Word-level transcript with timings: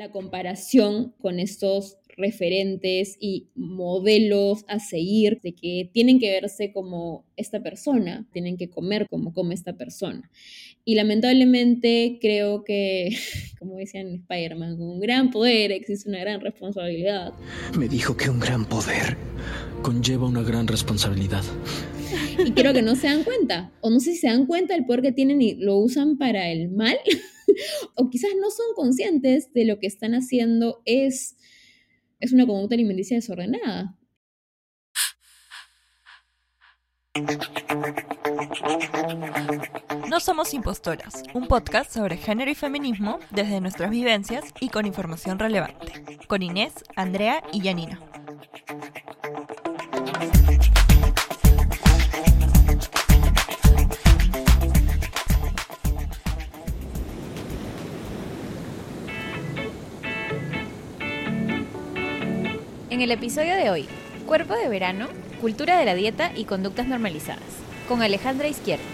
la 0.00 0.10
comparación 0.10 1.14
con 1.20 1.38
estos 1.38 1.98
referentes 2.16 3.18
y 3.20 3.48
modelos 3.54 4.64
a 4.66 4.78
seguir, 4.78 5.40
de 5.42 5.54
que 5.54 5.90
tienen 5.92 6.18
que 6.18 6.30
verse 6.30 6.72
como 6.72 7.26
esta 7.36 7.62
persona, 7.62 8.26
tienen 8.32 8.56
que 8.56 8.70
comer 8.70 9.06
como 9.10 9.34
come 9.34 9.54
esta 9.54 9.74
persona. 9.74 10.30
Y 10.86 10.94
lamentablemente 10.94 12.18
creo 12.18 12.64
que, 12.64 13.10
como 13.58 13.76
decían 13.76 14.08
en 14.08 14.14
Spider-Man, 14.14 14.78
con 14.78 14.88
un 14.88 15.00
gran 15.00 15.30
poder 15.30 15.70
existe 15.70 16.08
una 16.08 16.20
gran 16.20 16.40
responsabilidad. 16.40 17.34
Me 17.78 17.86
dijo 17.86 18.16
que 18.16 18.30
un 18.30 18.40
gran 18.40 18.64
poder 18.64 19.18
conlleva 19.82 20.26
una 20.26 20.42
gran 20.42 20.66
responsabilidad. 20.66 21.44
Y 22.38 22.52
creo 22.52 22.72
que 22.72 22.82
no 22.82 22.96
se 22.96 23.06
dan 23.06 23.22
cuenta, 23.22 23.70
o 23.82 23.90
no 23.90 24.00
sé 24.00 24.12
si 24.12 24.18
se 24.18 24.28
dan 24.28 24.46
cuenta 24.46 24.74
del 24.74 24.86
poder 24.86 25.02
que 25.02 25.12
tienen 25.12 25.42
y 25.42 25.56
lo 25.56 25.76
usan 25.76 26.16
para 26.16 26.50
el 26.50 26.70
mal, 26.70 26.96
o 27.96 28.10
quizás 28.10 28.30
no 28.40 28.50
son 28.50 28.66
conscientes 28.74 29.52
de 29.52 29.64
lo 29.64 29.78
que 29.78 29.86
están 29.86 30.14
haciendo 30.14 30.82
es, 30.84 31.36
es 32.18 32.32
una 32.32 32.46
conducta 32.46 32.74
alimenticia 32.74 33.16
desordenada. 33.16 33.96
No 40.08 40.20
somos 40.20 40.54
impostoras, 40.54 41.22
un 41.34 41.48
podcast 41.48 41.92
sobre 41.92 42.16
género 42.16 42.50
y 42.50 42.54
feminismo 42.54 43.18
desde 43.30 43.60
nuestras 43.60 43.90
vivencias 43.90 44.44
y 44.60 44.68
con 44.68 44.86
información 44.86 45.38
relevante, 45.38 46.18
con 46.28 46.42
Inés, 46.42 46.72
Andrea 46.96 47.42
y 47.52 47.60
Janina. 47.60 48.00
En 63.00 63.04
el 63.04 63.12
episodio 63.12 63.56
de 63.56 63.70
hoy, 63.70 63.88
cuerpo 64.26 64.52
de 64.52 64.68
verano, 64.68 65.08
cultura 65.40 65.78
de 65.78 65.86
la 65.86 65.94
dieta 65.94 66.32
y 66.36 66.44
conductas 66.44 66.86
normalizadas, 66.86 67.40
con 67.88 68.02
Alejandra 68.02 68.46
Izquierda. 68.46 68.84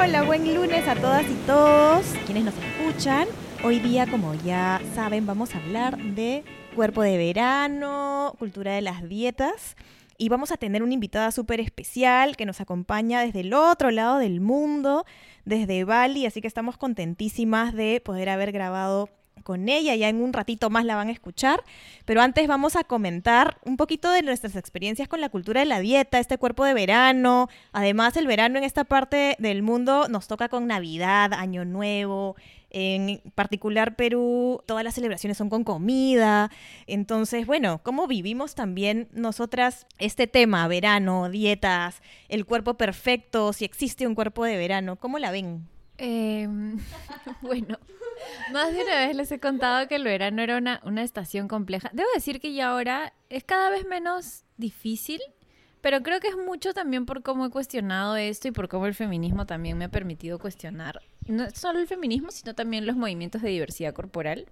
Hola, 0.00 0.22
buen 0.22 0.54
lunes 0.54 0.86
a 0.86 0.94
todas 0.94 1.28
y 1.28 1.34
todos 1.44 2.06
quienes 2.24 2.44
nos 2.44 2.54
escuchan. 2.54 3.26
Hoy 3.64 3.80
día, 3.80 4.06
como 4.06 4.32
ya 4.34 4.80
saben, 4.94 5.26
vamos 5.26 5.56
a 5.56 5.58
hablar 5.58 5.98
de 5.98 6.44
cuerpo 6.76 7.02
de 7.02 7.16
verano, 7.16 8.36
cultura 8.38 8.74
de 8.74 8.82
las 8.82 9.08
dietas. 9.08 9.74
Y 10.18 10.28
vamos 10.28 10.52
a 10.52 10.56
tener 10.56 10.84
una 10.84 10.94
invitada 10.94 11.32
súper 11.32 11.58
especial 11.58 12.36
que 12.36 12.46
nos 12.46 12.60
acompaña 12.60 13.22
desde 13.22 13.40
el 13.40 13.54
otro 13.54 13.90
lado 13.90 14.18
del 14.18 14.40
mundo, 14.40 15.04
desde 15.44 15.82
Bali. 15.82 16.26
Así 16.26 16.40
que 16.40 16.46
estamos 16.46 16.76
contentísimas 16.76 17.74
de 17.74 18.00
poder 18.00 18.28
haber 18.28 18.52
grabado 18.52 19.08
con 19.42 19.68
ella, 19.68 19.94
ya 19.94 20.08
en 20.08 20.22
un 20.22 20.32
ratito 20.32 20.70
más 20.70 20.84
la 20.84 20.96
van 20.96 21.08
a 21.08 21.12
escuchar, 21.12 21.62
pero 22.04 22.22
antes 22.22 22.46
vamos 22.46 22.76
a 22.76 22.84
comentar 22.84 23.58
un 23.64 23.76
poquito 23.76 24.10
de 24.10 24.22
nuestras 24.22 24.56
experiencias 24.56 25.08
con 25.08 25.20
la 25.20 25.28
cultura 25.28 25.60
de 25.60 25.66
la 25.66 25.80
dieta, 25.80 26.18
este 26.18 26.38
cuerpo 26.38 26.64
de 26.64 26.74
verano, 26.74 27.48
además 27.72 28.16
el 28.16 28.26
verano 28.26 28.58
en 28.58 28.64
esta 28.64 28.84
parte 28.84 29.36
del 29.38 29.62
mundo 29.62 30.08
nos 30.08 30.28
toca 30.28 30.48
con 30.48 30.66
Navidad, 30.66 31.32
Año 31.32 31.64
Nuevo, 31.64 32.36
en 32.70 33.20
particular 33.34 33.96
Perú, 33.96 34.62
todas 34.66 34.82
las 34.82 34.94
celebraciones 34.94 35.36
son 35.36 35.50
con 35.50 35.64
comida, 35.64 36.50
entonces 36.86 37.46
bueno, 37.46 37.80
¿cómo 37.82 38.06
vivimos 38.06 38.54
también 38.54 39.08
nosotras 39.12 39.86
este 39.98 40.26
tema, 40.26 40.66
verano, 40.68 41.28
dietas, 41.28 42.02
el 42.28 42.46
cuerpo 42.46 42.74
perfecto, 42.74 43.52
si 43.52 43.64
existe 43.64 44.06
un 44.06 44.14
cuerpo 44.14 44.44
de 44.44 44.56
verano, 44.56 44.96
¿cómo 44.96 45.18
la 45.18 45.30
ven? 45.30 45.71
Em, 45.98 46.78
bueno, 47.42 47.78
más 48.52 48.72
de 48.72 48.82
una 48.82 49.06
vez 49.06 49.16
les 49.16 49.32
he 49.32 49.40
contado 49.40 49.86
que 49.88 49.96
el 49.96 50.04
verano 50.04 50.42
era 50.42 50.58
una, 50.58 50.80
una 50.84 51.02
estación 51.02 51.48
compleja. 51.48 51.90
Debo 51.92 52.08
decir 52.14 52.40
que 52.40 52.52
ya 52.52 52.70
ahora 52.70 53.12
es 53.28 53.44
cada 53.44 53.70
vez 53.70 53.86
menos 53.86 54.44
difícil, 54.56 55.20
pero 55.80 56.02
creo 56.02 56.20
que 56.20 56.28
es 56.28 56.36
mucho 56.36 56.74
también 56.74 57.06
por 57.06 57.22
cómo 57.22 57.46
he 57.46 57.50
cuestionado 57.50 58.16
esto 58.16 58.48
y 58.48 58.52
por 58.52 58.68
cómo 58.68 58.86
el 58.86 58.94
feminismo 58.94 59.46
también 59.46 59.78
me 59.78 59.86
ha 59.86 59.90
permitido 59.90 60.38
cuestionar 60.38 61.00
no 61.26 61.50
solo 61.50 61.78
el 61.78 61.86
feminismo, 61.86 62.30
sino 62.30 62.54
también 62.54 62.86
los 62.86 62.96
movimientos 62.96 63.42
de 63.42 63.50
diversidad 63.50 63.94
corporal. 63.94 64.46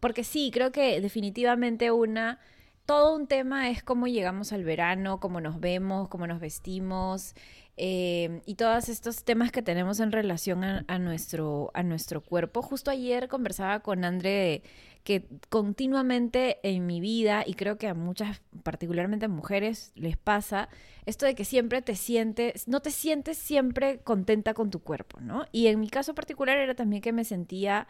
Porque 0.00 0.24
sí, 0.24 0.50
creo 0.52 0.72
que 0.72 1.00
definitivamente 1.00 1.90
una 1.90 2.38
todo 2.86 3.14
un 3.14 3.26
tema 3.26 3.68
es 3.68 3.82
cómo 3.82 4.06
llegamos 4.06 4.52
al 4.52 4.64
verano, 4.64 5.20
cómo 5.20 5.40
nos 5.40 5.60
vemos, 5.60 6.08
cómo 6.08 6.26
nos 6.26 6.40
vestimos, 6.40 7.34
eh, 7.78 8.42
y 8.44 8.56
todos 8.56 8.88
estos 8.88 9.24
temas 9.24 9.52
que 9.52 9.62
tenemos 9.62 10.00
en 10.00 10.10
relación 10.10 10.64
a, 10.64 10.98
nuestro, 10.98 11.70
a 11.74 11.82
nuestro 11.82 12.20
cuerpo. 12.20 12.60
Justo 12.60 12.90
ayer 12.90 13.28
conversaba 13.28 13.80
con 13.80 14.04
André 14.04 14.62
que 15.04 15.26
continuamente 15.48 16.58
en 16.62 16.86
mi 16.86 17.00
vida, 17.00 17.42
y 17.46 17.54
creo 17.54 17.78
que 17.78 17.88
a 17.88 17.94
muchas, 17.94 18.42
particularmente 18.62 19.24
a 19.24 19.28
mujeres, 19.28 19.92
les 19.94 20.18
pasa 20.18 20.68
esto 21.06 21.24
de 21.24 21.34
que 21.34 21.46
siempre 21.46 21.80
te 21.80 21.94
sientes, 21.94 22.68
no 22.68 22.80
te 22.80 22.90
sientes 22.90 23.38
siempre 23.38 24.00
contenta 24.00 24.52
con 24.52 24.70
tu 24.70 24.80
cuerpo, 24.80 25.20
¿no? 25.20 25.46
Y 25.50 25.68
en 25.68 25.80
mi 25.80 25.88
caso 25.88 26.14
particular 26.14 26.58
era 26.58 26.74
también 26.74 27.00
que 27.00 27.12
me 27.12 27.24
sentía, 27.24 27.86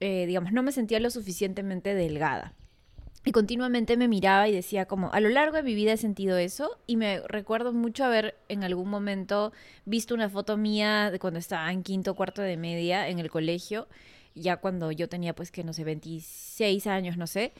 eh, 0.00 0.24
digamos, 0.26 0.52
no 0.52 0.62
me 0.62 0.72
sentía 0.72 0.98
lo 1.00 1.10
suficientemente 1.10 1.94
delgada. 1.94 2.54
Y 3.28 3.32
continuamente 3.32 3.96
me 3.96 4.06
miraba 4.06 4.46
y 4.46 4.52
decía 4.52 4.86
como, 4.86 5.12
a 5.12 5.18
lo 5.18 5.28
largo 5.28 5.56
de 5.56 5.64
mi 5.64 5.74
vida 5.74 5.92
he 5.92 5.96
sentido 5.96 6.38
eso 6.38 6.78
y 6.86 6.94
me 6.94 7.18
recuerdo 7.26 7.72
mucho 7.72 8.04
haber 8.04 8.36
en 8.48 8.62
algún 8.62 8.88
momento 8.88 9.52
visto 9.84 10.14
una 10.14 10.30
foto 10.30 10.56
mía 10.56 11.10
de 11.10 11.18
cuando 11.18 11.40
estaba 11.40 11.72
en 11.72 11.82
quinto 11.82 12.14
cuarto 12.14 12.40
de 12.40 12.56
media 12.56 13.08
en 13.08 13.18
el 13.18 13.28
colegio, 13.28 13.88
ya 14.36 14.58
cuando 14.58 14.92
yo 14.92 15.08
tenía 15.08 15.34
pues 15.34 15.50
que 15.50 15.64
no 15.64 15.72
sé, 15.72 15.82
26 15.82 16.86
años, 16.86 17.16
no 17.16 17.26
sé, 17.26 17.52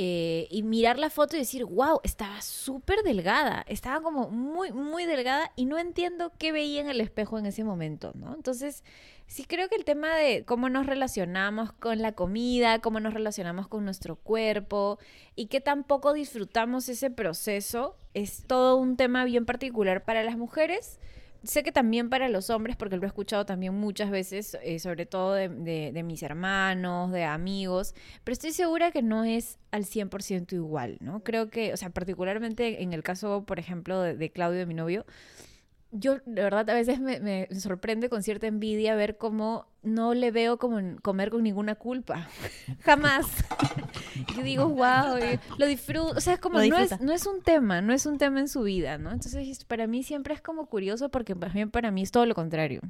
eh, 0.00 0.46
y 0.48 0.62
mirar 0.62 0.96
la 0.96 1.10
foto 1.10 1.34
y 1.34 1.40
decir, 1.40 1.64
wow, 1.64 1.98
estaba 2.04 2.40
súper 2.40 3.02
delgada, 3.02 3.64
estaba 3.66 4.00
como 4.00 4.30
muy, 4.30 4.70
muy 4.70 5.06
delgada 5.06 5.50
y 5.56 5.64
no 5.64 5.76
entiendo 5.76 6.30
qué 6.38 6.52
veía 6.52 6.80
en 6.80 6.88
el 6.88 7.00
espejo 7.00 7.36
en 7.36 7.46
ese 7.46 7.64
momento, 7.64 8.12
¿no? 8.14 8.32
Entonces 8.32 8.84
Sí, 9.28 9.44
creo 9.44 9.68
que 9.68 9.76
el 9.76 9.84
tema 9.84 10.16
de 10.16 10.44
cómo 10.46 10.70
nos 10.70 10.86
relacionamos 10.86 11.72
con 11.72 12.00
la 12.00 12.12
comida, 12.12 12.78
cómo 12.78 12.98
nos 12.98 13.12
relacionamos 13.12 13.68
con 13.68 13.84
nuestro 13.84 14.16
cuerpo 14.16 14.98
y 15.36 15.48
que 15.48 15.60
tampoco 15.60 16.14
disfrutamos 16.14 16.88
ese 16.88 17.10
proceso 17.10 17.94
es 18.14 18.44
todo 18.46 18.76
un 18.76 18.96
tema 18.96 19.26
bien 19.26 19.44
particular 19.44 20.02
para 20.02 20.22
las 20.24 20.38
mujeres. 20.38 20.98
Sé 21.44 21.62
que 21.62 21.70
también 21.70 22.10
para 22.10 22.28
los 22.28 22.50
hombres, 22.50 22.76
porque 22.76 22.96
lo 22.96 23.04
he 23.04 23.06
escuchado 23.06 23.46
también 23.46 23.72
muchas 23.74 24.10
veces, 24.10 24.58
eh, 24.62 24.80
sobre 24.80 25.06
todo 25.06 25.34
de, 25.34 26.02
mis 26.04 26.22
hermanos, 26.22 27.12
de 27.12 27.24
amigos, 27.24 27.94
pero 28.24 28.32
estoy 28.32 28.50
segura 28.52 28.90
que 28.90 29.02
no 29.02 29.24
es 29.24 29.58
al 29.70 29.84
100% 29.84 30.52
igual, 30.54 30.98
¿no? 31.00 31.22
Creo 31.22 31.48
que, 31.48 31.72
o 31.72 31.76
sea, 31.76 31.90
particularmente 31.90 32.82
en 32.82 32.92
el 32.92 33.02
caso, 33.04 33.44
por 33.46 33.58
ejemplo, 33.60 34.00
de, 34.02 34.16
de 34.16 34.30
Claudio, 34.30 34.58
de 34.58 34.66
mi 34.66 34.74
novio, 34.74 35.06
yo 35.90 36.18
de 36.26 36.42
verdad 36.42 36.68
a 36.68 36.74
veces 36.74 37.00
me, 37.00 37.48
sorprende 37.58 38.08
con 38.08 38.22
cierta 38.22 38.46
envidia 38.46 38.94
ver 38.94 39.16
cómo 39.16 39.66
no 39.82 40.12
le 40.12 40.30
veo 40.30 40.58
como 40.58 40.80
comer 41.00 41.30
con 41.30 41.42
ninguna 41.42 41.74
culpa. 41.76 42.28
Jamás. 42.80 43.26
yo 44.36 44.42
digo, 44.42 44.68
wow, 44.68 45.18
lo 45.56 45.66
disfruto. 45.66 46.16
O 46.16 46.20
sea, 46.20 46.34
es 46.34 46.40
como, 46.40 46.58
no 46.58 46.78
es, 46.78 47.00
no 47.00 47.12
es, 47.12 47.26
un 47.26 47.42
tema, 47.42 47.80
no 47.80 47.92
es 47.92 48.06
un 48.06 48.18
tema 48.18 48.40
en 48.40 48.48
su 48.48 48.62
vida, 48.62 48.98
¿no? 48.98 49.10
Entonces, 49.12 49.64
para 49.64 49.86
mí 49.86 50.02
siempre 50.02 50.34
es 50.34 50.42
como 50.42 50.66
curioso 50.66 51.08
porque 51.10 51.34
también 51.34 51.70
para 51.70 51.90
mí 51.90 52.02
es 52.02 52.10
todo 52.10 52.26
lo 52.26 52.34
contrario. 52.34 52.80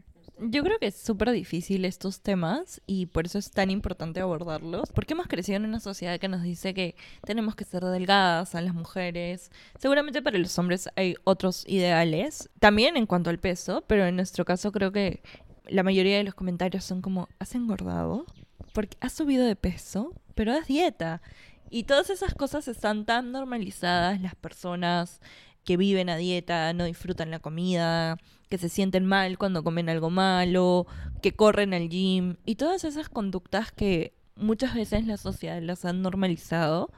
Yo 0.40 0.62
creo 0.62 0.78
que 0.78 0.86
es 0.86 0.94
súper 0.94 1.32
difícil 1.32 1.84
estos 1.84 2.20
temas 2.20 2.80
y 2.86 3.06
por 3.06 3.26
eso 3.26 3.38
es 3.38 3.50
tan 3.50 3.70
importante 3.70 4.20
abordarlos. 4.20 4.88
Porque 4.92 5.14
hemos 5.14 5.26
crecido 5.26 5.56
en 5.56 5.64
una 5.64 5.80
sociedad 5.80 6.20
que 6.20 6.28
nos 6.28 6.42
dice 6.42 6.74
que 6.74 6.94
tenemos 7.24 7.56
que 7.56 7.64
ser 7.64 7.84
delgadas 7.84 8.54
a 8.54 8.60
las 8.60 8.72
mujeres. 8.72 9.50
Seguramente 9.80 10.22
para 10.22 10.38
los 10.38 10.56
hombres 10.58 10.88
hay 10.94 11.16
otros 11.24 11.64
ideales, 11.66 12.50
también 12.60 12.96
en 12.96 13.06
cuanto 13.06 13.30
al 13.30 13.40
peso, 13.40 13.82
pero 13.88 14.06
en 14.06 14.14
nuestro 14.14 14.44
caso 14.44 14.70
creo 14.70 14.92
que 14.92 15.22
la 15.66 15.82
mayoría 15.82 16.18
de 16.18 16.24
los 16.24 16.34
comentarios 16.34 16.84
son 16.84 17.02
como, 17.02 17.28
¿has 17.40 17.54
engordado? 17.56 18.24
Porque 18.72 18.96
has 19.00 19.14
subido 19.14 19.44
de 19.44 19.56
peso, 19.56 20.14
pero 20.36 20.52
haz 20.52 20.68
dieta. 20.68 21.20
Y 21.68 21.82
todas 21.82 22.10
esas 22.10 22.34
cosas 22.34 22.68
están 22.68 23.04
tan 23.04 23.32
normalizadas, 23.32 24.20
las 24.20 24.36
personas 24.36 25.20
que 25.64 25.76
viven 25.76 26.08
a 26.08 26.16
dieta 26.16 26.72
no 26.72 26.84
disfrutan 26.84 27.30
la 27.30 27.40
comida, 27.40 28.18
que 28.48 28.58
se 28.58 28.68
sienten 28.68 29.06
mal 29.06 29.38
cuando 29.38 29.62
comen 29.62 29.88
algo 29.88 30.10
malo, 30.10 30.86
que 31.22 31.32
corren 31.32 31.74
al 31.74 31.88
gym 31.88 32.36
y 32.44 32.56
todas 32.56 32.84
esas 32.84 33.08
conductas 33.08 33.72
que 33.72 34.14
muchas 34.36 34.74
veces 34.74 35.06
la 35.06 35.16
sociedad 35.16 35.60
las 35.62 35.84
han 35.84 36.02
normalizado. 36.02 36.90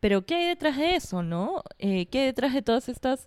Pero 0.00 0.26
¿qué 0.26 0.34
hay 0.34 0.46
detrás 0.48 0.76
de 0.76 0.96
eso, 0.96 1.22
no? 1.22 1.62
Eh, 1.78 2.06
¿Qué 2.06 2.20
hay 2.20 2.26
detrás 2.26 2.52
de 2.52 2.62
todas 2.62 2.88
estas 2.88 3.26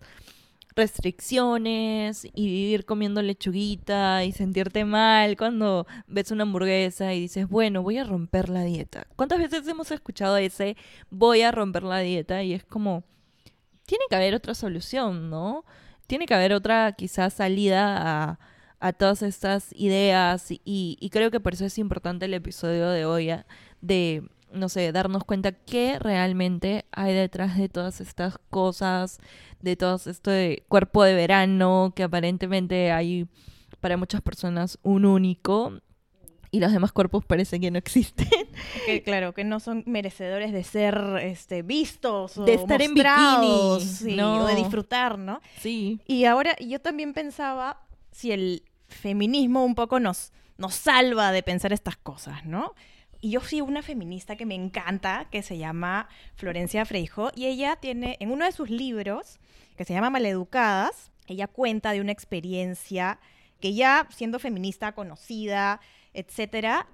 restricciones 0.76 2.26
y 2.34 2.46
vivir 2.46 2.86
comiendo 2.86 3.22
lechuguita 3.22 4.24
y 4.24 4.32
sentirte 4.32 4.86
mal 4.86 5.36
cuando 5.36 5.86
ves 6.08 6.32
una 6.32 6.44
hamburguesa 6.44 7.14
y 7.14 7.22
dices, 7.22 7.50
bueno, 7.50 7.84
voy 7.84 7.98
a 7.98 8.04
romper 8.04 8.50
la 8.50 8.64
dieta. 8.64 9.06
¿Cuántas 9.16 9.40
veces 9.40 9.68
hemos 9.68 9.92
escuchado 9.92 10.38
ese 10.38 10.78
voy 11.10 11.42
a 11.42 11.52
romper 11.52 11.84
la 11.84 12.00
dieta? 12.00 12.44
Y 12.44 12.54
es 12.54 12.64
como, 12.64 13.04
tiene 13.86 14.06
que 14.10 14.16
haber 14.16 14.36
otra 14.36 14.54
solución, 14.54 15.30
¿no? 15.30 15.66
Tiene 16.10 16.26
que 16.26 16.34
haber 16.34 16.54
otra 16.54 16.92
quizás 16.94 17.36
salida 17.36 18.40
a 18.80 18.94
todas 18.94 19.22
estas 19.22 19.70
ideas 19.76 20.50
y, 20.50 20.98
y 21.00 21.10
creo 21.12 21.30
que 21.30 21.40
por 21.40 21.54
eso 21.54 21.66
es 21.66 21.78
importante 21.78 22.26
el 22.26 22.34
episodio 22.34 22.90
de 22.90 23.06
hoy, 23.06 23.30
¿ah? 23.30 23.46
de, 23.82 24.24
no 24.52 24.70
sé, 24.70 24.92
darnos 24.92 25.24
cuenta 25.24 25.52
qué 25.52 26.00
realmente 26.00 26.86
hay 26.92 27.14
detrás 27.14 27.56
de 27.60 27.70
todas 27.70 28.02
estas 28.02 28.40
cosas, 28.50 29.20
de 29.62 29.76
todo 29.76 30.00
esto 30.04 30.32
de 30.32 30.64
cuerpo 30.68 31.04
de 31.04 31.14
verano, 31.14 31.94
que 31.96 32.02
aparentemente 32.02 32.92
hay 32.92 33.28
para 33.80 33.96
muchas 33.96 34.24
personas 34.24 34.80
un 34.82 35.06
único 35.06 35.80
y 36.52 36.60
los 36.60 36.72
demás 36.72 36.92
cuerpos 36.92 37.26
parecen 37.26 37.62
que 37.62 37.72
no 37.72 37.78
existen. 37.78 38.28
Que, 38.86 39.04
claro, 39.04 39.34
que 39.34 39.44
no 39.44 39.60
son 39.60 39.84
merecedores 39.86 40.52
de 40.52 40.64
ser 40.64 41.00
este, 41.22 41.62
vistos 41.62 42.38
o 42.38 42.46
De 42.46 42.56
estar 42.56 42.82
en 42.82 42.94
bikini, 42.94 43.80
sí, 43.82 44.16
no. 44.16 44.44
o 44.44 44.48
de 44.48 44.56
disfrutar, 44.56 45.18
¿no? 45.18 45.42
Sí. 45.60 46.00
Y 46.08 46.26
ahora 46.26 46.56
yo 46.60 46.80
también 46.82 47.14
pensaba 47.14 47.82
si 48.12 48.32
el 48.32 48.64
feminismo 48.88 49.64
un 49.64 49.76
poco 49.76 50.00
nos, 50.00 50.32
nos 50.58 50.76
salva 50.76 51.32
de 51.32 51.44
pensar 51.44 51.72
estas 51.72 51.98
cosas, 51.98 52.46
¿no? 52.46 52.74
Y 53.22 53.32
yo 53.32 53.42
soy 53.42 53.62
una 53.62 53.82
feminista 53.82 54.36
que 54.36 54.46
me 54.46 54.56
encanta, 54.56 55.28
que 55.30 55.42
se 55.42 55.58
llama 55.58 56.08
Florencia 56.36 56.86
Freijo, 56.86 57.32
y 57.36 57.46
ella 57.46 57.76
tiene 57.76 58.18
en 58.20 58.32
uno 58.32 58.46
de 58.46 58.52
sus 58.52 58.70
libros, 58.70 59.40
que 59.78 59.86
se 59.86 59.94
llama 59.94 60.10
Maleducadas, 60.10 61.12
ella 61.28 61.48
cuenta 61.48 61.92
de 61.92 62.02
una 62.02 62.12
experiencia 62.12 63.20
que 63.60 63.74
ya 63.74 64.08
siendo 64.10 64.40
feminista 64.40 64.94
conocida, 64.94 65.82
etcétera, 66.14 66.88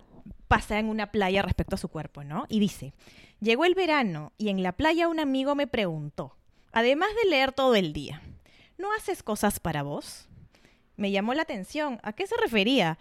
pasa 0.48 0.80
en 0.80 0.90
una 0.90 1.12
playa 1.12 1.42
respecto 1.42 1.76
a 1.76 1.80
su 1.80 1.90
cuerpo, 1.90 2.24
¿no? 2.24 2.46
Y 2.50 2.60
dice, 2.60 2.94
llegó 3.40 3.66
el 3.66 3.76
verano 3.76 4.34
y 4.38 4.50
en 4.50 4.64
la 4.64 4.72
playa 4.74 5.08
un 5.08 5.20
amigo 5.20 5.56
me 5.56 5.68
preguntó, 5.68 6.36
además 6.72 7.10
de 7.24 7.30
leer 7.30 7.52
todo 7.52 7.76
el 7.76 7.94
día, 7.94 8.22
¿no 8.78 8.92
haces 8.94 9.24
cosas 9.24 9.60
para 9.60 9.84
vos? 9.84 10.28
Me 10.98 11.12
llamó 11.12 11.34
la 11.34 11.42
atención, 11.42 12.00
¿a 12.04 12.14
qué 12.14 12.28
se 12.28 12.36
refería? 12.38 12.98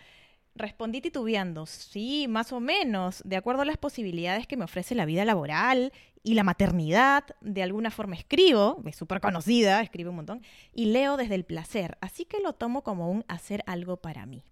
Respondí 0.57 1.01
titubeando, 1.01 1.67
sí, 1.67 2.27
más 2.29 2.53
o 2.53 2.61
menos, 2.61 3.23
de 3.25 3.37
acuerdo 3.37 3.63
a 3.63 3.65
las 3.65 3.77
posibilidades 3.77 4.47
que 4.47 4.57
me 4.57 4.65
ofrece 4.65 4.95
la 4.95 5.05
vida 5.05 5.25
laboral 5.25 5.93
y 6.23 6.35
la 6.35 6.45
maternidad, 6.45 7.25
de 7.41 7.63
alguna 7.63 7.91
forma 7.91 8.15
escribo, 8.15 8.81
es 8.87 8.97
súper 8.97 9.21
conocida, 9.21 9.83
escribe 9.83 10.11
un 10.11 10.17
montón, 10.17 10.43
y 10.73 10.87
leo 10.87 11.17
desde 11.17 11.35
el 11.35 11.45
placer, 11.45 11.99
así 12.01 12.25
que 12.25 12.41
lo 12.41 12.53
tomo 12.53 12.83
como 12.83 13.11
un 13.11 13.25
hacer 13.29 13.65
algo 13.67 13.97
para 13.97 14.27
mí. 14.27 14.45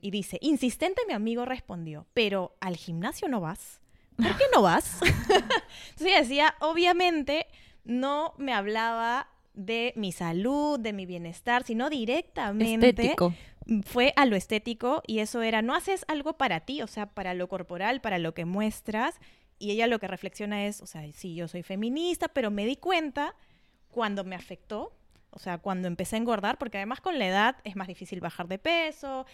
Y 0.00 0.10
dice, 0.10 0.38
insistente 0.40 1.02
mi 1.06 1.14
amigo 1.14 1.44
respondió, 1.44 2.06
pero 2.14 2.56
¿al 2.60 2.76
gimnasio 2.76 3.28
no 3.28 3.40
vas? 3.40 3.80
¿Por 4.16 4.36
qué 4.36 4.44
no 4.54 4.62
vas? 4.62 5.00
Entonces 5.02 6.06
ella 6.06 6.20
decía, 6.20 6.54
obviamente 6.60 7.46
no 7.84 8.34
me 8.38 8.52
hablaba 8.52 9.28
de 9.54 9.92
mi 9.96 10.12
salud, 10.12 10.78
de 10.78 10.92
mi 10.92 11.06
bienestar, 11.06 11.64
sino 11.64 11.88
directamente 11.88 12.90
Estético. 12.90 13.34
fue 13.84 14.12
a 14.16 14.26
lo 14.26 14.36
estético 14.36 15.02
y 15.06 15.20
eso 15.20 15.42
era, 15.42 15.62
no 15.62 15.74
haces 15.74 16.04
algo 16.08 16.34
para 16.36 16.60
ti, 16.60 16.82
o 16.82 16.86
sea, 16.86 17.06
para 17.06 17.34
lo 17.34 17.48
corporal, 17.48 18.00
para 18.00 18.18
lo 18.18 18.34
que 18.34 18.44
muestras. 18.44 19.18
Y 19.58 19.70
ella 19.70 19.86
lo 19.86 19.98
que 19.98 20.06
reflexiona 20.06 20.66
es, 20.66 20.82
o 20.82 20.86
sea, 20.86 21.02
sí, 21.12 21.34
yo 21.34 21.48
soy 21.48 21.62
feminista, 21.62 22.28
pero 22.28 22.50
me 22.50 22.66
di 22.66 22.76
cuenta 22.76 23.34
cuando 23.88 24.24
me 24.24 24.36
afectó, 24.36 24.92
o 25.30 25.38
sea, 25.38 25.56
cuando 25.58 25.88
empecé 25.88 26.16
a 26.16 26.18
engordar, 26.18 26.58
porque 26.58 26.76
además 26.76 27.00
con 27.00 27.18
la 27.18 27.26
edad 27.26 27.56
es 27.64 27.76
más 27.76 27.88
difícil 27.88 28.20
bajar 28.20 28.48
de 28.48 28.58
peso, 28.58 29.24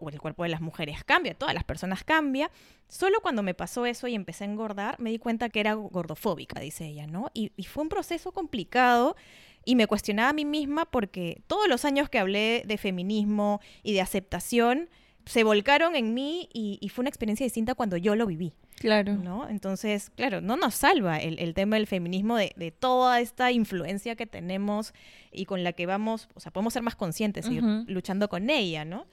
o 0.00 0.08
el 0.08 0.20
cuerpo 0.20 0.42
de 0.42 0.48
las 0.48 0.60
mujeres 0.60 1.04
cambia, 1.04 1.34
todas 1.34 1.54
las 1.54 1.64
personas 1.64 2.02
cambia. 2.04 2.50
Solo 2.88 3.20
cuando 3.20 3.42
me 3.42 3.54
pasó 3.54 3.86
eso 3.86 4.08
y 4.08 4.14
empecé 4.14 4.44
a 4.44 4.48
engordar, 4.48 4.98
me 4.98 5.10
di 5.10 5.18
cuenta 5.18 5.48
que 5.48 5.60
era 5.60 5.74
gordofóbica, 5.74 6.58
dice 6.60 6.86
ella, 6.86 7.06
¿no? 7.06 7.30
Y, 7.34 7.52
y 7.56 7.64
fue 7.64 7.82
un 7.84 7.88
proceso 7.88 8.32
complicado 8.32 9.16
y 9.64 9.74
me 9.76 9.86
cuestionaba 9.86 10.30
a 10.30 10.32
mí 10.32 10.44
misma 10.44 10.86
porque 10.86 11.42
todos 11.46 11.68
los 11.68 11.84
años 11.84 12.08
que 12.08 12.18
hablé 12.18 12.64
de 12.66 12.78
feminismo 12.78 13.60
y 13.82 13.92
de 13.92 14.00
aceptación 14.00 14.88
se 15.26 15.44
volcaron 15.44 15.94
en 15.96 16.14
mí 16.14 16.48
y, 16.52 16.78
y 16.80 16.88
fue 16.88 17.02
una 17.02 17.10
experiencia 17.10 17.44
distinta 17.44 17.74
cuando 17.74 17.96
yo 17.96 18.16
lo 18.16 18.26
viví, 18.26 18.54
Claro. 18.76 19.14
¿no? 19.14 19.46
Entonces, 19.46 20.08
claro, 20.16 20.40
no 20.40 20.56
nos 20.56 20.74
salva 20.74 21.18
el, 21.18 21.38
el 21.38 21.52
tema 21.52 21.76
del 21.76 21.86
feminismo 21.86 22.36
de, 22.38 22.54
de 22.56 22.70
toda 22.70 23.20
esta 23.20 23.52
influencia 23.52 24.16
que 24.16 24.26
tenemos 24.26 24.94
y 25.30 25.44
con 25.44 25.62
la 25.62 25.74
que 25.74 25.84
vamos, 25.84 26.28
o 26.34 26.40
sea, 26.40 26.50
podemos 26.50 26.72
ser 26.72 26.82
más 26.82 26.96
conscientes 26.96 27.46
y 27.48 27.56
ir 27.56 27.62
luchando 27.86 28.30
con 28.30 28.48
ella, 28.48 28.86
¿no? 28.86 29.06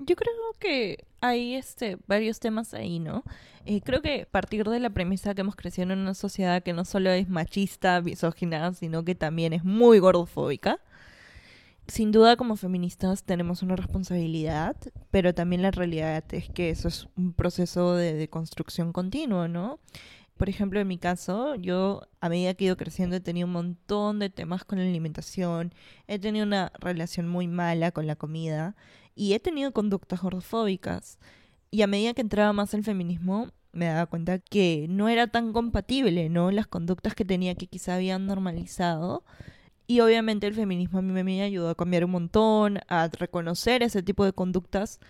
Yo 0.00 0.16
creo 0.16 0.32
que 0.58 1.04
hay 1.20 1.54
este, 1.54 1.98
varios 2.06 2.40
temas 2.40 2.72
ahí, 2.72 2.98
¿no? 2.98 3.22
Eh, 3.66 3.82
creo 3.82 4.00
que 4.00 4.26
partir 4.30 4.66
de 4.66 4.80
la 4.80 4.90
premisa 4.90 5.34
que 5.34 5.42
hemos 5.42 5.56
crecido 5.56 5.92
en 5.92 5.98
una 5.98 6.14
sociedad 6.14 6.62
que 6.62 6.72
no 6.72 6.86
solo 6.86 7.10
es 7.10 7.28
machista, 7.28 8.00
misógina, 8.00 8.72
sino 8.72 9.04
que 9.04 9.14
también 9.14 9.52
es 9.52 9.62
muy 9.62 9.98
gordofóbica. 9.98 10.80
Sin 11.86 12.12
duda 12.12 12.36
como 12.36 12.56
feministas 12.56 13.24
tenemos 13.24 13.62
una 13.62 13.76
responsabilidad, 13.76 14.76
pero 15.10 15.34
también 15.34 15.60
la 15.60 15.70
realidad 15.70 16.24
es 16.32 16.48
que 16.48 16.70
eso 16.70 16.88
es 16.88 17.08
un 17.16 17.34
proceso 17.34 17.94
de, 17.94 18.14
de 18.14 18.28
construcción 18.28 18.92
continuo, 18.92 19.48
¿no? 19.48 19.80
Por 20.38 20.48
ejemplo, 20.48 20.80
en 20.80 20.88
mi 20.88 20.96
caso, 20.96 21.54
yo 21.56 22.02
a 22.22 22.30
medida 22.30 22.54
que 22.54 22.64
he 22.64 22.66
ido 22.68 22.76
creciendo 22.78 23.16
he 23.16 23.20
tenido 23.20 23.46
un 23.46 23.52
montón 23.52 24.18
de 24.20 24.30
temas 24.30 24.64
con 24.64 24.78
la 24.78 24.84
alimentación, 24.84 25.74
he 26.06 26.18
tenido 26.18 26.46
una 26.46 26.72
relación 26.78 27.28
muy 27.28 27.46
mala 27.46 27.92
con 27.92 28.06
la 28.06 28.16
comida 28.16 28.74
y 29.20 29.34
he 29.34 29.38
tenido 29.38 29.72
conductas 29.72 30.22
gordofóbicas. 30.22 31.18
Y 31.70 31.82
a 31.82 31.86
medida 31.86 32.14
que 32.14 32.22
entraba 32.22 32.54
más 32.54 32.72
el 32.72 32.82
feminismo, 32.82 33.50
me 33.70 33.84
daba 33.84 34.06
cuenta 34.06 34.38
que 34.38 34.86
no 34.88 35.10
era 35.10 35.26
tan 35.26 35.52
compatible, 35.52 36.30
¿no? 36.30 36.50
Las 36.50 36.66
conductas 36.66 37.14
que 37.14 37.26
tenía 37.26 37.54
que 37.54 37.66
quizá 37.66 37.96
habían 37.96 38.26
normalizado. 38.26 39.22
Y 39.86 40.00
obviamente 40.00 40.46
el 40.46 40.54
feminismo 40.54 41.00
a 41.00 41.02
mí 41.02 41.22
me 41.22 41.42
ayudó 41.42 41.68
a 41.68 41.74
cambiar 41.74 42.06
un 42.06 42.12
montón, 42.12 42.78
a 42.88 43.08
reconocer 43.08 43.82
ese 43.82 44.02
tipo 44.02 44.24
de 44.24 44.32
conductas. 44.32 45.00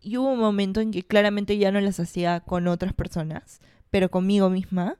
Y 0.00 0.16
hubo 0.16 0.32
un 0.32 0.40
momento 0.40 0.80
en 0.80 0.90
que 0.90 1.02
claramente 1.02 1.58
ya 1.58 1.70
no 1.70 1.82
las 1.82 2.00
hacía 2.00 2.40
con 2.40 2.66
otras 2.66 2.94
personas, 2.94 3.60
pero 3.90 4.10
conmigo 4.10 4.48
misma. 4.48 4.96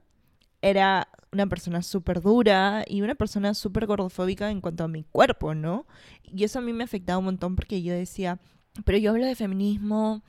Era 0.62 1.08
una 1.32 1.46
persona 1.46 1.82
súper 1.82 2.20
dura 2.20 2.84
y 2.86 3.02
una 3.02 3.14
persona 3.14 3.54
súper 3.54 3.86
gordofóbica 3.86 4.50
en 4.50 4.60
cuanto 4.60 4.84
a 4.84 4.88
mi 4.88 5.04
cuerpo, 5.04 5.54
¿no? 5.54 5.86
Y 6.24 6.44
eso 6.44 6.58
a 6.58 6.62
mí 6.62 6.72
me 6.72 6.84
afectaba 6.84 7.18
un 7.18 7.26
montón 7.26 7.56
porque 7.56 7.82
yo 7.82 7.94
decía, 7.94 8.38
pero 8.84 8.98
yo 8.98 9.10
hablo 9.10 9.26
de 9.26 9.34
feminismo 9.34 10.22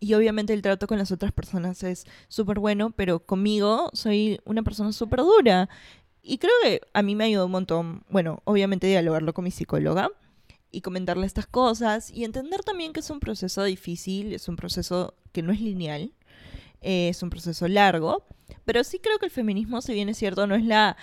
y 0.00 0.14
obviamente 0.14 0.52
el 0.52 0.62
trato 0.62 0.86
con 0.86 0.98
las 0.98 1.12
otras 1.12 1.32
personas 1.32 1.82
es 1.82 2.04
súper 2.28 2.58
bueno, 2.58 2.90
pero 2.90 3.20
conmigo 3.20 3.90
soy 3.94 4.40
una 4.44 4.62
persona 4.62 4.92
súper 4.92 5.20
dura. 5.20 5.68
Y 6.22 6.38
creo 6.38 6.52
que 6.62 6.80
a 6.92 7.02
mí 7.02 7.14
me 7.14 7.24
ayudó 7.24 7.46
un 7.46 7.52
montón, 7.52 8.04
bueno, 8.08 8.40
obviamente 8.44 8.86
dialogarlo 8.86 9.34
con 9.34 9.44
mi 9.44 9.50
psicóloga 9.50 10.10
y 10.70 10.80
comentarle 10.80 11.26
estas 11.26 11.46
cosas 11.46 12.10
y 12.10 12.24
entender 12.24 12.62
también 12.62 12.92
que 12.92 13.00
es 13.00 13.10
un 13.10 13.20
proceso 13.20 13.62
difícil, 13.64 14.34
es 14.34 14.48
un 14.48 14.56
proceso 14.56 15.14
que 15.32 15.42
no 15.42 15.52
es 15.52 15.60
lineal, 15.60 16.12
eh, 16.84 17.08
es 17.08 17.22
un 17.22 17.30
proceso 17.30 17.66
largo, 17.66 18.24
pero 18.64 18.84
sí 18.84 18.98
creo 18.98 19.18
que 19.18 19.26
el 19.26 19.32
feminismo, 19.32 19.80
si 19.80 19.94
bien 19.94 20.08
es 20.08 20.18
cierto, 20.18 20.46
no 20.46 20.54
es 20.54 20.64
la, 20.64 20.96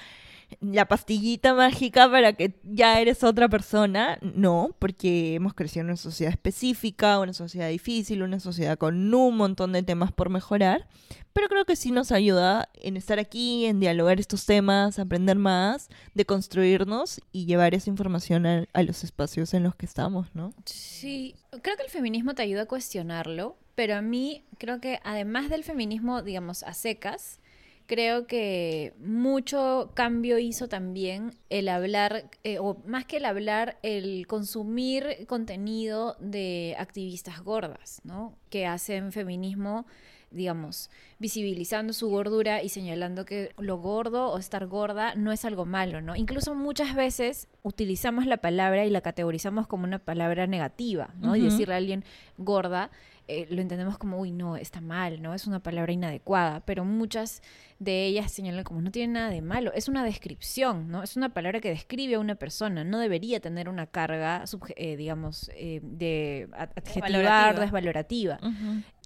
la 0.59 0.87
pastillita 0.87 1.53
mágica 1.53 2.09
para 2.09 2.33
que 2.33 2.59
ya 2.63 2.99
eres 2.99 3.23
otra 3.23 3.47
persona, 3.47 4.19
no, 4.21 4.75
porque 4.79 5.35
hemos 5.35 5.53
crecido 5.53 5.81
en 5.81 5.87
una 5.87 5.97
sociedad 5.97 6.31
específica, 6.31 7.19
una 7.19 7.33
sociedad 7.33 7.69
difícil, 7.69 8.23
una 8.23 8.39
sociedad 8.39 8.77
con 8.77 9.13
un 9.13 9.37
montón 9.37 9.71
de 9.71 9.83
temas 9.83 10.11
por 10.11 10.29
mejorar, 10.29 10.87
pero 11.33 11.47
creo 11.47 11.65
que 11.65 11.75
sí 11.75 11.91
nos 11.91 12.11
ayuda 12.11 12.69
en 12.75 12.97
estar 12.97 13.19
aquí, 13.19 13.65
en 13.65 13.79
dialogar 13.79 14.19
estos 14.19 14.45
temas, 14.45 14.99
aprender 14.99 15.37
más, 15.37 15.89
de 16.13 16.25
construirnos 16.25 17.21
y 17.31 17.45
llevar 17.45 17.73
esa 17.73 17.89
información 17.89 18.45
a, 18.45 18.65
a 18.73 18.83
los 18.83 19.03
espacios 19.03 19.53
en 19.53 19.63
los 19.63 19.75
que 19.75 19.85
estamos, 19.85 20.27
¿no? 20.33 20.53
Sí, 20.65 21.35
creo 21.61 21.77
que 21.77 21.83
el 21.83 21.89
feminismo 21.89 22.33
te 22.33 22.41
ayuda 22.41 22.63
a 22.63 22.67
cuestionarlo, 22.67 23.57
pero 23.75 23.95
a 23.95 24.01
mí 24.01 24.45
creo 24.57 24.79
que 24.79 24.99
además 25.03 25.49
del 25.49 25.63
feminismo, 25.63 26.21
digamos, 26.21 26.63
a 26.63 26.73
secas, 26.73 27.39
creo 27.87 28.25
que 28.25 28.93
mucho 28.99 29.91
cambio 29.93 30.39
hizo 30.39 30.69
también 30.69 31.35
el 31.49 31.67
hablar, 31.67 32.29
eh, 32.43 32.57
o 32.59 32.81
más 32.85 33.05
que 33.05 33.17
el 33.17 33.25
hablar, 33.25 33.79
el 33.83 34.27
consumir 34.27 35.25
contenido 35.27 36.15
de 36.19 36.75
activistas 36.79 37.41
gordas, 37.41 38.01
¿no? 38.03 38.37
Que 38.49 38.65
hacen 38.65 39.11
feminismo 39.11 39.85
digamos, 40.31 40.89
visibilizando 41.19 41.93
su 41.93 42.09
gordura 42.09 42.63
y 42.63 42.69
señalando 42.69 43.25
que 43.25 43.53
lo 43.57 43.77
gordo 43.77 44.29
o 44.29 44.37
estar 44.37 44.65
gorda 44.65 45.13
no 45.15 45.31
es 45.31 45.45
algo 45.45 45.65
malo, 45.65 46.01
¿no? 46.01 46.15
Incluso 46.15 46.55
muchas 46.55 46.95
veces 46.95 47.49
utilizamos 47.63 48.25
la 48.25 48.37
palabra 48.37 48.85
y 48.85 48.89
la 48.89 49.01
categorizamos 49.01 49.67
como 49.67 49.83
una 49.83 49.99
palabra 49.99 50.47
negativa, 50.47 51.13
¿no? 51.19 51.35
Y 51.35 51.41
decirle 51.41 51.73
a 51.73 51.77
alguien 51.77 52.05
gorda 52.37 52.91
eh, 53.31 53.47
lo 53.49 53.61
entendemos 53.61 53.97
como, 53.97 54.19
uy, 54.19 54.31
no, 54.31 54.55
está 54.57 54.81
mal, 54.81 55.21
¿no? 55.21 55.33
Es 55.33 55.47
una 55.47 55.59
palabra 55.61 55.91
inadecuada, 55.91 56.59
pero 56.65 56.85
muchas 56.85 57.41
de 57.79 58.05
ellas 58.05 58.31
señalan 58.31 58.63
como 58.63 58.81
no 58.81 58.91
tiene 58.91 59.13
nada 59.13 59.29
de 59.29 59.41
malo, 59.41 59.71
es 59.73 59.87
una 59.87 60.03
descripción, 60.03 60.89
¿no? 60.89 61.01
Es 61.03 61.15
una 61.17 61.29
palabra 61.33 61.59
que 61.61 61.69
describe 61.69 62.15
a 62.15 62.19
una 62.19 62.35
persona, 62.35 62.83
no 62.83 62.99
debería 62.99 63.39
tener 63.39 63.69
una 63.69 63.87
carga, 63.87 64.43
eh, 64.75 64.97
digamos, 64.97 65.49
eh, 65.55 65.79
de 65.83 66.47
ad- 66.53 66.69
adjetivar, 66.75 67.09
Desvalorativa. 67.11 67.61
desvalorativa. 67.61 68.39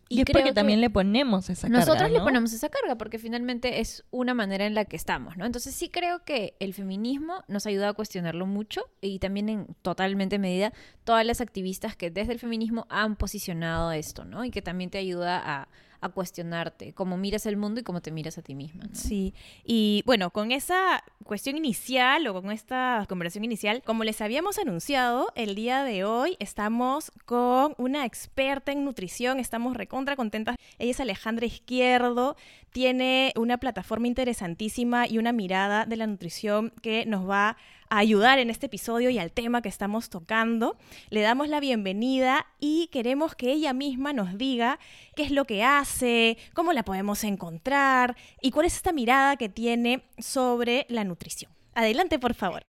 Y, 0.08 0.20
es 0.20 0.26
porque 0.32 0.54
también 0.54 0.82
le 0.82 0.90
ponemos 0.90 1.50
esa 1.50 1.68
carga. 1.68 1.80
Nosotros 1.80 2.12
le 2.12 2.20
ponemos 2.20 2.54
esa 2.54 2.70
carga 2.70 2.96
porque 2.96 3.18
finalmente 3.18 3.80
es 3.80 4.04
una 4.12 4.36
manera 4.36 4.68
en 4.68 4.76
la 4.76 4.86
que 4.86 4.96
estamos, 4.96 5.36
¿no? 5.36 5.46
Entonces 5.46 5.74
sí 5.74 5.90
creo 5.90 6.24
que 6.24 6.56
el 6.60 6.74
feminismo 6.76 7.44
nos 7.48 7.66
ayuda 7.66 7.90
a 7.90 7.94
cuestionarlo 7.94 8.46
mucho 8.46 8.82
y 9.02 9.18
también 9.18 9.50
en 9.50 9.68
totalmente 9.82 10.38
medida 10.38 10.74
todas 11.06 11.26
las 11.26 11.42
activistas 11.42 11.96
que 11.96 12.12
desde 12.12 12.34
el 12.34 12.40
feminismo 12.40 12.86
han 12.90 13.16
posicionado 13.16 13.92
esto, 13.92 14.26
¿no? 14.26 14.46
Y 14.46 14.52
que 14.52 14.62
también 14.62 14.92
te 14.92 15.00
ayuda 15.00 15.42
a, 15.44 15.68
a 16.06 16.10
cuestionarte 16.10 16.94
cómo 16.94 17.18
miras 17.18 17.46
el 17.46 17.58
mundo 17.58 17.82
y 17.82 17.84
cómo 17.84 18.02
te 18.02 18.12
miras 18.12 18.38
a 18.38 18.42
ti 18.42 18.56
misma. 18.56 18.86
Sí, 18.94 19.34
y 19.64 20.04
bueno, 20.06 20.32
con 20.32 20.52
esa 20.52 21.04
cuestión 21.24 21.58
inicial 21.58 22.28
o 22.28 22.42
con 22.42 22.52
esta 22.52 23.06
conversación 23.10 23.44
inicial, 23.44 23.82
como 23.84 24.04
les 24.04 24.22
habíamos 24.22 24.60
anunciado, 24.60 25.32
el 25.36 25.56
día 25.56 25.84
de 25.84 26.04
hoy 26.04 26.38
estamos 26.40 27.12
con 27.26 27.74
una 27.78 28.06
experta 28.06 28.72
en 28.72 28.86
nutrición, 28.86 29.40
estamos 29.40 29.76
recontra 29.76 30.16
contentas. 30.16 30.56
Ella 30.78 30.92
es 30.92 31.00
Alejandra 31.00 31.46
Izquierdo, 31.46 32.36
tiene 32.72 33.34
una 33.36 33.58
plataforma 33.58 34.08
interesantísima 34.08 35.08
y 35.08 35.18
una 35.18 35.32
mirada 35.32 35.86
de 35.86 35.96
la 35.96 36.08
nutrición 36.08 36.74
que 36.82 37.06
nos 37.06 37.28
va 37.28 37.50
a 37.50 37.58
ayudar 37.90 38.40
en 38.40 38.50
este 38.50 38.66
episodio 38.68 39.10
y 39.10 39.20
al 39.20 39.32
tema 39.32 39.62
que 39.62 39.70
estamos 39.70 40.10
tocando. 40.10 40.78
Le 41.10 41.22
damos 41.22 41.50
la 41.50 41.60
bienvenida 41.60 42.48
y 42.60 42.88
queremos 42.88 43.36
que 43.36 43.52
ella 43.52 43.74
misma 43.74 44.14
nos 44.14 44.38
diga 44.38 44.80
qué 45.16 45.24
es 45.24 45.32
lo 45.32 45.46
que 45.46 45.64
hace, 45.64 46.38
cómo 46.54 46.74
la 46.74 46.84
podemos 46.84 47.24
encontrar 47.24 48.16
y 48.42 48.52
cuál 48.52 48.66
es 48.66 48.76
esta 48.76 48.92
mirada 48.92 49.38
que 49.38 49.50
tiene 49.50 50.04
sobre 50.18 50.86
la 50.90 51.04
nutrición. 51.04 51.52
Adelante, 51.74 52.20
por 52.20 52.34
favor. 52.34 52.64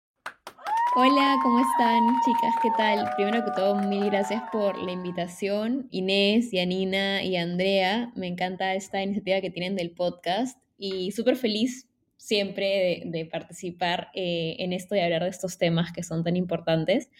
Hola, 0.96 1.40
¿cómo 1.42 1.58
están 1.58 2.20
chicas? 2.24 2.54
¿Qué 2.62 2.70
tal? 2.78 3.10
Primero 3.16 3.44
que 3.44 3.50
todo, 3.50 3.74
mil 3.74 4.04
gracias 4.04 4.42
por 4.52 4.78
la 4.78 4.92
invitación. 4.92 5.88
Inés, 5.90 6.52
Yanina 6.52 7.24
y 7.24 7.36
Andrea, 7.36 8.12
me 8.14 8.28
encanta 8.28 8.74
esta 8.74 9.02
iniciativa 9.02 9.40
que 9.40 9.50
tienen 9.50 9.74
del 9.74 9.90
podcast 9.90 10.56
y 10.78 11.10
súper 11.10 11.34
feliz 11.34 11.88
siempre 12.24 13.02
de, 13.04 13.26
participar 13.26 14.08
eh, 14.14 14.56
en 14.58 14.72
esto 14.72 14.96
y 14.96 15.00
hablar 15.00 15.24
de 15.24 15.28
estos 15.28 15.58
temas 15.58 15.92
que 15.92 16.02
son 16.02 16.24
tan 16.24 16.36
importantes. 16.36 17.10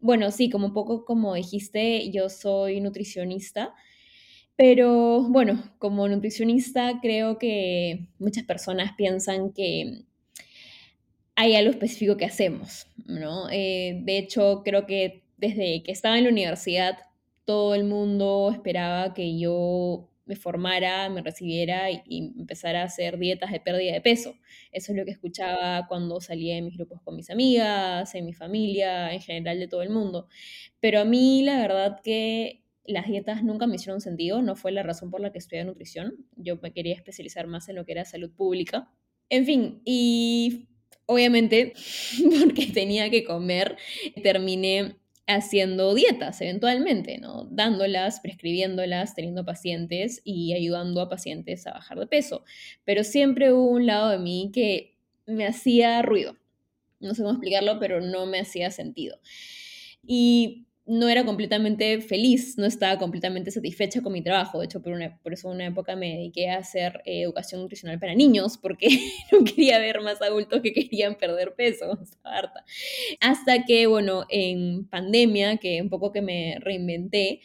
Bueno, 0.00 0.30
sí, 0.30 0.48
como 0.48 0.68
un 0.68 0.72
poco 0.72 1.04
como 1.04 1.34
dijiste, 1.34 2.10
yo 2.10 2.30
soy 2.30 2.80
nutricionista, 2.80 3.74
pero 4.56 5.22
bueno, 5.28 5.62
como 5.78 6.08
nutricionista 6.08 6.98
creo 7.02 7.38
que 7.38 8.08
muchas 8.18 8.44
personas 8.44 8.92
piensan 8.96 9.52
que 9.52 10.04
hay 11.34 11.54
algo 11.54 11.70
específico 11.70 12.16
que 12.16 12.24
hacemos, 12.24 12.86
¿no? 13.04 13.50
Eh, 13.50 14.00
de 14.02 14.16
hecho, 14.16 14.62
creo 14.64 14.86
que 14.86 15.24
desde 15.36 15.82
que 15.82 15.92
estaba 15.92 16.16
en 16.16 16.24
la 16.24 16.30
universidad, 16.30 16.96
todo 17.44 17.74
el 17.74 17.84
mundo 17.84 18.50
esperaba 18.50 19.12
que 19.12 19.38
yo 19.38 20.08
me 20.28 20.36
formara, 20.36 21.08
me 21.08 21.22
recibiera 21.22 21.90
y, 21.90 22.02
empezara 22.38 22.82
a 22.82 22.84
hacer 22.84 23.18
dietas 23.18 23.50
de 23.50 23.60
pérdida 23.60 23.92
de 23.92 24.00
peso. 24.00 24.34
Eso 24.70 24.92
es 24.92 24.98
lo 24.98 25.04
que 25.04 25.10
escuchaba 25.10 25.86
cuando 25.88 26.20
salía 26.20 26.54
de 26.54 26.62
mis 26.62 26.76
grupos 26.76 27.00
con 27.02 27.16
mis 27.16 27.30
amigas, 27.30 28.14
en 28.14 28.26
mi 28.26 28.34
familia, 28.34 29.12
en 29.12 29.20
general 29.20 29.58
de 29.58 29.66
todo 29.66 29.82
el 29.82 29.90
mundo. 29.90 30.28
Pero 30.80 31.00
a 31.00 31.04
mí 31.04 31.42
la 31.42 31.58
verdad 31.60 32.00
que 32.04 32.62
las 32.84 33.06
dietas 33.06 33.42
nunca 33.42 33.66
me 33.66 33.76
hicieron 33.76 34.00
sentido, 34.00 34.42
no 34.42 34.54
fue 34.54 34.70
la 34.72 34.82
razón 34.82 35.10
por 35.10 35.20
la 35.20 35.32
que 35.32 35.38
estudié 35.38 35.64
nutrición. 35.64 36.14
Yo 36.36 36.58
me 36.62 36.72
quería 36.72 36.94
especializar 36.94 37.46
más 37.46 37.68
en 37.68 37.76
lo 37.76 37.84
que 37.84 37.92
era 37.92 38.04
salud 38.04 38.30
pública. 38.30 38.90
En 39.30 39.44
fin, 39.46 39.82
y 39.84 40.68
obviamente 41.06 41.72
porque 42.44 42.66
tenía 42.66 43.10
que 43.10 43.24
comer, 43.24 43.76
terminé 44.22 44.96
haciendo 45.28 45.94
dietas 45.94 46.40
eventualmente, 46.40 47.18
¿no? 47.18 47.44
Dándolas, 47.50 48.20
prescribiéndolas, 48.20 49.14
teniendo 49.14 49.44
pacientes 49.44 50.22
y 50.24 50.54
ayudando 50.54 51.02
a 51.02 51.08
pacientes 51.08 51.66
a 51.66 51.74
bajar 51.74 51.98
de 51.98 52.06
peso. 52.06 52.44
Pero 52.84 53.04
siempre 53.04 53.52
hubo 53.52 53.68
un 53.68 53.86
lado 53.86 54.08
de 54.08 54.18
mí 54.18 54.50
que 54.52 54.96
me 55.26 55.46
hacía 55.46 56.00
ruido. 56.00 56.36
No 56.98 57.14
sé 57.14 57.22
cómo 57.22 57.34
explicarlo, 57.34 57.78
pero 57.78 58.00
no 58.00 58.24
me 58.24 58.40
hacía 58.40 58.70
sentido. 58.70 59.20
Y 60.02 60.67
no 60.88 61.08
era 61.08 61.24
completamente 61.24 62.00
feliz, 62.00 62.56
no 62.56 62.64
estaba 62.64 62.98
completamente 62.98 63.50
satisfecha 63.50 64.00
con 64.00 64.12
mi 64.12 64.22
trabajo. 64.22 64.58
De 64.58 64.64
hecho, 64.64 64.80
por, 64.80 64.92
una, 64.92 65.18
por 65.22 65.34
eso 65.34 65.50
una 65.50 65.66
época 65.66 65.94
me 65.96 66.16
dediqué 66.16 66.48
a 66.48 66.56
hacer 66.56 67.02
eh, 67.04 67.22
educación 67.22 67.60
nutricional 67.60 67.98
para 67.98 68.14
niños, 68.14 68.56
porque 68.56 68.88
no 69.32 69.44
quería 69.44 69.78
ver 69.78 70.00
más 70.00 70.22
adultos 70.22 70.62
que 70.62 70.72
querían 70.72 71.16
perder 71.16 71.54
peso. 71.54 71.98
Harta. 72.24 72.64
Hasta 73.20 73.64
que, 73.66 73.86
bueno, 73.86 74.24
en 74.30 74.86
pandemia, 74.88 75.58
que 75.58 75.82
un 75.82 75.90
poco 75.90 76.10
que 76.10 76.22
me 76.22 76.56
reinventé, 76.60 77.42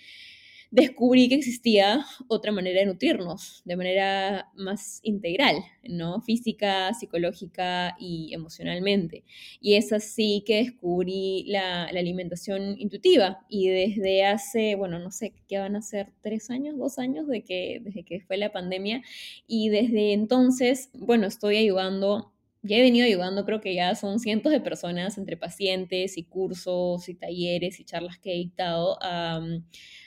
descubrí 0.73 1.29
que 1.29 1.35
existía 1.35 2.03
otra 2.27 2.51
manera 2.51 2.79
de 2.79 2.87
nutrirnos, 2.87 3.61
de 3.63 3.75
manera 3.75 4.49
más 4.55 5.01
integral, 5.03 5.57
¿no? 5.83 6.19
Física, 6.21 6.91
psicológica 6.95 7.95
y 7.99 8.33
emocionalmente. 8.33 9.23
Y 9.61 9.75
es 9.75 9.93
así 9.93 10.43
que 10.47 10.63
descubrí 10.63 11.43
la, 11.47 11.91
la, 11.91 11.99
alimentación 11.99 12.75
intuitiva. 12.79 13.45
Y 13.49 13.67
desde 13.67 14.25
hace, 14.25 14.73
bueno, 14.73 14.97
no 14.97 15.11
sé, 15.11 15.33
¿qué 15.47 15.59
van 15.59 15.75
a 15.75 15.83
ser? 15.83 16.11
¿Tres 16.23 16.49
años? 16.49 16.75
¿Dos 16.75 16.97
años? 16.97 17.27
De 17.27 17.43
que, 17.43 17.79
desde 17.83 18.01
que 18.01 18.21
fue 18.21 18.37
la 18.37 18.51
pandemia. 18.51 19.03
Y 19.45 19.69
desde 19.69 20.13
entonces, 20.13 20.89
bueno, 20.93 21.27
estoy 21.27 21.57
ayudando 21.57 22.33
ya 22.65 22.77
he 22.77 22.81
venido 22.81 23.05
ayudando, 23.05 23.43
creo 23.43 23.59
que 23.59 23.75
ya 23.75 23.93
son 23.93 24.19
cientos 24.21 24.49
de 24.49 24.61
personas 24.61 25.17
entre 25.17 25.35
pacientes 25.35 26.17
y 26.17 26.23
cursos 26.23 27.09
y 27.09 27.13
talleres 27.13 27.81
y 27.81 27.83
charlas 27.83 28.17
que 28.19 28.31
he 28.31 28.37
dictado 28.37 28.97
a, 29.01 29.41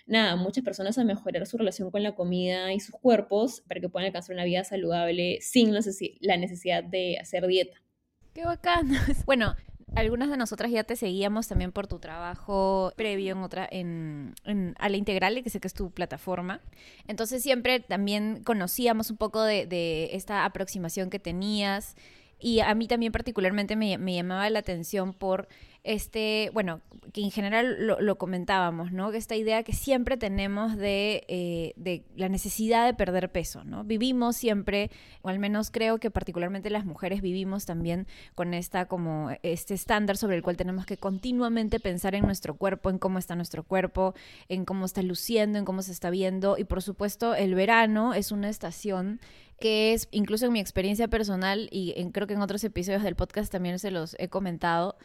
nada, 0.07 0.37
muchas 0.37 0.65
personas 0.65 0.97
a 0.99 1.05
mejorar 1.05 1.47
su 1.47 1.59
relación 1.59 1.91
con 1.91 2.03
la 2.03 2.15
comida 2.15 2.73
y 2.73 2.81
sus 2.81 2.95
cuerpos 2.95 3.63
para 3.69 3.81
que 3.81 3.89
puedan 3.89 4.07
alcanzar 4.07 4.35
una 4.35 4.45
vida 4.45 4.65
saludable 4.65 5.39
sin 5.41 5.73
la 5.73 6.37
necesidad 6.37 6.85
de 6.85 7.19
hacer 7.21 7.47
dieta. 7.47 7.77
Qué 8.33 8.45
bacán. 8.45 8.91
Bueno, 9.27 9.57
algunas 9.95 10.29
de 10.29 10.37
nosotras 10.37 10.71
ya 10.71 10.85
te 10.85 10.95
seguíamos 10.95 11.49
también 11.49 11.73
por 11.73 11.87
tu 11.87 11.99
trabajo 11.99 12.93
previo 12.97 13.33
en 13.33 13.39
otra, 13.39 13.67
en, 13.71 14.35
a 14.79 14.89
la 14.89 14.97
Integral, 14.97 15.43
que 15.43 15.49
sé 15.49 15.59
que 15.59 15.69
es 15.69 15.75
tu 15.75 15.91
plataforma. 15.91 16.61
Entonces 17.09 17.43
siempre 17.43 17.81
también 17.81 18.43
conocíamos 18.45 19.11
un 19.11 19.17
poco 19.17 19.43
de, 19.43 20.11
esta 20.13 20.45
aproximación 20.45 21.09
que 21.09 21.19
tenías. 21.19 21.97
Y 22.39 22.61
a 22.61 22.75
mí 22.75 22.87
también 22.87 23.13
particularmente 23.13 23.77
me, 23.77 23.97
me, 23.97 24.15
llamaba 24.15 24.51
la 24.51 24.59
atención 24.59 25.15
por 25.15 25.49
este, 25.87 26.51
bueno, 26.53 26.81
que 27.13 27.23
en 27.23 27.31
general 27.31 27.87
lo, 27.87 28.19
comentábamos, 28.19 28.91
¿no? 28.91 29.13
Esta 29.13 29.37
idea 29.37 29.63
que 29.63 29.73
siempre 29.73 30.17
tenemos 30.17 30.77
de, 30.77 31.25
eh, 31.29 31.75
de, 31.77 32.05
la 32.17 32.29
necesidad 32.29 32.85
de 32.85 32.93
perder 32.93 33.31
peso, 33.31 33.63
¿no? 33.63 33.85
Vivimos 33.85 34.37
siempre, 34.37 34.91
o 35.23 35.29
al 35.29 35.39
menos 35.39 35.71
creo 35.71 35.99
que 35.99 36.11
particularmente 36.11 36.71
las 36.71 36.85
mujeres 36.85 37.23
vivimos 37.23 37.67
también 37.67 38.09
con 38.35 38.53
esta 38.53 38.87
como 38.87 39.31
este 39.45 39.75
estándar 39.75 40.17
sobre 40.17 40.37
el 40.37 40.43
cual 40.43 40.57
tenemos 40.57 40.87
que 40.87 40.97
continuamente 40.97 41.79
pensar 41.79 42.17
en 42.17 42.27
nuestro 42.27 42.57
cuerpo, 42.57 42.91
en 42.91 42.99
cómo 42.99 43.21
está 43.21 43.37
nuestro 43.37 43.63
cuerpo, 43.63 44.15
en 44.49 44.65
cómo 44.65 44.87
está 44.87 45.03
luciendo, 45.03 45.59
en 45.59 45.65
cómo 45.65 45.83
se 45.83 45.93
está 45.93 46.11
viendo. 46.11 46.59
Y 46.59 46.65
por 46.65 46.83
supuesto, 46.83 47.37
el 47.37 47.55
verano 47.55 48.13
es 48.13 48.33
una 48.33 48.49
estación 48.49 49.21
que 49.61 49.95
es, 49.95 50.09
incluso 50.11 50.47
en 50.47 50.53
mi 50.53 50.61
experiencia 50.61 51.09
personal, 51.09 51.69
y 51.71 51.95
en, 51.97 52.11
creo 52.11 52.27
que 52.27 52.35
en 52.35 52.43
otros 52.43 52.63
episodios 52.65 53.03
del 53.03 53.17
podcast 53.17 53.51
también 53.51 53.79
se 53.79 53.91
los 53.91 54.17
he 54.19 54.29
comentado, 54.29 54.97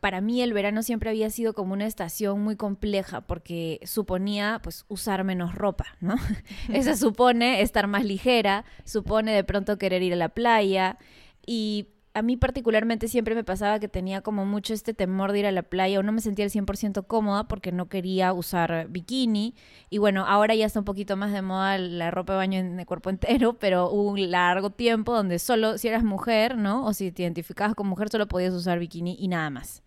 para 0.00 0.20
mí 0.20 0.42
el 0.42 0.52
verano 0.52 0.82
siempre 0.82 1.10
había 1.10 1.30
sido 1.30 1.54
como 1.54 1.72
una 1.72 1.86
estación 1.86 2.40
muy 2.40 2.56
compleja 2.56 3.22
porque 3.22 3.80
suponía 3.84 4.60
pues 4.62 4.84
usar 4.88 5.24
menos 5.24 5.54
ropa, 5.54 5.86
¿no? 6.00 6.16
Eso 6.72 6.96
supone 6.96 7.62
estar 7.62 7.86
más 7.86 8.04
ligera, 8.04 8.64
supone 8.84 9.32
de 9.32 9.44
pronto 9.44 9.78
querer 9.78 10.02
ir 10.02 10.12
a 10.12 10.16
la 10.16 10.28
playa 10.28 10.98
y 11.46 11.88
a 12.18 12.22
mí 12.22 12.36
particularmente 12.36 13.08
siempre 13.08 13.34
me 13.34 13.44
pasaba 13.44 13.78
que 13.78 13.88
tenía 13.88 14.20
como 14.22 14.44
mucho 14.44 14.74
este 14.74 14.92
temor 14.92 15.32
de 15.32 15.38
ir 15.40 15.46
a 15.46 15.52
la 15.52 15.62
playa 15.62 16.00
o 16.00 16.02
no 16.02 16.12
me 16.12 16.20
sentía 16.20 16.44
al 16.44 16.50
100% 16.50 17.06
cómoda 17.06 17.48
porque 17.48 17.72
no 17.72 17.88
quería 17.88 18.32
usar 18.32 18.88
bikini. 18.90 19.54
Y 19.88 19.98
bueno, 19.98 20.26
ahora 20.26 20.54
ya 20.54 20.66
está 20.66 20.80
un 20.80 20.84
poquito 20.84 21.16
más 21.16 21.32
de 21.32 21.42
moda 21.42 21.78
la 21.78 22.10
ropa 22.10 22.32
de 22.34 22.36
baño 22.38 22.58
en 22.58 22.78
el 22.78 22.86
cuerpo 22.86 23.10
entero, 23.10 23.54
pero 23.60 23.90
hubo 23.90 24.10
un 24.10 24.30
largo 24.30 24.70
tiempo 24.70 25.14
donde 25.14 25.38
solo 25.38 25.78
si 25.78 25.88
eras 25.88 26.04
mujer, 26.04 26.56
¿no? 26.56 26.84
O 26.84 26.92
si 26.92 27.12
te 27.12 27.22
identificabas 27.22 27.74
como 27.74 27.90
mujer, 27.90 28.08
solo 28.10 28.26
podías 28.26 28.52
usar 28.52 28.78
bikini 28.78 29.16
y 29.18 29.28
nada 29.28 29.50
más. 29.50 29.82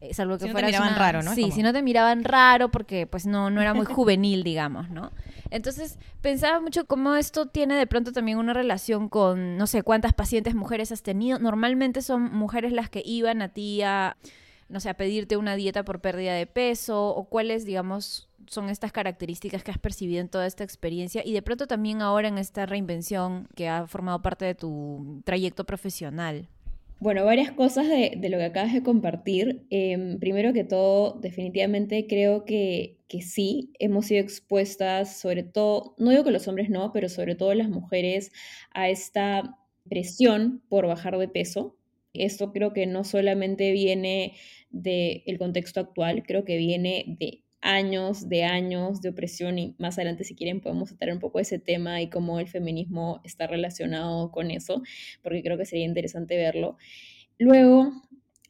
Eh, 0.00 0.14
salvo 0.14 0.38
que 0.38 0.46
si 0.46 0.48
no 0.48 0.54
te 0.54 0.64
miraban 0.64 0.88
una... 0.88 0.98
raro, 0.98 1.22
¿no? 1.22 1.34
Sí, 1.34 1.42
Como... 1.42 1.54
si 1.54 1.62
no 1.62 1.72
te 1.72 1.82
miraban 1.82 2.24
raro 2.24 2.70
porque 2.70 3.06
pues 3.06 3.26
no, 3.26 3.50
no 3.50 3.60
era 3.60 3.74
muy 3.74 3.84
juvenil, 3.86 4.42
digamos, 4.42 4.88
¿no? 4.90 5.12
Entonces 5.50 5.98
pensaba 6.22 6.60
mucho 6.60 6.86
cómo 6.86 7.14
esto 7.16 7.46
tiene 7.46 7.74
de 7.74 7.86
pronto 7.86 8.12
también 8.12 8.38
una 8.38 8.54
relación 8.54 9.08
con, 9.08 9.58
no 9.58 9.66
sé, 9.66 9.82
cuántas 9.82 10.14
pacientes 10.14 10.54
mujeres 10.54 10.90
has 10.92 11.02
tenido. 11.02 11.38
Normalmente 11.38 12.02
son 12.02 12.32
mujeres 12.32 12.72
las 12.72 12.88
que 12.88 13.02
iban 13.04 13.42
a 13.42 13.48
ti 13.48 13.82
a, 13.82 14.16
no 14.68 14.80
sé, 14.80 14.88
a 14.88 14.94
pedirte 14.94 15.36
una 15.36 15.54
dieta 15.56 15.84
por 15.84 16.00
pérdida 16.00 16.32
de 16.34 16.46
peso 16.46 17.08
o 17.08 17.24
cuáles, 17.24 17.66
digamos, 17.66 18.28
son 18.46 18.70
estas 18.70 18.92
características 18.92 19.62
que 19.62 19.70
has 19.70 19.78
percibido 19.78 20.20
en 20.20 20.28
toda 20.28 20.46
esta 20.46 20.64
experiencia 20.64 21.22
y 21.24 21.32
de 21.32 21.42
pronto 21.42 21.66
también 21.66 22.00
ahora 22.00 22.28
en 22.28 22.38
esta 22.38 22.64
reinvención 22.64 23.48
que 23.54 23.68
ha 23.68 23.86
formado 23.86 24.22
parte 24.22 24.44
de 24.44 24.54
tu 24.54 25.20
trayecto 25.24 25.64
profesional. 25.64 26.48
Bueno, 27.02 27.24
varias 27.24 27.50
cosas 27.52 27.88
de, 27.88 28.12
de 28.18 28.28
lo 28.28 28.36
que 28.36 28.44
acabas 28.44 28.74
de 28.74 28.82
compartir. 28.82 29.64
Em, 29.70 30.18
primero 30.18 30.52
que 30.52 30.64
todo, 30.64 31.18
definitivamente 31.20 32.06
creo 32.06 32.44
que, 32.44 32.98
que 33.08 33.22
sí, 33.22 33.72
hemos 33.78 34.06
sido 34.06 34.20
expuestas, 34.20 35.18
sobre 35.18 35.42
todo, 35.42 35.94
no 35.98 36.10
digo 36.10 36.24
que 36.24 36.30
los 36.30 36.46
hombres 36.46 36.68
no, 36.68 36.92
pero 36.92 37.08
sobre 37.08 37.34
todo 37.36 37.54
las 37.54 37.70
mujeres, 37.70 38.32
a 38.72 38.90
esta 38.90 39.58
presión 39.88 40.62
por 40.68 40.86
bajar 40.86 41.16
de 41.16 41.28
peso. 41.28 41.74
Esto 42.12 42.52
creo 42.52 42.74
que 42.74 42.86
no 42.86 43.02
solamente 43.04 43.72
viene 43.72 44.34
del 44.70 45.38
contexto 45.38 45.80
actual, 45.80 46.22
creo 46.26 46.44
que 46.44 46.58
viene 46.58 47.04
de 47.18 47.44
años 47.62 48.28
de 48.28 48.44
años 48.44 49.00
de 49.00 49.10
opresión 49.10 49.58
y 49.58 49.74
más 49.78 49.98
adelante 49.98 50.24
si 50.24 50.34
quieren 50.34 50.60
podemos 50.60 50.90
tratar 50.90 51.12
un 51.12 51.18
poco 51.18 51.40
ese 51.40 51.58
tema 51.58 52.00
y 52.00 52.08
cómo 52.08 52.40
el 52.40 52.48
feminismo 52.48 53.20
está 53.24 53.46
relacionado 53.46 54.30
con 54.30 54.50
eso, 54.50 54.82
porque 55.22 55.42
creo 55.42 55.58
que 55.58 55.66
sería 55.66 55.84
interesante 55.84 56.36
verlo. 56.36 56.76
Luego 57.38 57.92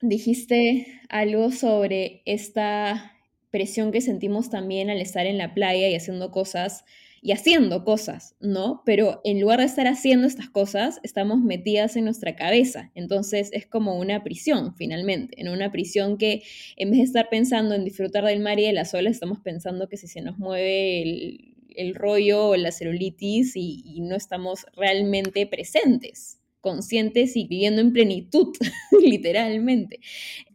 dijiste 0.01 0.87
algo 1.09 1.51
sobre 1.51 2.23
esta 2.25 3.13
presión 3.51 3.93
que 3.93 4.01
sentimos 4.01 4.51
también 4.51 4.91
al 4.91 5.01
estar 5.01 5.27
en 5.27 5.39
la 5.39 5.55
playa 5.55 5.89
y 5.89 5.95
haciendo 5.95 6.31
cosas 6.31 6.85
y 7.23 7.33
haciendo 7.33 7.85
cosas, 7.85 8.35
¿no? 8.41 8.83
Pero 8.87 9.21
en 9.25 9.41
lugar 9.41 9.61
de 9.61 9.67
estar 9.67 9.87
haciendo 9.87 10.27
estas 10.27 10.49
cosas, 10.49 11.01
estamos 11.03 11.41
metidas 11.41 11.97
en 11.97 12.05
nuestra 12.05 12.35
cabeza. 12.35 12.91
Entonces 12.95 13.51
es 13.53 13.67
como 13.67 13.99
una 13.99 14.23
prisión, 14.23 14.75
finalmente, 14.75 15.41
en 15.41 15.49
una 15.49 15.71
prisión 15.71 16.17
que 16.17 16.43
en 16.77 16.91
vez 16.91 16.99
de 16.99 17.05
estar 17.05 17.29
pensando 17.29 17.75
en 17.75 17.85
disfrutar 17.85 18.25
del 18.25 18.41
mar 18.41 18.59
y 18.59 18.67
de 18.67 18.73
las 18.73 18.95
olas, 18.95 19.13
estamos 19.13 19.41
pensando 19.41 19.89
que 19.89 19.97
si 19.99 20.07
se 20.07 20.23
nos 20.23 20.39
mueve 20.39 21.03
el, 21.03 21.55
el 21.77 21.95
rollo 21.95 22.49
o 22.49 22.57
la 22.57 22.73
celulitis 22.73 23.55
y, 23.55 23.83
y 23.85 24.01
no 24.01 24.17
estamos 24.17 24.67
realmente 24.75 25.47
presentes 25.47 26.39
conscientes 26.61 27.37
y 27.37 27.47
viviendo 27.47 27.81
en 27.81 27.93
plenitud, 27.93 28.49
literalmente. 29.03 30.01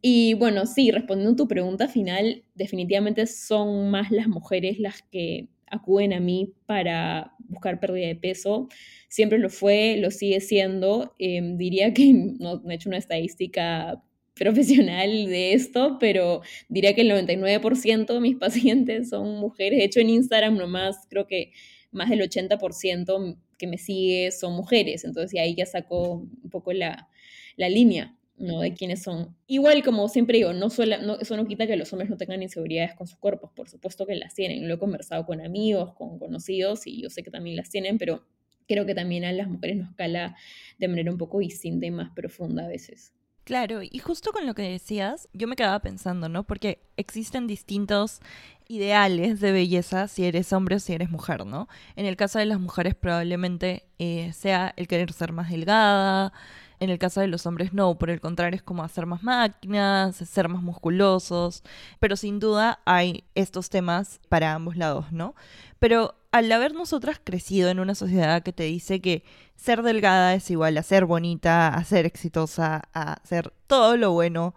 Y 0.02 0.36
bueno, 0.36 0.66
sí, 0.68 0.92
respondiendo 0.92 1.34
a 1.34 1.36
tu 1.36 1.48
pregunta 1.48 1.88
final, 1.88 2.44
definitivamente 2.54 3.26
son 3.26 3.90
más 3.90 4.12
las 4.12 4.28
mujeres 4.28 4.80
las 4.80 5.02
que 5.02 5.48
acuden 5.68 6.14
a 6.14 6.20
mí 6.20 6.54
para 6.66 7.34
buscar 7.40 7.80
pérdida 7.80 8.08
de 8.08 8.16
peso. 8.16 8.68
Siempre 9.10 9.40
lo 9.40 9.50
fue, 9.50 9.98
lo 9.98 10.12
sigue 10.12 10.40
siendo. 10.42 11.16
Em, 11.20 11.58
diría 11.58 11.94
que 11.94 12.14
no, 12.40 12.62
he 12.70 12.74
hecho 12.76 12.90
una 12.90 12.98
estadística 12.98 14.02
profesional 14.36 15.28
de 15.28 15.54
esto, 15.54 15.98
pero 16.00 16.42
diría 16.68 16.94
que 16.94 17.02
el 17.02 17.12
99% 17.12 18.14
de 18.14 18.20
mis 18.20 18.36
pacientes 18.40 19.10
son 19.10 19.40
mujeres. 19.40 19.80
De 19.80 19.86
hecho, 19.86 20.00
en 20.00 20.10
Instagram 20.10 20.58
nomás 20.58 21.08
creo 21.10 21.28
que 21.28 21.52
más 21.92 22.10
del 22.10 22.22
80% 22.22 23.38
que 23.58 23.68
me 23.68 23.78
sigue 23.78 24.32
son 24.32 24.54
mujeres. 24.54 25.06
Entonces, 25.06 25.40
ahí 25.40 25.56
ya 25.56 25.66
sacó 25.66 26.16
un 26.44 26.50
poco 26.50 26.74
la, 26.74 27.08
la 27.56 27.70
línea. 27.70 28.16
¿No? 28.38 28.62
De 28.62 28.74
quiénes 28.74 29.04
son. 29.04 29.36
Igual, 29.48 29.84
como 29.84 30.08
siempre 30.10 30.38
digo, 30.38 30.54
no, 30.54 30.68
no 31.02 31.20
eso 31.20 31.38
no 31.38 31.46
quita 31.46 31.68
que 31.68 31.76
los 31.76 31.92
hombres 31.94 32.10
no 32.10 32.18
tengan 32.18 32.42
inseguridades 32.44 32.96
con 32.96 33.08
sus 33.08 33.18
cuerpos, 33.18 33.52
por 33.56 33.70
supuesto 33.70 34.06
que 34.06 34.16
las 34.16 34.34
tienen. 34.34 34.68
Lo 34.68 34.76
he 34.76 34.80
conversado 34.80 35.26
con 35.26 35.42
amigos, 35.42 35.94
con 35.94 36.20
conocidos, 36.20 36.88
y 36.88 37.02
yo 37.02 37.10
sé 37.10 37.24
que 37.24 37.32
también 37.32 37.56
las 37.56 37.70
tienen, 37.70 37.98
pero 37.98 38.26
creo 38.68 38.86
que 38.86 38.96
también 38.96 39.26
a 39.26 39.32
las 39.32 39.48
mujeres 39.48 39.78
nos 39.78 39.94
cala 39.96 40.36
de 40.78 40.88
manera 40.88 41.12
un 41.12 41.18
poco 41.18 41.40
distinta 41.40 41.86
y 41.86 41.92
más 41.92 42.12
profunda 42.12 42.66
a 42.66 42.68
veces. 42.68 43.14
Claro, 43.46 43.84
y 43.84 44.00
justo 44.00 44.32
con 44.32 44.48
lo 44.48 44.56
que 44.56 44.64
decías, 44.64 45.30
yo 45.32 45.48
me 45.48 45.56
quedaba 45.56 45.80
pensando, 45.80 46.30
¿no? 46.30 46.46
Porque 46.46 46.80
existen 46.98 47.46
distintos 47.46 48.20
ideales 48.68 49.40
de 49.40 49.52
belleza 49.52 50.08
si 50.08 50.26
eres 50.26 50.52
hombre 50.52 50.78
o 50.78 50.80
si 50.80 50.94
eres 50.94 51.12
mujer, 51.12 51.46
¿no? 51.46 51.68
En 51.96 52.08
el 52.08 52.16
caso 52.16 52.40
de 52.40 52.48
las 52.48 52.60
mujeres 52.60 52.96
probablemente 52.96 53.86
eh, 54.00 54.34
sea 54.34 54.74
el 54.78 54.88
querer 54.88 55.14
ser 55.14 55.32
más 55.32 55.52
delgada, 55.52 56.34
en 56.80 56.90
el 56.90 57.00
caso 57.00 57.22
de 57.22 57.28
los 57.28 57.46
hombres 57.46 57.74
no, 57.74 57.98
por 57.98 58.10
el 58.10 58.22
contrario 58.22 58.58
es 58.58 58.64
como 58.64 58.84
hacer 58.84 59.06
más 59.06 59.24
máquinas, 59.24 60.16
ser 60.16 60.50
más 60.50 60.62
musculosos, 60.62 61.64
pero 62.00 62.16
sin 62.16 62.40
duda 62.40 62.80
hay 62.86 63.24
estos 63.36 63.70
temas 63.70 64.20
para 64.30 64.54
ambos 64.54 64.78
lados, 64.78 65.12
¿no? 65.12 65.36
Pero 65.80 66.16
al 66.32 66.52
haber 66.52 66.74
nosotras 66.74 67.20
crecido 67.24 67.70
en 67.70 67.80
una 67.80 67.96
sociedad 67.96 68.44
que 68.44 68.54
te 68.54 68.64
dice 68.64 69.02
que 69.02 69.24
ser 69.56 69.84
delgada 69.84 70.34
es 70.34 70.50
igual 70.52 70.78
a 70.78 70.84
ser 70.84 71.06
bonita, 71.06 71.70
a 71.70 71.84
ser 71.84 72.06
exitosa, 72.06 72.84
a 72.94 73.22
ser 73.24 73.54
todo 73.68 73.96
lo 73.96 74.12
bueno, 74.12 74.54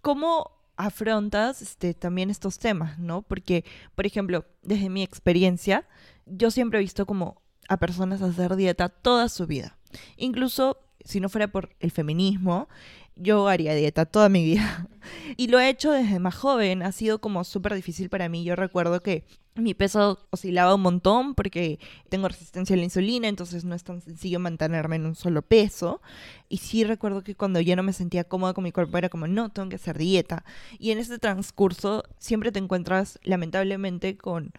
¿cómo 0.00 0.50
afrontas 0.76 1.62
este, 1.62 1.94
también 1.94 2.30
estos 2.30 2.58
temas, 2.58 2.98
¿no? 2.98 3.22
Porque, 3.22 3.64
por 3.94 4.06
ejemplo, 4.06 4.44
desde 4.62 4.90
mi 4.90 5.02
experiencia, 5.02 5.86
yo 6.26 6.50
siempre 6.50 6.78
he 6.78 6.82
visto 6.82 7.06
como 7.06 7.40
a 7.68 7.76
personas 7.76 8.22
hacer 8.22 8.56
dieta 8.56 8.88
toda 8.88 9.28
su 9.28 9.46
vida. 9.46 9.78
Incluso 10.16 10.78
si 11.04 11.20
no 11.20 11.28
fuera 11.28 11.48
por 11.48 11.70
el 11.80 11.90
feminismo, 11.90 12.68
yo 13.16 13.48
haría 13.48 13.74
dieta 13.74 14.06
toda 14.06 14.28
mi 14.28 14.44
vida. 14.44 14.88
Y 15.36 15.48
lo 15.48 15.58
he 15.58 15.68
hecho 15.68 15.90
desde 15.90 16.20
más 16.20 16.34
joven, 16.34 16.82
ha 16.82 16.92
sido 16.92 17.20
como 17.20 17.42
súper 17.42 17.74
difícil 17.74 18.08
para 18.08 18.28
mí. 18.28 18.44
Yo 18.44 18.54
recuerdo 18.54 19.02
que 19.02 19.24
mi 19.54 19.74
peso 19.74 20.20
oscilaba 20.30 20.74
un 20.74 20.82
montón 20.82 21.34
porque 21.34 21.78
tengo 22.08 22.28
resistencia 22.28 22.74
a 22.74 22.76
la 22.76 22.84
insulina, 22.84 23.28
entonces 23.28 23.64
no 23.64 23.74
es 23.74 23.82
tan 23.82 24.00
sencillo 24.00 24.38
mantenerme 24.38 24.96
en 24.96 25.06
un 25.06 25.14
solo 25.14 25.42
peso. 25.42 26.00
Y 26.48 26.58
sí 26.58 26.84
recuerdo 26.84 27.24
que 27.24 27.34
cuando 27.34 27.60
yo 27.60 27.74
no 27.74 27.82
me 27.82 27.92
sentía 27.92 28.24
cómoda 28.24 28.54
con 28.54 28.64
mi 28.64 28.72
cuerpo 28.72 28.96
era 28.96 29.08
como, 29.08 29.26
no, 29.26 29.50
tengo 29.50 29.68
que 29.68 29.76
hacer 29.76 29.98
dieta. 29.98 30.44
Y 30.78 30.92
en 30.92 30.98
ese 30.98 31.18
transcurso 31.18 32.04
siempre 32.18 32.52
te 32.52 32.60
encuentras 32.60 33.18
lamentablemente 33.24 34.16
con 34.16 34.52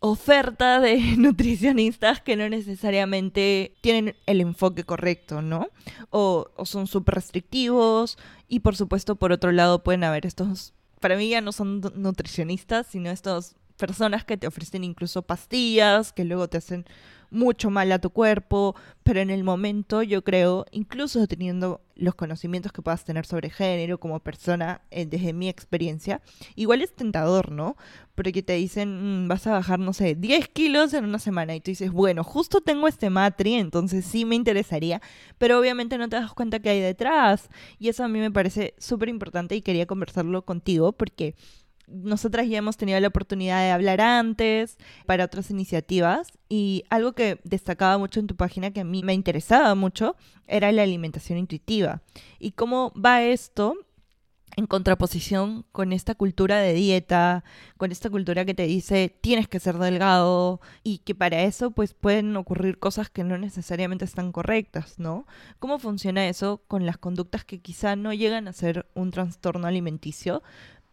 oferta 0.00 0.80
de 0.80 0.98
nutricionistas 1.16 2.20
que 2.20 2.36
no 2.36 2.48
necesariamente 2.48 3.74
tienen 3.80 4.16
el 4.26 4.40
enfoque 4.40 4.84
correcto, 4.84 5.42
¿no? 5.42 5.68
O, 6.10 6.48
son 6.64 6.86
súper 6.86 7.16
restrictivos 7.16 8.18
y 8.48 8.60
por 8.60 8.76
supuesto 8.76 9.16
por 9.16 9.32
otro 9.32 9.52
lado 9.52 9.82
pueden 9.82 10.04
haber 10.04 10.26
estos, 10.26 10.74
para 11.00 11.16
mí 11.16 11.28
ya 11.28 11.40
no 11.40 11.52
son 11.52 11.80
nutricionistas, 11.94 12.86
sino 12.86 13.10
estas 13.10 13.56
personas 13.76 14.24
que 14.24 14.36
te 14.36 14.46
ofrecen 14.46 14.84
incluso 14.84 15.22
pastillas 15.22 16.12
que 16.12 16.24
luego 16.24 16.48
te 16.48 16.58
hacen 16.58 16.86
mucho 17.30 17.70
mal 17.70 17.90
a 17.92 17.98
tu 17.98 18.10
cuerpo, 18.10 18.74
pero 19.02 19.20
en 19.20 19.30
el 19.30 19.44
momento 19.44 20.02
yo 20.02 20.22
creo, 20.22 20.66
incluso 20.70 21.26
teniendo 21.26 21.80
los 21.94 22.14
conocimientos 22.14 22.72
que 22.72 22.82
puedas 22.82 23.04
tener 23.04 23.24
sobre 23.26 23.50
género 23.50 23.98
como 23.98 24.20
persona, 24.20 24.82
eh, 24.90 25.06
desde 25.06 25.32
mi 25.32 25.48
experiencia, 25.48 26.20
igual 26.54 26.82
es 26.82 26.94
tentador, 26.94 27.50
¿no? 27.50 27.76
Porque 28.14 28.42
te 28.42 28.54
dicen, 28.54 29.24
mm, 29.24 29.28
vas 29.28 29.46
a 29.46 29.52
bajar, 29.52 29.78
no 29.78 29.92
sé, 29.92 30.14
10 30.14 30.48
kilos 30.48 30.94
en 30.94 31.04
una 31.04 31.18
semana 31.18 31.54
y 31.54 31.60
tú 31.60 31.70
dices, 31.70 31.90
bueno, 31.90 32.22
justo 32.22 32.60
tengo 32.60 32.86
este 32.88 33.10
matri, 33.10 33.54
entonces 33.54 34.04
sí 34.04 34.24
me 34.24 34.36
interesaría, 34.36 35.00
pero 35.38 35.58
obviamente 35.58 35.98
no 35.98 36.08
te 36.08 36.16
das 36.16 36.32
cuenta 36.32 36.60
que 36.60 36.70
hay 36.70 36.80
detrás. 36.80 37.48
Y 37.78 37.88
eso 37.88 38.04
a 38.04 38.08
mí 38.08 38.18
me 38.20 38.30
parece 38.30 38.74
súper 38.78 39.08
importante 39.08 39.56
y 39.56 39.62
quería 39.62 39.86
conversarlo 39.86 40.44
contigo 40.44 40.92
porque 40.92 41.34
nosotras 41.86 42.48
ya 42.48 42.58
hemos 42.58 42.76
tenido 42.76 42.98
la 43.00 43.08
oportunidad 43.08 43.60
de 43.60 43.70
hablar 43.70 44.00
antes 44.00 44.76
para 45.06 45.24
otras 45.24 45.50
iniciativas 45.50 46.28
y 46.48 46.84
algo 46.90 47.12
que 47.12 47.40
destacaba 47.44 47.98
mucho 47.98 48.20
en 48.20 48.26
tu 48.26 48.36
página 48.36 48.70
que 48.70 48.80
a 48.80 48.84
mí 48.84 49.02
me 49.02 49.14
interesaba 49.14 49.74
mucho 49.74 50.16
era 50.46 50.72
la 50.72 50.82
alimentación 50.82 51.38
intuitiva. 51.38 52.02
¿Y 52.38 52.52
cómo 52.52 52.92
va 52.94 53.22
esto 53.22 53.76
en 54.56 54.66
contraposición 54.66 55.66
con 55.70 55.92
esta 55.92 56.14
cultura 56.14 56.58
de 56.58 56.72
dieta, 56.72 57.44
con 57.76 57.92
esta 57.92 58.08
cultura 58.08 58.46
que 58.46 58.54
te 58.54 58.66
dice 58.66 59.14
tienes 59.20 59.48
que 59.48 59.60
ser 59.60 59.76
delgado 59.76 60.60
y 60.82 60.98
que 60.98 61.14
para 61.14 61.42
eso 61.42 61.72
pues 61.72 61.92
pueden 61.92 62.34
ocurrir 62.36 62.78
cosas 62.78 63.10
que 63.10 63.22
no 63.22 63.36
necesariamente 63.36 64.06
están 64.06 64.32
correctas, 64.32 64.98
¿no? 64.98 65.26
¿Cómo 65.58 65.78
funciona 65.78 66.26
eso 66.28 66.62
con 66.68 66.86
las 66.86 66.96
conductas 66.96 67.44
que 67.44 67.60
quizá 67.60 67.96
no 67.96 68.14
llegan 68.14 68.48
a 68.48 68.54
ser 68.54 68.86
un 68.94 69.10
trastorno 69.10 69.66
alimenticio, 69.66 70.42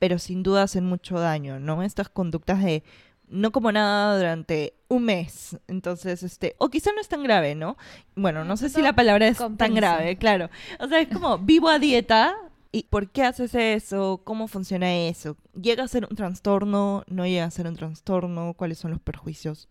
pero 0.03 0.19
sin 0.19 0.43
duda 0.43 0.63
hacen 0.63 0.85
mucho 0.85 1.17
daño, 1.17 1.61
¿no? 1.61 1.81
Estas 1.81 2.09
conductas 2.09 2.61
de 2.61 2.83
no 3.29 3.53
como 3.53 3.71
nada 3.71 4.17
durante 4.17 4.73
un 4.89 5.05
mes. 5.05 5.57
Entonces, 5.69 6.23
este, 6.23 6.57
o 6.57 6.67
quizá 6.69 6.91
no 6.91 6.99
es 6.99 7.07
tan 7.07 7.23
grave, 7.23 7.55
¿no? 7.55 7.77
Bueno, 8.13 8.43
no 8.43 8.57
sé 8.57 8.67
si 8.67 8.81
la 8.81 8.91
palabra 8.91 9.29
es 9.29 9.37
tan 9.57 9.73
grave, 9.73 10.17
claro. 10.17 10.49
O 10.81 10.89
sea, 10.89 10.99
es 10.99 11.07
como 11.07 11.37
vivo 11.37 11.69
a 11.69 11.79
dieta. 11.79 12.35
¿Y 12.73 12.83
por 12.89 13.11
qué 13.11 13.23
haces 13.23 13.55
eso? 13.55 14.23
¿Cómo 14.25 14.49
funciona 14.49 14.93
eso? 14.93 15.37
¿Llega 15.53 15.85
a 15.85 15.87
ser 15.87 16.05
un 16.09 16.17
trastorno? 16.17 17.05
¿No 17.07 17.25
llega 17.25 17.45
a 17.45 17.51
ser 17.51 17.67
un 17.67 17.77
trastorno? 17.77 18.55
¿Cuáles 18.57 18.79
son 18.79 18.91
los 18.91 18.99
perjuicios? 18.99 19.69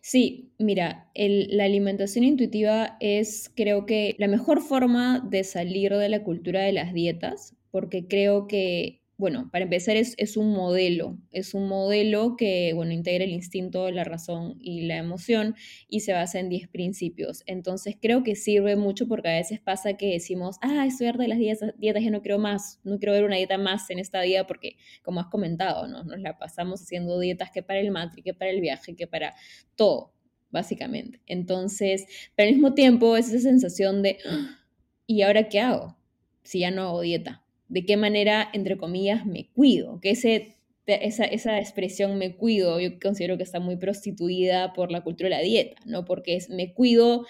Sí, 0.00 0.52
mira, 0.60 1.10
la 1.16 1.64
alimentación 1.64 2.22
intuitiva 2.24 2.98
es 3.00 3.50
creo 3.56 3.84
que 3.84 4.14
la 4.20 4.28
mejor 4.28 4.60
forma 4.60 5.18
de 5.28 5.42
salir 5.42 5.92
de 5.92 6.08
la 6.08 6.22
cultura 6.22 6.60
de 6.60 6.72
las 6.72 6.94
dietas, 6.94 7.56
porque 7.72 8.06
creo 8.06 8.46
que 8.46 9.01
bueno, 9.22 9.48
para 9.52 9.62
empezar 9.62 9.96
es, 9.96 10.16
es, 10.18 10.36
un 10.36 10.52
modelo, 10.52 11.16
es 11.30 11.54
un 11.54 11.68
modelo 11.68 12.34
que, 12.36 12.72
bueno, 12.74 12.90
integra 12.90 13.24
el 13.24 13.30
instinto, 13.30 13.88
la 13.92 14.02
razón 14.02 14.56
y 14.58 14.86
la 14.86 14.96
emoción 14.96 15.54
y 15.86 16.00
se 16.00 16.12
basa 16.12 16.40
en 16.40 16.48
10 16.48 16.66
principios. 16.66 17.44
Entonces 17.46 17.96
creo 18.02 18.24
que 18.24 18.34
sirve 18.34 18.74
mucho 18.74 19.06
porque 19.06 19.28
a 19.28 19.36
veces 19.36 19.60
pasa 19.60 19.96
que 19.96 20.10
decimos, 20.10 20.56
ah, 20.60 20.86
estoy 20.88 21.06
harta 21.06 21.22
de 21.22 21.28
las 21.28 21.38
dietas, 21.38 21.72
dietas, 21.78 22.02
ya 22.02 22.10
no 22.10 22.20
quiero 22.20 22.40
más, 22.40 22.80
no 22.82 22.98
quiero 22.98 23.12
ver 23.12 23.22
una 23.22 23.36
dieta 23.36 23.58
más 23.58 23.88
en 23.90 24.00
esta 24.00 24.20
vida 24.22 24.44
porque, 24.44 24.76
como 25.04 25.20
has 25.20 25.28
comentado, 25.28 25.86
¿no? 25.86 26.02
nos 26.02 26.18
la 26.18 26.36
pasamos 26.36 26.82
haciendo 26.82 27.20
dietas 27.20 27.52
que 27.52 27.62
para 27.62 27.78
el 27.78 27.92
matri, 27.92 28.22
que 28.22 28.34
para 28.34 28.50
el 28.50 28.60
viaje, 28.60 28.96
que 28.96 29.06
para 29.06 29.36
todo, 29.76 30.12
básicamente. 30.50 31.20
Entonces, 31.26 32.06
pero 32.34 32.48
al 32.48 32.56
mismo 32.56 32.74
tiempo 32.74 33.16
es 33.16 33.28
esa 33.28 33.38
sensación 33.38 34.02
de, 34.02 34.18
ah, 34.28 34.58
¿y 35.06 35.22
ahora 35.22 35.48
qué 35.48 35.60
hago? 35.60 35.96
si 36.42 36.60
ya 36.60 36.70
no 36.70 36.82
hago 36.82 37.00
dieta? 37.02 37.41
¿De 37.72 37.86
qué 37.86 37.96
manera, 37.96 38.50
entre 38.52 38.76
comillas, 38.76 39.24
me 39.24 39.48
cuido? 39.48 39.98
Que 40.00 40.10
ese, 40.10 40.56
esa, 40.84 41.24
esa 41.24 41.58
expresión 41.58 42.18
me 42.18 42.36
cuido, 42.36 42.78
yo 42.78 42.90
considero 43.00 43.38
que 43.38 43.44
está 43.44 43.60
muy 43.60 43.76
prostituida 43.76 44.74
por 44.74 44.92
la 44.92 45.00
cultura 45.00 45.30
de 45.30 45.36
la 45.36 45.40
dieta, 45.40 45.80
¿no? 45.86 46.04
Porque 46.04 46.36
es 46.36 46.50
me 46.50 46.74
cuido 46.74 47.26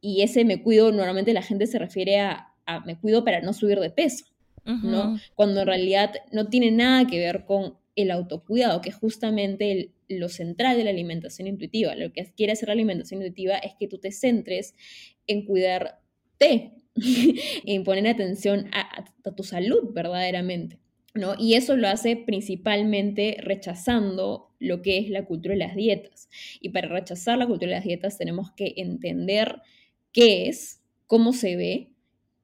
y 0.00 0.22
ese 0.22 0.46
me 0.46 0.62
cuido 0.62 0.90
normalmente 0.90 1.34
la 1.34 1.42
gente 1.42 1.66
se 1.66 1.78
refiere 1.78 2.18
a, 2.18 2.54
a 2.64 2.80
me 2.80 2.98
cuido 2.98 3.26
para 3.26 3.42
no 3.42 3.52
subir 3.52 3.78
de 3.78 3.90
peso, 3.90 4.24
¿no? 4.64 5.18
Cuando 5.34 5.60
en 5.60 5.66
realidad 5.66 6.14
no 6.32 6.48
tiene 6.48 6.70
nada 6.70 7.06
que 7.06 7.18
ver 7.18 7.44
con 7.44 7.76
el 7.94 8.10
autocuidado, 8.10 8.80
que 8.80 8.88
es 8.88 8.96
justamente 8.96 9.90
lo 10.08 10.30
central 10.30 10.78
de 10.78 10.84
la 10.84 10.90
alimentación 10.90 11.46
intuitiva. 11.46 11.94
Lo 11.94 12.10
que 12.10 12.24
quiere 12.34 12.54
hacer 12.54 12.68
la 12.68 12.72
alimentación 12.72 13.20
intuitiva 13.20 13.56
es 13.56 13.74
que 13.78 13.86
tú 13.86 13.98
te 13.98 14.12
centres 14.12 14.74
en 15.26 15.44
cuidarte, 15.44 16.72
en 17.64 17.84
poner 17.84 18.06
atención 18.08 18.68
a, 18.72 19.04
tu 19.32 19.42
salud 19.42 19.92
verdaderamente. 19.92 20.78
¿no? 21.14 21.34
Y 21.38 21.54
eso 21.54 21.76
lo 21.76 21.88
hace 21.88 22.16
principalmente 22.16 23.36
rechazando 23.40 24.50
lo 24.58 24.82
que 24.82 24.98
es 24.98 25.10
la 25.10 25.24
cultura 25.24 25.54
de 25.54 25.60
las 25.60 25.76
dietas. 25.76 26.28
Y 26.60 26.70
para 26.70 26.88
rechazar 26.88 27.38
la 27.38 27.46
cultura 27.46 27.70
de 27.70 27.76
las 27.76 27.84
dietas 27.84 28.18
tenemos 28.18 28.50
que 28.52 28.74
entender 28.76 29.62
qué 30.12 30.48
es, 30.48 30.82
cómo 31.06 31.32
se 31.32 31.56
ve 31.56 31.93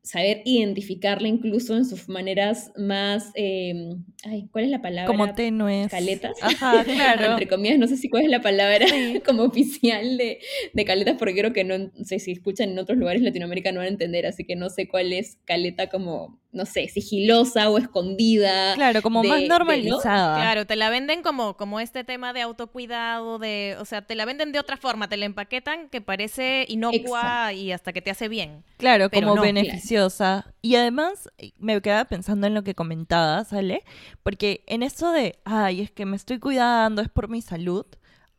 saber 0.02 0.42
identificarla 0.44 1.28
incluso 1.28 1.76
en 1.76 1.84
sus 1.84 2.08
maneras 2.08 2.72
más, 2.76 3.30
em, 3.34 4.04
ay, 4.24 4.48
¿cuál 4.50 4.64
es 4.64 4.70
la 4.70 4.80
palabra? 4.80 5.06
Como 5.06 5.34
tenues. 5.34 5.90
Caletas. 5.90 6.36
Ajá, 6.40 6.84
claro. 6.84 7.32
Entre 7.32 7.46
comillas, 7.46 7.78
no 7.78 7.86
sé 7.86 7.96
si 7.96 8.08
cuál 8.08 8.24
es 8.24 8.30
la 8.30 8.40
palabra 8.40 8.86
como 9.26 9.42
oficial 9.44 10.16
de, 10.16 10.40
de, 10.72 10.84
caletas, 10.84 11.16
porque 11.18 11.34
creo 11.34 11.52
que 11.52 11.64
no, 11.64 11.90
sé 12.04 12.18
si 12.18 12.32
escuchan 12.32 12.70
en 12.70 12.78
otros 12.78 12.98
lugares 12.98 13.20
de 13.20 13.28
Latinoamérica 13.28 13.72
no 13.72 13.80
van 13.80 13.88
a 13.88 13.90
entender, 13.90 14.26
así 14.26 14.44
que 14.44 14.56
no 14.56 14.70
sé 14.70 14.88
cuál 14.88 15.12
es 15.12 15.38
caleta 15.44 15.88
como 15.88 16.39
no 16.52 16.66
sé, 16.66 16.88
sigilosa 16.88 17.70
o 17.70 17.78
escondida. 17.78 18.74
Claro, 18.74 19.02
como 19.02 19.22
más 19.22 19.42
normalizada. 19.42 20.36
Claro, 20.36 20.66
te 20.66 20.74
la 20.74 20.90
venden 20.90 21.22
como, 21.22 21.56
como 21.56 21.78
este 21.78 22.02
tema 22.02 22.32
de 22.32 22.42
autocuidado, 22.42 23.38
de, 23.38 23.76
o 23.78 23.84
sea, 23.84 24.02
te 24.02 24.16
la 24.16 24.24
venden 24.24 24.50
de 24.50 24.58
otra 24.58 24.76
forma, 24.76 25.08
te 25.08 25.16
la 25.16 25.26
empaquetan 25.26 25.88
que 25.88 26.00
parece 26.00 26.66
inocua 26.68 27.52
y 27.52 27.70
hasta 27.70 27.92
que 27.92 28.02
te 28.02 28.10
hace 28.10 28.28
bien. 28.28 28.64
Claro, 28.78 29.10
como 29.10 29.36
beneficiosa. 29.36 30.52
Y 30.60 30.74
además 30.74 31.28
me 31.58 31.80
quedaba 31.80 32.04
pensando 32.06 32.46
en 32.46 32.54
lo 32.54 32.64
que 32.64 32.74
comentabas, 32.74 33.48
¿sale? 33.48 33.84
Porque 34.22 34.64
en 34.66 34.82
eso 34.82 35.12
de, 35.12 35.38
ay, 35.44 35.82
es 35.82 35.90
que 35.90 36.04
me 36.04 36.16
estoy 36.16 36.40
cuidando, 36.40 37.00
es 37.00 37.08
por 37.08 37.28
mi 37.28 37.42
salud, 37.42 37.86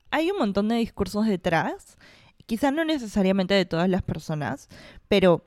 hay 0.10 0.30
un 0.32 0.38
montón 0.38 0.68
de 0.68 0.76
discursos 0.76 1.26
detrás, 1.26 1.98
quizás 2.46 2.74
no 2.74 2.84
necesariamente 2.84 3.54
de 3.54 3.64
todas 3.64 3.88
las 3.88 4.02
personas, 4.02 4.68
pero 5.08 5.46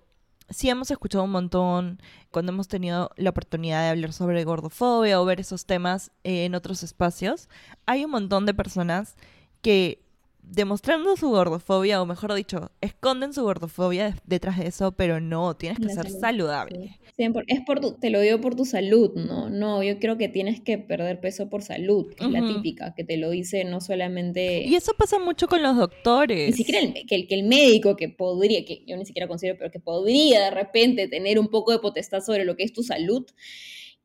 sí 0.54 0.70
hemos 0.70 0.90
escuchado 0.90 1.24
un 1.24 1.32
montón 1.32 2.00
cuando 2.30 2.52
hemos 2.52 2.68
tenido 2.68 3.10
la 3.16 3.30
oportunidad 3.30 3.82
de 3.82 3.88
hablar 3.88 4.12
sobre 4.12 4.44
gordofobia 4.44 5.20
o 5.20 5.24
ver 5.24 5.40
esos 5.40 5.66
temas 5.66 6.12
en 6.22 6.54
otros 6.54 6.82
espacios. 6.82 7.48
Hay 7.86 8.04
un 8.04 8.12
montón 8.12 8.46
de 8.46 8.54
personas 8.54 9.16
que 9.62 10.03
demostrando 10.50 11.16
su 11.16 11.30
gordofobia, 11.30 12.00
o 12.00 12.06
mejor 12.06 12.34
dicho, 12.34 12.70
esconden 12.80 13.32
su 13.32 13.42
gordofobia 13.42 14.16
detrás 14.24 14.58
de 14.58 14.66
eso, 14.66 14.92
pero 14.92 15.20
no, 15.20 15.56
tienes 15.56 15.78
que 15.78 15.88
ser 15.92 16.10
saludable. 16.10 16.98
es 17.16 17.60
por 17.66 17.80
tu, 17.80 17.94
te 17.94 18.10
lo 18.10 18.20
digo 18.20 18.40
por 18.40 18.54
tu 18.54 18.64
salud, 18.64 19.12
¿no? 19.14 19.50
No, 19.50 19.82
yo 19.82 19.98
creo 19.98 20.16
que 20.16 20.28
tienes 20.28 20.60
que 20.60 20.78
perder 20.78 21.20
peso 21.20 21.48
por 21.48 21.62
salud, 21.62 22.12
que 22.14 22.24
es 22.24 22.30
la 22.30 22.46
típica, 22.46 22.94
que 22.94 23.04
te 23.04 23.16
lo 23.16 23.30
dice 23.30 23.64
no 23.64 23.80
solamente... 23.80 24.64
Y 24.64 24.74
eso 24.74 24.92
pasa 24.96 25.18
mucho 25.18 25.48
con 25.48 25.62
los 25.62 25.76
doctores. 25.76 26.50
Ni 26.50 26.56
siquiera 26.56 26.80
el, 26.80 27.06
que, 27.06 27.14
el, 27.14 27.26
que 27.26 27.34
el 27.34 27.44
médico 27.44 27.96
que 27.96 28.08
podría, 28.08 28.64
que 28.64 28.84
yo 28.86 28.96
ni 28.96 29.06
siquiera 29.06 29.28
considero, 29.28 29.58
pero 29.58 29.70
que 29.70 29.80
podría 29.80 30.44
de 30.44 30.50
repente 30.50 31.08
tener 31.08 31.38
un 31.38 31.48
poco 31.48 31.72
de 31.72 31.78
potestad 31.78 32.20
sobre 32.20 32.44
lo 32.44 32.56
que 32.56 32.64
es 32.64 32.72
tu 32.72 32.82
salud, 32.82 33.26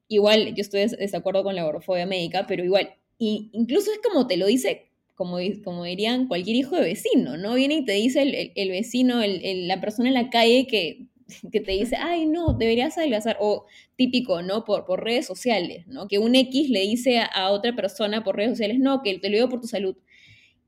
igual 0.08 0.56
yo 0.56 0.62
estoy 0.62 0.82
de 0.82 0.98
desacuerdo 0.98 1.44
con 1.44 1.56
la 1.56 1.64
gordofobia 1.64 2.06
médica, 2.06 2.46
pero 2.48 2.64
igual, 2.64 2.96
y 3.18 3.50
incluso 3.54 3.92
es 3.92 4.00
como 4.00 4.28
te 4.28 4.38
lo 4.38 4.48
dice 4.48 4.89
como, 5.20 5.38
como 5.66 5.84
dirían 5.84 6.30
cualquier 6.30 6.56
hijo 6.56 6.78
de 6.78 6.82
vecino, 6.82 7.36
¿no? 7.36 7.56
Viene 7.56 7.74
y 7.74 7.84
te 7.84 7.92
dice 7.92 8.52
el, 8.56 8.70
vecino, 8.70 9.20
la 9.22 9.82
persona 9.82 10.08
en 10.08 10.14
la 10.14 10.30
calle 10.30 10.66
que, 10.66 11.08
que, 11.52 11.60
te 11.60 11.74
dice, 11.74 11.98
ay, 11.98 12.26
no, 12.26 12.54
deberías 12.54 12.98
adelgazar, 12.98 13.36
o 13.42 13.66
típico, 13.98 14.42
¿no? 14.44 14.64
Por, 14.64 14.86
por 14.86 15.04
redes 15.04 15.26
sociales, 15.26 15.86
¿no? 15.88 16.08
Que 16.08 16.20
un 16.20 16.36
X 16.36 16.70
le 16.70 16.80
dice 16.80 17.20
a, 17.20 17.52
otra 17.52 17.76
persona 17.76 18.24
por 18.24 18.38
redes 18.38 18.52
sociales, 18.52 18.80
no, 18.80 19.02
que 19.04 19.20
te 19.20 19.30
lo 19.30 19.36
digo 19.36 19.50
por 19.50 19.60
tu 19.60 19.68
salud. 19.68 19.98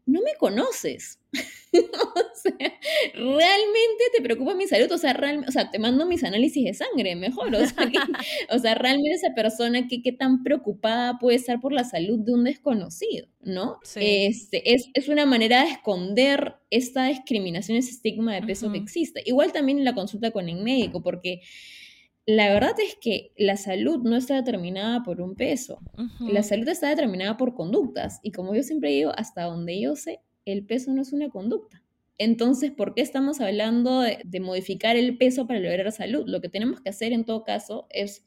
No 0.06 0.20
me 0.22 0.36
conoces. 0.38 1.22
o 1.74 2.36
sea, 2.36 2.74
realmente 3.14 4.04
te 4.14 4.22
preocupa 4.22 4.54
mi 4.56 4.68
salud, 4.68 4.92
o 4.92 4.98
sea, 4.98 5.18
o 5.48 5.52
sea, 5.52 5.72
te 5.72 5.80
mando 5.80 6.06
mis 6.06 6.24
análisis 6.24 6.66
de 6.66 6.74
sangre, 6.74 7.16
mejor, 7.16 7.54
o 7.56 7.66
sea, 7.66 7.90
o 8.50 8.60
sea 8.60 8.76
realmente 8.76 9.12
esa 9.16 9.34
persona, 9.34 9.88
¿qué, 9.88 10.02
¿qué, 10.02 10.12
tan 10.12 10.44
preocupada 10.44 11.18
puede 11.18 11.38
estar 11.38 11.62
por 11.62 11.72
la 11.72 11.86
salud 11.86 12.20
de 12.20 12.34
un 12.34 12.44
desconocido, 12.44 13.28
¿no? 13.42 13.80
Este, 13.96 14.74
es, 14.74 14.90
es, 14.94 15.08
una 15.08 15.26
manera 15.26 15.64
de 15.64 15.72
esconder 15.72 16.56
esta 16.70 17.06
discriminación, 17.06 17.78
ese 17.78 17.92
estigma 17.92 18.36
de 18.36 18.44
peso 18.44 18.72
que 18.72 18.78
existe. 18.78 19.24
Igual 19.26 19.54
también 19.54 19.78
en 19.78 19.86
la 19.86 19.96
consulta 19.96 20.32
con 20.32 20.50
el 20.50 20.62
médico, 20.62 21.02
porque 21.02 21.42
la 22.26 22.54
verdad 22.54 22.76
es 22.80 22.96
que 23.00 23.32
la 23.38 23.58
salud 23.58 24.00
no 24.04 24.16
está 24.16 24.36
determinada 24.36 25.04
por 25.04 25.22
un 25.22 25.36
peso, 25.36 25.80
la 26.20 26.44
salud 26.44 26.68
está 26.68 26.90
determinada 26.90 27.38
por 27.38 27.56
conductas, 27.56 28.20
y 28.24 28.32
como 28.32 28.54
yo 28.54 28.62
siempre 28.62 28.92
digo, 28.92 29.12
hasta 29.16 29.44
donde 29.44 29.80
yo 29.80 29.96
sé, 29.96 30.20
el 30.52 30.66
peso 30.66 30.92
no 30.92 31.02
es 31.02 31.14
una 31.14 31.30
conducta. 31.30 31.82
Entonces, 32.18 32.70
¿por 32.70 32.94
qué 32.94 33.02
estamos 33.02 33.42
hablando 33.42 34.02
de, 34.02 34.40
modificar 34.40 34.96
el 34.96 35.18
peso 35.18 35.48
para 35.48 35.60
lograr 35.60 35.92
salud? 35.92 36.26
Lo 36.28 36.40
que 36.40 36.50
tenemos 36.50 36.80
que 36.80 36.90
hacer 36.90 37.14
en 37.14 37.26
todo 37.26 37.44
caso 37.44 37.88
es 37.90 38.24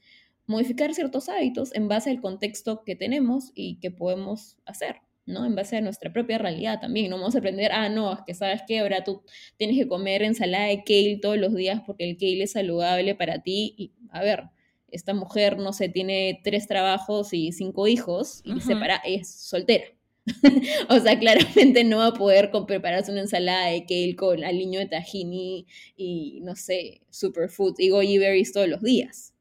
modificar 0.46 0.92
ciertos 0.94 1.28
hábitos 1.28 1.72
en 1.76 1.86
base 1.86 2.10
al 2.10 2.20
contexto 2.20 2.82
que 2.84 2.96
tenemos 2.96 3.52
y 3.54 3.78
que 3.78 3.92
podemos 3.92 4.56
hacer, 4.64 4.96
¿no? 5.26 5.46
En 5.46 5.54
base 5.54 5.76
a 5.76 5.80
nuestra 5.80 6.12
propia 6.12 6.38
realidad 6.38 6.80
también. 6.80 7.08
No 7.08 7.18
vamos 7.18 7.36
a 7.36 7.38
aprender, 7.38 7.70
ah, 7.70 7.88
no, 7.88 8.12
es 8.12 8.18
que 8.26 8.34
sabes 8.34 8.62
que 8.66 8.80
ahora 8.80 9.04
tú 9.04 9.22
tienes 9.56 9.78
que 9.78 9.86
comer 9.86 10.22
ensalada 10.22 10.66
de 10.66 10.82
kale 10.82 11.20
todos 11.22 11.38
los 11.38 11.54
días 11.54 11.80
porque 11.86 12.10
el 12.10 12.16
kale 12.16 12.42
es 12.42 12.50
saludable 12.52 13.14
para 13.14 13.42
ti. 13.42 13.74
Y, 13.78 13.92
a 14.10 14.22
ver, 14.22 14.50
esta 14.90 15.14
mujer, 15.14 15.58
no 15.58 15.72
sé, 15.72 15.88
tiene 15.88 16.40
tres 16.42 16.66
trabajos 16.66 17.32
y 17.32 17.52
cinco 17.52 17.86
hijos 17.86 18.42
y 18.44 18.60
separa, 18.60 18.96
es 19.04 19.28
soltera. 19.30 19.84
o 20.88 20.98
sea, 21.00 21.18
claramente 21.18 21.84
no 21.84 21.98
va 21.98 22.06
a 22.08 22.14
poder 22.14 22.50
prepararse 22.66 23.12
una 23.12 23.20
ensalada 23.22 23.66
de 23.68 23.84
kale 23.86 24.16
con 24.16 24.42
aliño 24.42 24.80
de 24.80 24.86
tahini 24.86 25.66
y, 25.96 26.40
no 26.42 26.56
sé, 26.56 27.02
superfood 27.10 27.74
y 27.78 27.90
goji 27.90 28.18
berries 28.18 28.52
todos 28.52 28.68
los 28.68 28.82
días, 28.82 29.34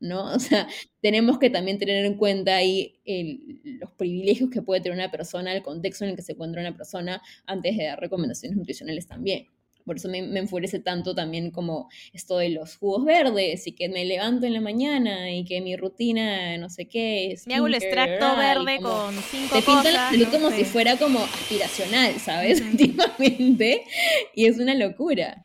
¿no? 0.00 0.32
O 0.34 0.38
sea, 0.38 0.66
tenemos 1.02 1.38
que 1.38 1.50
también 1.50 1.78
tener 1.78 2.04
en 2.06 2.16
cuenta 2.16 2.56
ahí 2.56 3.00
los 3.64 3.92
privilegios 3.92 4.50
que 4.50 4.62
puede 4.62 4.80
tener 4.80 4.96
una 4.98 5.10
persona, 5.10 5.54
el 5.54 5.62
contexto 5.62 6.04
en 6.04 6.10
el 6.10 6.16
que 6.16 6.22
se 6.22 6.32
encuentra 6.32 6.60
una 6.62 6.76
persona 6.76 7.22
antes 7.46 7.76
de 7.76 7.84
dar 7.84 8.00
recomendaciones 8.00 8.56
nutricionales 8.56 9.06
también. 9.06 9.46
Por 9.84 9.96
eso 9.96 10.08
me, 10.08 10.18
enfurece 10.18 10.78
tanto 10.78 11.14
también 11.14 11.50
como 11.50 11.88
esto 12.12 12.38
de 12.38 12.50
los 12.50 12.76
jugos 12.76 13.04
verdes 13.04 13.66
y 13.66 13.72
que 13.72 13.88
me 13.88 14.04
levanto 14.04 14.46
en 14.46 14.52
la 14.52 14.60
mañana 14.60 15.30
y 15.32 15.44
que 15.44 15.60
mi 15.60 15.76
rutina, 15.76 16.56
no 16.58 16.68
sé 16.70 16.86
qué. 16.86 17.36
Me 17.46 17.54
hago 17.54 17.66
el 17.66 17.74
extracto 17.74 18.36
verde 18.36 18.78
con 18.80 19.14
cinco 19.30 19.56
te. 19.56 19.62
Te 19.82 19.92
la 19.92 20.10
salud 20.10 20.28
como 20.30 20.50
si 20.50 20.64
fuera 20.64 20.96
como 20.96 21.20
aspiracional, 21.20 22.18
¿sabes? 22.20 22.60
Últimamente. 22.72 23.84
Y 24.34 24.46
es 24.46 24.58
una 24.58 24.74
locura. 24.74 25.44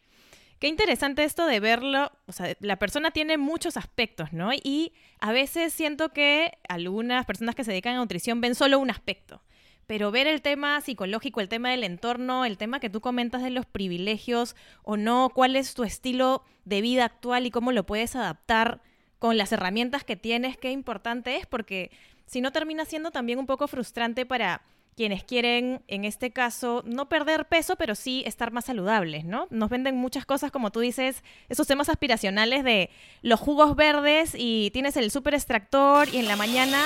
Qué 0.60 0.68
interesante 0.68 1.24
esto 1.24 1.46
de 1.46 1.60
verlo, 1.60 2.12
o 2.28 2.32
sea, 2.32 2.56
la 2.60 2.80
persona 2.80 3.12
tiene 3.12 3.38
muchos 3.38 3.76
aspectos, 3.76 4.32
¿no? 4.32 4.52
Y 4.54 4.94
a 5.20 5.32
veces 5.34 5.74
siento 5.74 6.10
que 6.10 6.54
algunas 6.70 7.26
personas 7.26 7.56
que 7.56 7.64
se 7.64 7.72
dedican 7.72 7.96
a 7.96 7.98
nutrición 7.98 8.40
ven 8.40 8.56
solo 8.56 8.80
un 8.80 8.90
aspecto 8.90 9.42
pero 9.88 10.12
ver 10.12 10.28
el 10.28 10.42
tema 10.42 10.82
psicológico, 10.82 11.42
el 11.42 11.50
tema 11.50 11.70
del 11.70 11.84
entorno, 11.84 12.46
el 12.46 12.58
tema 12.58 12.80
que 12.80 12.90
tú 12.90 13.02
comentas 13.02 13.44
de 13.44 13.50
los 13.50 13.66
privilegios 13.66 14.56
o 14.84 14.98
no, 14.98 15.30
cuál 15.34 15.56
es 15.56 15.74
tu 15.74 15.84
estilo 15.84 16.44
de 16.66 16.82
vida 16.82 17.06
actual 17.06 17.46
y 17.46 17.52
cómo 17.52 17.72
lo 17.72 17.86
puedes 17.86 18.16
adaptar 18.16 18.82
con 19.20 19.38
las 19.38 19.52
herramientas 19.52 20.04
que 20.04 20.16
tienes, 20.16 20.58
qué 20.58 20.72
importante 20.72 21.38
es, 21.38 21.46
porque 21.46 21.92
si 22.26 22.42
no 22.42 22.52
termina 22.52 22.86
siendo 22.86 23.12
también 23.12 23.40
un 23.40 23.46
poco 23.46 23.68
frustrante 23.68 24.26
para 24.26 24.62
quienes 24.96 25.24
quieren, 25.24 25.82
en 25.88 26.06
este 26.06 26.32
caso, 26.32 26.82
no 26.86 27.10
perder 27.10 27.46
peso, 27.48 27.76
pero 27.76 27.96
sí 27.96 28.24
estar 28.26 28.52
más 28.52 28.66
saludables, 28.66 29.26
¿no? 29.26 29.48
Nos 29.50 29.70
venden 29.70 29.98
muchas 29.98 30.26
cosas, 30.26 30.52
como 30.52 30.72
tú 30.72 30.80
dices, 30.80 31.22
esos 31.50 31.68
temas 31.68 31.90
aspiracionales 31.90 32.64
de 32.64 32.90
los 33.22 33.40
jugos 33.40 33.76
verdes 33.76 34.34
y 34.38 34.72
tienes 34.72 34.96
el 34.96 35.12
super 35.12 35.34
extractor 35.34 36.08
y 36.14 36.18
en 36.18 36.28
la 36.28 36.38
mañana 36.38 36.82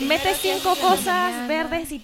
metes 0.00 0.38
cinco 0.38 0.74
cosas 0.76 1.46
verdes 1.48 1.92
y 1.92 2.02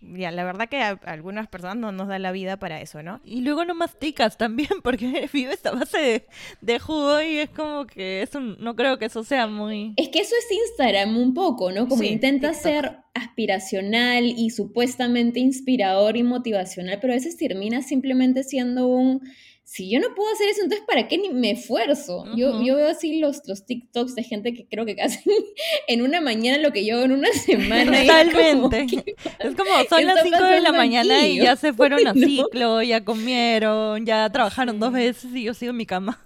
ya, 0.00 0.30
la 0.30 0.44
verdad 0.44 0.68
que 0.68 0.80
a, 0.80 0.90
algunas 1.04 1.48
personas 1.48 1.76
no 1.76 1.92
nos 1.92 2.08
da 2.08 2.18
la 2.18 2.32
vida 2.32 2.58
para 2.58 2.80
eso, 2.80 3.02
¿no? 3.02 3.20
Y 3.24 3.40
luego 3.40 3.64
no 3.64 3.74
masticas 3.74 4.36
también 4.36 4.68
porque 4.82 5.28
vives 5.32 5.64
a 5.66 5.72
base 5.72 6.26
de, 6.60 6.78
jugo 6.78 7.20
y 7.20 7.38
es 7.38 7.50
como 7.50 7.86
que 7.86 8.22
eso 8.22 8.40
no 8.40 8.76
creo 8.76 8.98
que 8.98 9.06
eso 9.06 9.24
sea 9.24 9.46
muy... 9.46 9.94
Es 9.96 10.08
que 10.08 10.20
eso 10.20 10.34
es 10.38 10.56
Instagram 10.70 11.16
un 11.16 11.34
poco, 11.34 11.72
¿no? 11.72 11.88
Como 11.88 12.02
intenta 12.02 12.54
ser 12.54 12.98
aspiracional 13.14 14.24
y 14.24 14.50
supuestamente 14.50 15.40
inspirador 15.40 16.16
y 16.16 16.22
motivacional, 16.22 16.98
pero 17.00 17.12
a 17.12 17.16
veces 17.16 17.36
termina 17.36 17.82
simplemente 17.82 18.44
siendo 18.44 18.86
un 18.86 19.22
si 19.68 19.90
yo 19.90 20.00
no 20.00 20.14
puedo 20.14 20.32
hacer 20.32 20.48
eso, 20.48 20.62
entonces 20.62 20.86
¿para 20.86 21.08
qué 21.08 21.18
ni 21.18 21.28
me 21.28 21.50
esfuerzo? 21.50 22.24
yo, 22.34 22.62
yo 22.62 22.76
veo 22.76 22.88
así 22.88 23.20
los, 23.20 23.42
los 23.46 23.66
TikToks 23.66 24.14
de 24.14 24.22
gente 24.22 24.54
que 24.54 24.66
creo 24.66 24.86
que 24.86 24.96
hacen 24.98 25.22
en 25.88 26.00
una 26.00 26.22
mañana 26.22 26.56
lo 26.56 26.72
que 26.72 26.86
yo 26.86 26.96
hago 26.96 27.04
en 27.04 27.12
una 27.12 27.30
semana. 27.32 28.00
Totalmente. 28.00 28.86
Es 29.38 29.54
como, 29.54 29.70
son 29.90 30.06
las 30.06 30.22
5 30.22 30.42
de 30.42 30.60
la 30.62 30.72
mañana 30.72 31.26
y 31.28 31.36
ya 31.36 31.54
se 31.54 31.74
fueron 31.74 32.06
a 32.06 32.14
ciclo, 32.14 32.80
ya 32.80 33.04
comieron, 33.04 34.06
ya 34.06 34.30
trabajaron 34.30 34.80
dos 34.80 34.90
veces 34.90 35.34
y 35.34 35.44
yo 35.44 35.52
sigo 35.52 35.72
en 35.72 35.76
mi 35.76 35.84
cama. 35.84 36.18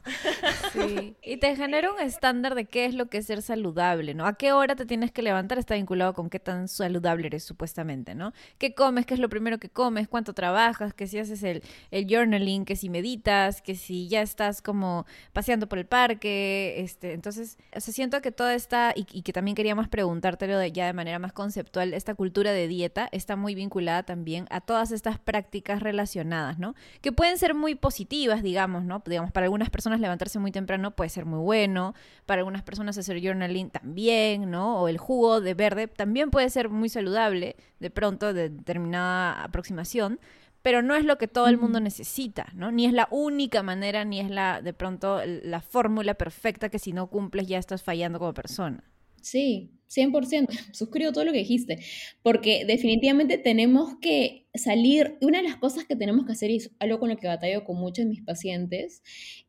Sí. 0.73 1.17
Y 1.21 1.39
te 1.39 1.57
genera 1.57 1.93
un 1.93 2.01
estándar 2.01 2.55
de 2.55 2.67
qué 2.67 2.85
es 2.85 2.95
lo 2.95 3.07
que 3.07 3.19
es 3.19 3.27
ser 3.27 3.43
saludable, 3.43 4.15
¿no? 4.15 4.25
¿A 4.25 4.35
qué 4.35 4.53
hora 4.53 4.77
te 4.77 4.87
tienes 4.87 5.11
que 5.11 5.21
levantar? 5.21 5.59
Está 5.59 5.75
vinculado 5.75 6.15
con 6.15 6.31
qué 6.31 6.39
tan 6.39 6.69
saludable 6.69 7.27
eres 7.27 7.43
supuestamente, 7.43 8.15
¿no? 8.15 8.33
¿Qué 8.59 8.73
comes? 8.73 9.05
¿Qué 9.05 9.15
es 9.15 9.21
lo 9.21 9.29
primero 9.29 9.59
que 9.59 9.69
comes? 9.69 10.07
¿Cuánto 10.07 10.33
trabajas? 10.33 10.95
¿Qué 10.95 11.09
si 11.09 11.19
haces 11.19 11.43
el, 11.43 11.65
el 11.91 12.07
journaling? 12.09 12.65
¿Qué 12.65 12.77
si 12.77 12.89
meditas? 12.89 13.32
Que 13.63 13.75
si 13.75 14.09
ya 14.09 14.23
estás 14.23 14.63
como 14.63 15.07
paseando 15.33 15.69
por 15.69 15.79
el 15.79 15.87
parque, 15.87 16.75
este, 16.79 17.13
entonces, 17.13 17.59
o 17.75 17.81
siento 17.81 18.21
que 18.23 18.33
toda 18.33 18.55
esta, 18.55 18.93
y, 18.95 19.05
que 19.05 19.33
también 19.33 19.55
queríamos 19.55 19.89
preguntártelo 19.89 20.59
de, 20.59 20.73
ya 20.73 20.87
de 20.87 20.93
manera 20.93 21.19
más 21.19 21.33
conceptual, 21.33 21.95
esta 21.95 22.15
cultura 22.15 22.53
de 22.53 22.69
dieta 22.69 23.09
está 23.13 23.37
muy 23.37 23.55
vinculada 23.55 24.03
también 24.03 24.47
a 24.51 24.61
todas 24.61 24.93
estas 24.93 25.19
prácticas 25.19 25.81
relacionadas, 25.83 26.59
¿no? 26.59 26.75
Que 27.01 27.13
pueden 27.13 27.39
ser 27.39 27.55
muy 27.55 27.75
positivas, 27.75 28.43
digamos, 28.43 28.85
¿no? 28.85 29.03
Digamos, 29.05 29.33
para 29.33 29.45
algunas 29.45 29.71
personas 29.71 30.01
levantarse 30.01 30.39
muy 30.39 30.53
temprano 30.53 30.93
puede 30.93 31.11
ser 31.11 31.25
muy 31.25 31.41
bueno, 31.41 31.95
para 32.27 32.41
algunas 32.41 32.63
personas 32.63 32.99
hacer 32.99 33.21
journaling 33.23 33.71
también, 33.71 34.51
¿no? 34.51 34.81
O 34.81 34.89
el 34.89 34.99
jugo 34.99 35.41
de 35.41 35.55
verde 35.55 35.89
también 35.89 36.31
puede 36.31 36.51
ser 36.51 36.69
muy 36.69 36.89
saludable, 36.89 37.57
de 37.81 37.91
pronto, 37.91 38.33
de 38.33 38.51
determinada 38.51 39.43
aproximación, 39.45 40.21
pero 40.63 40.83
no 40.83 40.95
es 40.95 41.05
lo 41.05 41.19
que 41.19 41.29
todo 41.29 41.49
el 41.49 41.59
mundo 41.59 41.81
necesita, 41.81 42.47
¿no? 42.55 42.71
Ni 42.71 42.87
es 42.87 42.93
la 42.93 43.09
única 43.11 43.63
manera, 43.63 44.05
ni 44.05 44.21
es 44.21 44.31
la, 44.31 44.63
de 44.63 44.73
pronto, 44.73 45.21
la 45.25 45.61
fórmula 45.61 46.15
perfecta 46.15 46.69
que 46.69 46.79
si 46.79 46.93
no 46.93 47.09
cumples 47.09 47.49
ya 47.49 47.59
estás 47.59 47.83
fallando 47.83 48.19
como 48.19 48.33
persona. 48.33 48.85
Sí, 49.23 49.71
100%, 49.87 50.49
suscribo 50.73 51.13
todo 51.13 51.25
lo 51.25 51.33
que 51.33 51.39
dijiste, 51.39 51.79
porque 52.23 52.65
definitivamente 52.67 53.39
tenemos 53.39 53.95
que 54.01 54.49
salir, 54.53 55.17
una 55.21 55.39
de 55.39 55.45
las 55.49 55.57
cosas 55.57 55.85
que 55.85 55.95
tenemos 55.95 56.27
que 56.27 56.33
hacer, 56.33 56.51
y 56.51 56.57
es 56.57 56.73
algo 56.81 56.99
con 56.99 57.09
lo 57.11 57.17
que 57.17 57.29
batallo 57.29 57.65
con 57.65 57.77
muchos 57.77 58.05
de 58.05 58.11
mis 58.11 58.23
pacientes, 58.23 59.03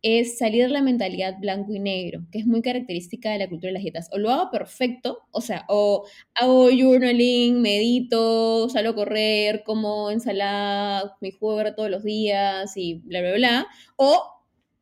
es 0.03 0.37
salir 0.37 0.63
de 0.63 0.69
la 0.69 0.81
mentalidad 0.83 1.39
blanco 1.39 1.73
y 1.73 1.79
negro, 1.79 2.25
que 2.31 2.37
es 2.39 2.45
muy 2.45 2.61
característica 2.61 3.31
de 3.31 3.39
la 3.39 3.49
cultura 3.49 3.69
de 3.69 3.73
las 3.73 3.81
dietas. 3.83 4.09
O 4.11 4.19
lo 4.19 4.29
hago 4.31 4.51
perfecto, 4.51 5.19
o 5.31 5.41
sea, 5.41 5.65
o 5.69 6.05
hago 6.35 6.69
journaling, 6.69 7.59
medito, 7.61 8.69
salgo 8.69 8.91
a 8.91 8.95
correr, 8.95 9.63
como 9.65 10.11
ensalada, 10.11 11.17
mi 11.21 11.31
jugo 11.31 11.73
todos 11.75 11.89
los 11.89 12.03
días 12.03 12.77
y 12.77 12.95
bla, 13.05 13.21
bla, 13.21 13.33
bla, 13.33 13.67
o 13.97 14.23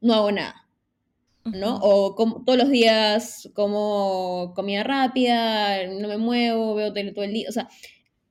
no 0.01 0.13
hago 0.15 0.31
nada. 0.31 0.70
¿No? 1.45 1.77
O 1.81 2.15
como, 2.15 2.43
todos 2.43 2.57
los 2.57 2.69
días 2.69 3.49
como 3.53 4.53
comida 4.55 4.83
rápida, 4.83 5.87
no 5.87 6.07
me 6.07 6.17
muevo, 6.17 6.75
veo 6.75 6.93
tele 6.93 7.11
todo 7.11 7.25
el 7.25 7.33
día. 7.33 7.49
O 7.49 7.51
sea, 7.51 7.69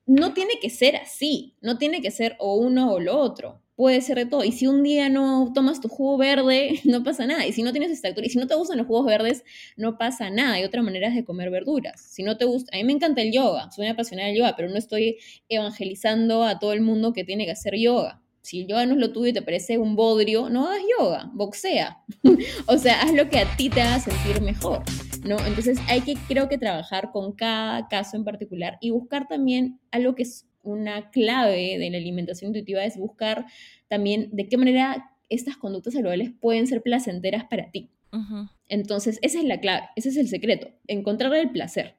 no 0.07 0.35
tiene 0.35 0.55
que 0.61 0.70
ser 0.70 0.96
así, 0.96 1.57
no 1.61 1.79
tiene 1.79 2.01
que 2.03 2.11
ser 2.11 2.37
o 2.38 2.57
uno 2.57 2.92
o 2.92 3.01
lo 3.01 3.18
otro. 3.18 3.62
Puede 3.77 4.03
ser 4.03 4.18
de 4.18 4.27
todo. 4.27 4.44
Y 4.44 4.53
si 4.53 4.66
un 4.66 4.83
día 4.83 5.09
no 5.09 5.53
tomas 5.55 5.81
tu 5.81 5.88
jugo 5.88 6.18
verde, 6.18 6.81
no 6.85 7.03
pasa 7.03 7.27
nada. 7.27 7.46
Y 7.46 7.53
si 7.53 7.62
no 7.62 7.73
tienes 7.73 7.90
esta 7.90 8.09
y 8.11 8.29
si 8.29 8.38
no 8.38 8.46
te 8.46 8.55
gustan 8.55 8.79
los 8.79 8.87
jugos 8.87 9.07
verdes, 9.07 9.44
no 9.77 9.96
pasa 9.96 10.31
nada. 10.31 10.55
Hay 10.55 10.64
otras 10.64 10.85
maneras 10.85 11.14
de 11.14 11.25
comer 11.25 11.51
verduras. 11.51 12.01
Si 12.01 12.23
no 12.23 12.37
te 12.37 12.44
gusta, 12.44 12.75
a 12.75 12.79
mí 12.79 12.85
me 12.85 12.92
encanta 12.92 13.23
el 13.23 13.33
yoga, 13.33 13.70
soy 13.70 13.85
una 13.85 13.92
apasionada 13.92 14.29
del 14.29 14.38
yoga, 14.38 14.55
pero 14.57 14.68
no 14.68 14.77
estoy 14.77 15.18
evangelizando 15.49 16.44
a 16.44 16.59
todo 16.59 16.73
el 16.73 16.83
mundo 16.83 17.12
que 17.12 17.25
tiene 17.25 17.46
que 17.46 17.53
hacer 17.53 17.75
yoga 17.77 18.19
si 18.42 18.61
el 18.61 18.68
yoga 18.68 18.87
no 18.87 18.94
es 18.94 19.00
lo 19.00 19.12
tuyo 19.12 19.29
y 19.29 19.33
te 19.33 19.42
parece 19.42 19.79
un 19.79 19.96
bodrio, 19.96 20.48
no 20.48 20.66
hagas 20.66 20.83
yoga, 20.98 21.31
boxea. 21.35 22.05
o 22.66 22.79
sea, 22.79 23.03
haz 23.03 23.12
lo 23.12 23.29
que 23.29 23.38
a 23.38 23.57
ti 23.57 23.68
te 23.68 23.83
haga 23.83 24.00
sentir 24.00 24.40
mejor, 24.40 24.83
¿no? 25.24 25.38
Entonces 25.46 25.79
hay 25.88 26.00
que, 26.00 26.14
creo 26.29 26.48
que 26.48 26.59
trabajar 26.59 27.11
con 27.12 27.33
cada 27.33 27.88
caso 27.88 28.16
en 28.16 28.24
particular 28.24 28.79
y 28.81 28.90
buscar 28.90 29.29
también 29.29 29.79
algo 29.90 30.14
que 30.14 30.22
es 30.22 30.46
una 30.62 31.11
clave 31.11 31.79
de 31.79 31.90
la 31.90 31.98
alimentación 31.98 32.48
intuitiva, 32.48 32.85
es 32.85 32.96
buscar 32.96 33.46
también 33.88 34.29
de 34.33 34.48
qué 34.48 34.57
manera 34.57 35.11
estas 35.29 35.57
conductas 35.57 35.94
saludables 35.94 36.33
pueden 36.38 36.66
ser 36.66 36.83
placenteras 36.83 37.44
para 37.44 37.70
ti. 37.70 37.90
Entonces, 38.66 39.20
esa 39.22 39.38
es 39.38 39.44
la 39.44 39.61
clave, 39.61 39.87
ese 39.94 40.09
es 40.09 40.16
el 40.16 40.29
secreto, 40.29 40.68
encontrar 40.88 41.33
el 41.35 41.50
placer. 41.50 41.94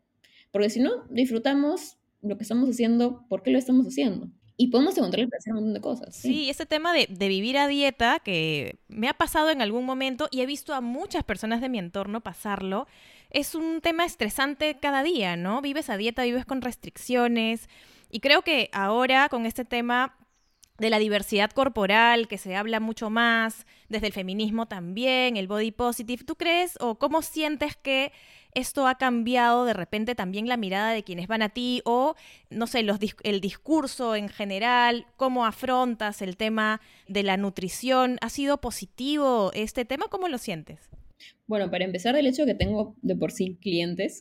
Porque 0.52 0.70
si 0.70 0.82
no 0.82 1.06
disfrutamos 1.10 1.98
lo 2.22 2.38
que 2.38 2.44
estamos 2.44 2.70
haciendo, 2.70 3.26
¿por 3.30 3.44
qué 3.44 3.52
lo 3.52 3.58
estamos 3.58 3.88
haciendo? 3.88 4.30
Y 4.62 4.68
podemos 4.68 4.96
encontrar 4.96 5.22
el 5.22 5.30
placer 5.30 5.54
un 5.54 5.56
montón 5.56 5.74
de 5.74 5.82
cosas. 5.82 6.16
Sí, 6.16 6.48
ese 6.52 6.68
tema 6.68 6.94
de, 6.94 7.08
de, 7.10 7.28
vivir 7.28 7.58
a 7.58 7.68
dieta 7.68 8.20
que 8.24 8.76
me 8.90 9.10
ha 9.10 9.14
pasado 9.16 9.50
en 9.50 9.60
algún 9.60 9.86
momento 9.86 10.28
y 10.30 10.42
he 10.42 10.46
visto 10.46 10.76
a 10.76 10.82
muchas 10.82 11.24
personas 11.24 11.62
de 11.62 11.70
mi 11.70 11.80
entorno 11.80 12.22
pasarlo, 12.22 12.86
es 13.32 13.56
un 13.56 13.82
tema 13.82 14.06
estresante 14.06 14.78
cada 14.80 15.02
día, 15.02 15.36
¿no? 15.36 15.64
Vives 15.64 15.90
a 15.90 15.98
dieta, 15.98 16.22
vives 16.26 16.46
con 16.46 16.62
restricciones 16.62 17.70
y 18.12 18.20
creo 18.20 18.44
que 18.44 18.70
ahora 18.72 19.30
con 19.30 19.48
este 19.48 19.66
tema 19.66 20.16
de 20.82 20.90
la 20.90 20.98
diversidad 20.98 21.52
corporal, 21.52 22.28
que 22.28 22.40
se 22.40 22.56
habla 22.56 22.80
mucho 22.80 23.12
más, 23.12 23.68
desde 23.88 24.08
el 24.08 24.14
feminismo 24.14 24.66
también, 24.66 25.38
el 25.38 25.48
body 25.48 25.72
positive, 25.72 26.24
¿tú 26.24 26.36
crees 26.36 26.76
o 26.80 26.96
cómo 26.96 27.22
sientes 27.22 27.78
que 27.78 28.12
esto 28.56 28.88
ha 28.88 28.96
cambiado 28.96 29.64
de 29.64 29.74
repente 29.74 30.16
también 30.16 30.48
la 30.48 30.58
mirada 30.58 30.92
de 30.92 31.04
quienes 31.04 31.28
van 31.28 31.44
a 31.44 31.50
ti 31.50 31.84
o, 31.86 32.16
no 32.50 32.66
sé, 32.66 32.82
los, 32.82 32.98
el 33.22 33.42
discurso 33.42 34.16
en 34.16 34.28
general, 34.28 35.06
cómo 35.18 35.46
afrontas 35.46 36.24
el 36.24 36.36
tema 36.36 36.82
de 37.08 37.22
la 37.22 37.38
nutrición. 37.38 38.18
¿Ha 38.22 38.30
sido 38.30 38.60
positivo 38.60 39.52
este 39.54 39.86
tema? 39.86 40.08
¿Cómo 40.10 40.28
lo 40.30 40.40
sientes? 40.40 40.90
Bueno, 41.46 41.70
para 41.70 41.86
empezar, 41.86 42.16
el 42.16 42.26
hecho 42.26 42.46
que 42.48 42.56
tengo 42.56 42.96
de 43.04 43.16
por 43.16 43.32
sí 43.32 43.60
clientes 43.62 44.20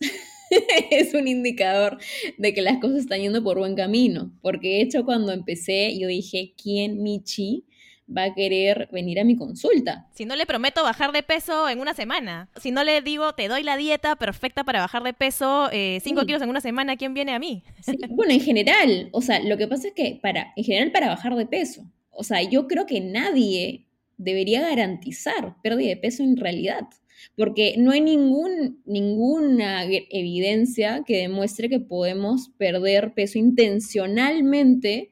es 0.91 1.15
un 1.15 1.29
indicador 1.29 1.99
de 2.39 2.53
que 2.55 2.63
las 2.63 2.79
cosas 2.79 2.99
están 2.99 3.21
yendo 3.21 3.43
por 3.43 3.59
buen 3.59 3.75
camino. 3.75 4.33
Porque 4.43 4.69
de 4.69 4.81
hecho, 4.83 5.05
cuando 5.05 5.33
empecé, 5.33 5.99
yo 5.99 6.09
dije, 6.09 6.55
¿quién 6.61 7.03
Michi? 7.03 7.65
va 8.17 8.25
a 8.25 8.35
querer 8.35 8.89
venir 8.93 9.21
a 9.21 9.25
mi 9.25 9.37
consulta. 9.37 10.09
Si 10.15 10.25
no 10.25 10.37
le 10.37 10.47
prometo 10.47 10.83
bajar 10.83 11.13
de 11.13 11.23
peso 11.23 11.69
en 11.69 11.81
una 11.81 11.95
semana, 11.95 12.49
si 12.61 12.71
no 12.71 12.85
le 12.85 13.01
digo, 13.03 13.35
te 13.35 13.49
doy 13.49 13.63
la 13.63 13.77
dieta 13.77 14.17
perfecta 14.17 14.65
para 14.65 14.81
bajar 14.81 15.03
de 15.03 15.13
peso 15.13 15.69
5 15.71 15.73
eh, 15.73 16.27
kilos 16.27 16.43
en 16.43 16.49
una 16.49 16.61
semana, 16.61 16.97
¿quién 16.97 17.15
viene 17.15 17.33
a 17.33 17.39
mí? 17.39 17.63
Bueno, 18.11 18.33
en 18.33 18.41
general, 18.41 19.09
o 19.13 19.23
sea, 19.23 19.41
lo 19.41 19.57
que 19.57 19.69
pasa 19.69 19.89
es 19.89 19.95
que 19.95 20.19
para, 20.21 20.53
en 20.57 20.65
general 20.65 20.93
para 20.93 21.09
bajar 21.09 21.37
de 21.37 21.47
peso, 21.47 21.85
o 22.11 22.25
sea, 22.25 22.43
yo 22.43 22.67
creo 22.67 22.87
que 22.87 23.01
nadie 23.01 23.87
debería 24.17 24.61
garantizar 24.61 25.57
pérdida 25.63 25.91
de 25.91 25.97
peso 25.97 26.23
en 26.23 26.37
realidad, 26.37 26.89
porque 27.37 27.75
no 27.79 27.91
hay 27.91 28.01
ningún, 28.01 28.83
ninguna 28.85 29.85
evidencia 29.85 31.03
que 31.07 31.19
demuestre 31.19 31.69
que 31.69 31.81
podemos 31.81 32.51
perder 32.59 33.15
peso 33.15 33.39
intencionalmente 33.39 35.11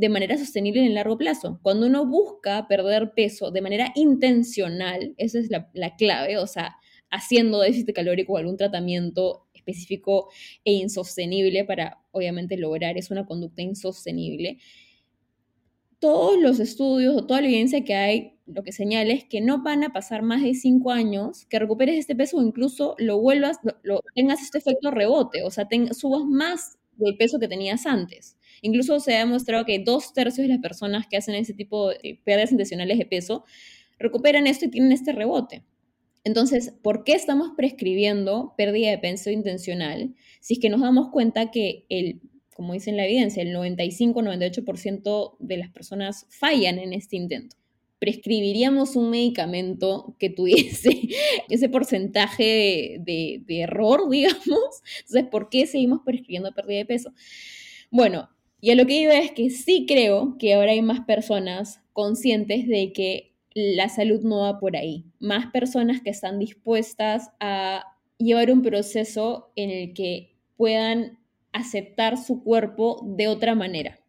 de 0.00 0.08
manera 0.08 0.38
sostenible 0.38 0.80
en 0.80 0.86
el 0.86 0.94
largo 0.94 1.18
plazo. 1.18 1.60
Cuando 1.62 1.86
uno 1.86 2.06
busca 2.06 2.66
perder 2.68 3.12
peso 3.14 3.50
de 3.50 3.60
manera 3.60 3.92
intencional, 3.94 5.14
esa 5.18 5.38
es 5.38 5.50
la, 5.50 5.96
clave, 5.96 6.38
o 6.38 6.46
sea, 6.46 6.76
haciendo 7.10 7.60
déficit 7.60 7.92
calórico 7.92 8.32
o 8.32 8.36
algún 8.38 8.56
tratamiento 8.56 9.46
específico 9.52 10.30
e 10.64 10.72
insostenible 10.72 11.64
para, 11.64 11.98
obviamente, 12.12 12.56
lograr 12.56 12.96
es 12.96 13.10
una 13.10 13.26
conducta 13.26 13.60
insostenible. 13.60 14.58
Todos 15.98 16.40
los 16.40 16.60
estudios 16.60 17.14
o 17.14 17.26
toda 17.26 17.42
la 17.42 17.48
evidencia 17.48 17.84
que 17.84 17.94
hay 17.94 18.39
lo 18.54 18.62
que 18.62 18.72
señala 18.72 19.12
es 19.12 19.24
que 19.24 19.40
no 19.40 19.62
van 19.62 19.84
a 19.84 19.92
pasar 19.92 20.22
más 20.22 20.42
de 20.42 20.54
cinco 20.54 20.90
años 20.90 21.46
que 21.46 21.58
recuperes 21.58 21.98
este 21.98 22.16
peso 22.16 22.38
o 22.38 22.42
incluso 22.42 22.94
lo 22.98 23.20
vuelvas, 23.20 23.58
lo, 23.82 24.02
tengas 24.14 24.42
este 24.42 24.58
efecto 24.58 24.90
rebote, 24.90 25.42
o 25.42 25.50
sea, 25.50 25.68
subas 25.92 26.24
más 26.24 26.78
del 26.96 27.16
peso 27.16 27.38
que 27.38 27.48
tenías 27.48 27.86
antes. 27.86 28.36
Incluso 28.62 29.00
se 29.00 29.16
ha 29.16 29.20
demostrado 29.20 29.64
que 29.64 29.78
dos 29.78 30.12
tercios 30.12 30.46
de 30.46 30.52
las 30.52 30.62
personas 30.62 31.06
que 31.08 31.16
hacen 31.16 31.34
ese 31.34 31.54
tipo 31.54 31.88
de 31.90 32.20
pérdidas 32.24 32.52
intencionales 32.52 32.98
de 32.98 33.06
peso 33.06 33.44
recuperan 33.98 34.46
esto 34.46 34.66
y 34.66 34.70
tienen 34.70 34.92
este 34.92 35.12
rebote. 35.12 35.64
Entonces, 36.24 36.74
¿por 36.82 37.04
qué 37.04 37.12
estamos 37.12 37.52
prescribiendo 37.56 38.54
pérdida 38.56 38.90
de 38.90 38.98
peso 38.98 39.30
intencional 39.30 40.14
si 40.40 40.54
es 40.54 40.60
que 40.60 40.68
nos 40.68 40.82
damos 40.82 41.08
cuenta 41.10 41.50
que 41.50 41.86
el, 41.88 42.20
como 42.54 42.74
dice 42.74 42.90
en 42.90 42.98
la 42.98 43.06
evidencia, 43.06 43.42
el 43.42 43.54
95-98% 43.54 45.36
de 45.38 45.56
las 45.56 45.70
personas 45.70 46.26
fallan 46.28 46.78
en 46.78 46.92
este 46.92 47.16
intento? 47.16 47.59
Prescribiríamos 48.00 48.96
un 48.96 49.10
medicamento 49.10 50.16
que 50.18 50.30
tuviese 50.30 50.90
ese 51.48 51.68
porcentaje 51.68 52.96
de, 52.98 53.44
error, 53.48 54.08
digamos. 54.10 54.82
Entonces, 55.00 55.24
¿por 55.30 55.50
qué 55.50 55.66
seguimos 55.66 56.00
prescribiendo 56.04 56.52
pérdida 56.52 56.78
de 56.78 56.86
peso? 56.86 57.12
Bueno, 57.90 58.28
y 58.60 58.70
a 58.70 58.74
lo 58.74 58.86
que 58.86 59.02
iba 59.02 59.16
es 59.16 59.30
que 59.32 59.50
sí 59.50 59.84
creo 59.86 60.36
que 60.38 60.54
ahora 60.54 60.72
hay 60.72 60.82
más 60.82 61.00
personas 61.00 61.80
conscientes 61.92 62.66
de 62.66 62.92
que 62.92 63.34
la 63.54 63.88
salud 63.88 64.22
no 64.22 64.40
va 64.40 64.58
por 64.58 64.76
ahí. 64.76 65.04
Más 65.18 65.46
personas 65.52 66.00
que 66.00 66.10
están 66.10 66.38
dispuestas 66.38 67.30
a 67.38 67.84
llevar 68.16 68.50
un 68.50 68.62
proceso 68.62 69.52
en 69.56 69.70
el 69.70 69.92
que 69.92 70.36
puedan 70.56 71.18
aceptar 71.52 72.16
su 72.16 72.42
cuerpo 72.42 73.02
de 73.04 73.28
otra 73.28 73.54
manera. 73.54 73.99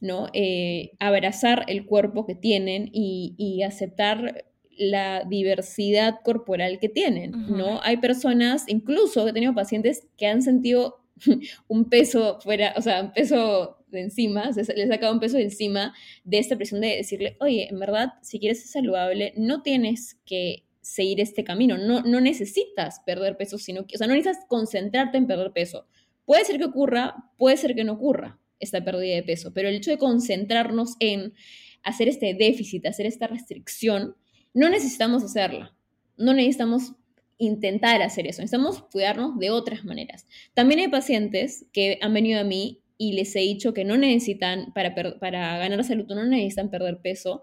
¿No? 0.00 0.28
Eh, 0.32 0.92
abrazar 0.98 1.64
el 1.68 1.86
cuerpo 1.86 2.26
que 2.26 2.34
tienen 2.34 2.90
y, 2.92 3.34
y 3.36 3.62
aceptar 3.62 4.44
la 4.80 5.24
diversidad 5.24 6.20
corporal 6.24 6.78
que 6.80 6.88
tienen, 6.88 7.32
¿no? 7.48 7.80
Hay 7.82 7.98
personas, 7.98 8.64
incluso 8.66 9.28
he 9.28 9.32
tenido 9.34 9.54
pacientes 9.54 10.08
que 10.16 10.26
han 10.26 10.40
sentido 10.40 11.04
un 11.68 11.90
peso 11.90 12.40
fuera, 12.40 12.72
o 12.76 12.80
sea, 12.80 13.02
un 13.02 13.12
peso 13.12 13.84
de 13.88 14.00
encima, 14.00 14.50
se 14.54 14.62
les 14.74 14.88
ha 14.88 14.94
sacado 14.94 15.12
un 15.12 15.20
peso 15.20 15.36
de 15.36 15.42
encima 15.42 15.92
de 16.24 16.38
esta 16.38 16.56
presión 16.56 16.80
de 16.80 16.96
decirle, 16.96 17.36
oye, 17.40 17.68
en 17.68 17.78
verdad, 17.78 18.14
si 18.22 18.38
quieres 18.38 18.60
ser 18.60 18.68
saludable, 18.68 19.34
no 19.36 19.62
tienes 19.62 20.18
que 20.24 20.64
seguir 20.80 21.20
este 21.20 21.44
camino, 21.44 21.76
no, 21.76 22.00
no 22.00 22.22
necesitas 22.22 23.00
perder 23.00 23.36
peso, 23.36 23.58
sino 23.58 23.86
que, 23.86 23.96
o 23.96 23.98
sea, 23.98 24.06
no 24.06 24.14
necesitas 24.14 24.46
concentrarte 24.48 25.18
en 25.18 25.26
perder 25.26 25.52
peso. 25.52 25.86
Puede 26.24 26.46
ser 26.46 26.56
que 26.56 26.64
ocurra, 26.64 27.30
puede 27.36 27.58
ser 27.58 27.74
que 27.74 27.84
no 27.84 27.92
ocurra 27.92 28.39
esta 28.60 28.84
pérdida 28.84 29.16
de 29.16 29.22
peso, 29.22 29.52
pero 29.52 29.68
el 29.68 29.74
hecho 29.74 29.90
de 29.90 29.98
concentrarnos 29.98 30.96
en 31.00 31.34
hacer 31.82 32.08
este 32.08 32.34
déficit, 32.34 32.86
hacer 32.86 33.06
esta 33.06 33.26
restricción, 33.26 34.16
no 34.54 34.68
necesitamos 34.68 35.24
hacerla, 35.24 35.74
no 36.16 36.34
necesitamos 36.34 36.92
intentar 37.38 38.02
hacer 38.02 38.26
eso, 38.26 38.42
necesitamos 38.42 38.82
cuidarnos 38.92 39.38
de 39.38 39.50
otras 39.50 39.84
maneras. 39.84 40.26
También 40.54 40.80
hay 40.80 40.88
pacientes 40.88 41.66
que 41.72 41.98
han 42.02 42.12
venido 42.12 42.38
a 42.38 42.44
mí 42.44 42.82
y 42.98 43.14
les 43.14 43.34
he 43.34 43.40
dicho 43.40 43.72
que 43.72 43.84
no 43.84 43.96
necesitan, 43.96 44.74
para, 44.74 44.90
ganar 44.90 45.82
salud, 45.84 46.04
no 46.08 46.22
necesitan 46.26 46.70
perder 46.70 47.00
peso. 47.00 47.42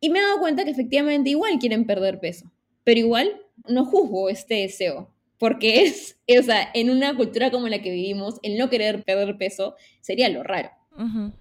Y 0.00 0.10
me 0.10 0.18
he 0.18 0.22
dado 0.22 0.40
cuenta 0.40 0.64
que 0.64 0.72
efectivamente 0.72 1.30
igual 1.30 1.60
quieren 1.60 1.86
perder 1.86 2.18
peso, 2.18 2.52
pero 2.82 2.98
igual 2.98 3.40
no 3.68 3.84
juzgo 3.84 4.28
este 4.28 4.54
deseo, 4.54 5.13
porque 5.44 5.82
es, 5.82 6.16
o 6.40 6.42
sea, 6.42 6.70
en 6.72 6.88
una 6.88 7.14
cultura 7.14 7.50
como 7.50 7.68
la 7.68 7.82
que 7.82 7.90
vivimos, 7.90 8.40
el 8.42 8.56
no 8.56 8.70
querer 8.70 9.04
perder 9.04 9.36
peso 9.36 9.74
sería 10.00 10.30
lo 10.30 10.42
raro, 10.42 10.70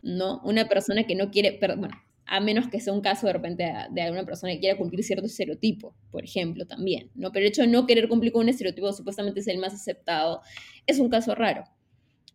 ¿no? 0.02 0.42
Una 0.44 0.68
persona 0.68 1.06
que 1.06 1.16
no 1.16 1.32
quiere, 1.32 1.54
perder, 1.54 1.78
bueno, 1.78 1.96
a 2.26 2.42
menos 2.42 2.68
que 2.68 2.82
sea 2.82 2.92
un 2.92 3.00
caso 3.00 3.28
de 3.28 3.32
repente 3.32 3.72
de 3.92 4.02
alguna 4.02 4.26
persona 4.26 4.52
que 4.52 4.60
quiera 4.60 4.78
cumplir 4.78 5.06
cierto 5.06 5.26
estereotipo, 5.26 5.96
por 6.12 6.26
ejemplo, 6.26 6.68
también, 6.68 7.12
¿no? 7.16 7.32
Pero 7.32 7.46
el 7.46 7.52
hecho 7.52 7.62
de 7.62 7.70
no 7.70 7.88
querer 7.88 8.10
cumplir 8.10 8.34
con 8.34 8.42
un 8.42 8.50
estereotipo 8.50 8.92
supuestamente 8.92 9.40
es 9.40 9.48
el 9.48 9.58
más 9.58 9.74
aceptado, 9.74 10.42
es 10.86 11.00
un 11.00 11.08
caso 11.08 11.34
raro. 11.34 11.64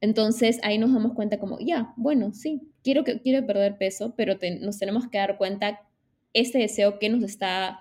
Entonces 0.00 0.60
ahí 0.62 0.78
nos 0.78 0.94
damos 0.94 1.12
cuenta 1.12 1.38
como, 1.38 1.58
ya, 1.60 1.92
bueno, 1.98 2.32
sí, 2.32 2.62
quiero, 2.82 3.04
que, 3.04 3.20
quiero 3.20 3.46
perder 3.46 3.76
peso, 3.76 4.14
pero 4.16 4.38
nos 4.62 4.78
tenemos 4.78 5.06
que 5.08 5.18
dar 5.18 5.36
cuenta 5.36 5.82
este 6.32 6.60
deseo 6.60 6.98
que 6.98 7.10
nos 7.10 7.22
está, 7.24 7.80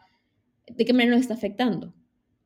de 0.68 0.84
qué 0.84 0.92
manera 0.92 1.16
nos 1.16 1.22
está 1.22 1.36
afectando. 1.36 1.94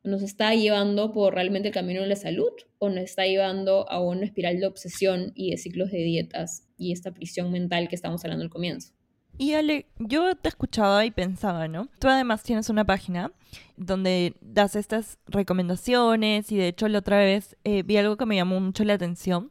¿Nos 0.04 0.22
está 0.22 0.54
llevando 0.54 1.12
por 1.12 1.34
realmente 1.34 1.68
el 1.68 1.74
camino 1.74 2.00
de 2.00 2.08
la 2.08 2.16
salud 2.16 2.50
o 2.78 2.88
nos 2.88 3.04
está 3.04 3.24
llevando 3.24 3.88
a 3.88 4.00
una 4.00 4.24
espiral 4.24 4.58
de 4.58 4.66
obsesión 4.66 5.32
y 5.34 5.50
de 5.50 5.58
ciclos 5.58 5.90
de 5.90 5.98
dietas 5.98 6.66
y 6.76 6.92
esta 6.92 7.12
prisión 7.12 7.52
mental 7.52 7.88
que 7.88 7.94
estamos 7.94 8.24
hablando 8.24 8.44
al 8.44 8.50
comienzo? 8.50 8.92
Y 9.38 9.54
Ale, 9.54 9.86
yo 9.98 10.34
te 10.34 10.48
escuchaba 10.48 11.06
y 11.06 11.10
pensaba, 11.10 11.66
¿no? 11.66 11.88
Tú 11.98 12.08
además 12.08 12.42
tienes 12.42 12.68
una 12.68 12.84
página 12.84 13.32
donde 13.76 14.34
das 14.40 14.76
estas 14.76 15.18
recomendaciones 15.26 16.52
y 16.52 16.56
de 16.56 16.68
hecho 16.68 16.88
la 16.88 16.98
otra 16.98 17.18
vez 17.18 17.56
eh, 17.64 17.82
vi 17.82 17.96
algo 17.96 18.16
que 18.16 18.26
me 18.26 18.36
llamó 18.36 18.60
mucho 18.60 18.84
la 18.84 18.94
atención 18.94 19.50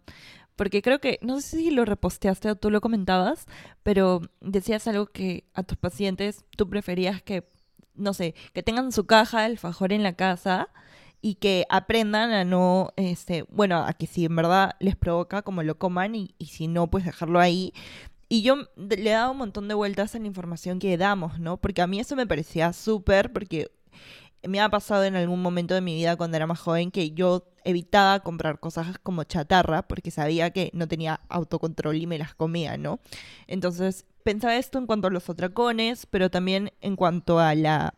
porque 0.61 0.83
creo 0.83 0.99
que, 0.99 1.17
no 1.23 1.41
sé 1.41 1.57
si 1.57 1.71
lo 1.71 1.85
reposteaste 1.85 2.51
o 2.51 2.55
tú 2.55 2.69
lo 2.69 2.81
comentabas, 2.81 3.47
pero 3.81 4.21
decías 4.41 4.87
algo 4.87 5.07
que 5.07 5.45
a 5.55 5.63
tus 5.63 5.75
pacientes 5.75 6.45
tú 6.55 6.69
preferías 6.69 7.23
que, 7.23 7.49
no 7.95 8.13
sé, 8.13 8.35
que 8.53 8.63
tengan 8.63 8.91
su 8.91 9.05
caja 9.05 9.39
de 9.39 9.45
alfajor 9.45 9.93
en 9.93 10.03
la 10.03 10.13
casa 10.13 10.69
y 11.21 11.35
que 11.35 11.65
aprendan 11.69 12.31
a 12.31 12.43
no, 12.45 12.93
este, 12.95 13.43
bueno, 13.49 13.85
a 13.85 13.93
que 13.93 14.07
si 14.07 14.25
en 14.25 14.35
verdad 14.35 14.75
les 14.79 14.95
provoca, 14.95 15.43
como 15.43 15.63
lo 15.63 15.77
coman 15.77 16.15
y, 16.15 16.33
y 16.39 16.47
si 16.47 16.67
no, 16.67 16.87
pues 16.87 17.05
dejarlo 17.05 17.39
ahí, 17.39 17.73
y 18.31 18.43
yo 18.43 18.55
le 18.77 19.09
he 19.09 19.13
dado 19.13 19.33
un 19.33 19.39
montón 19.39 19.67
de 19.67 19.73
vueltas 19.73 20.15
a 20.15 20.19
la 20.19 20.25
información 20.25 20.79
que 20.79 20.97
damos, 20.97 21.37
¿no? 21.37 21.57
Porque 21.57 21.81
a 21.81 21.87
mí 21.87 21.99
eso 21.99 22.15
me 22.15 22.25
parecía 22.25 22.71
súper, 22.71 23.33
porque 23.33 23.69
me 24.43 24.61
ha 24.61 24.69
pasado 24.69 25.03
en 25.03 25.17
algún 25.17 25.41
momento 25.41 25.73
de 25.73 25.81
mi 25.81 25.95
vida 25.95 26.15
cuando 26.15 26.37
era 26.37 26.47
más 26.47 26.59
joven 26.59 26.91
que 26.91 27.11
yo 27.11 27.50
evitaba 27.63 28.19
comprar 28.21 28.59
cosas 28.59 28.97
como 29.03 29.23
chatarra 29.23 29.83
porque 29.83 30.11
sabía 30.11 30.51
que 30.51 30.71
no 30.73 30.87
tenía 30.87 31.21
autocontrol 31.29 31.95
y 31.95 32.07
me 32.07 32.17
las 32.17 32.35
comía, 32.35 32.77
¿no? 32.77 32.99
Entonces 33.47 34.05
pensaba 34.23 34.55
esto 34.55 34.77
en 34.77 34.87
cuanto 34.87 35.07
a 35.07 35.11
los 35.11 35.29
atracones, 35.29 36.05
pero 36.05 36.29
también 36.29 36.71
en 36.81 36.95
cuanto 36.95 37.39
a 37.39 37.55
la 37.55 37.93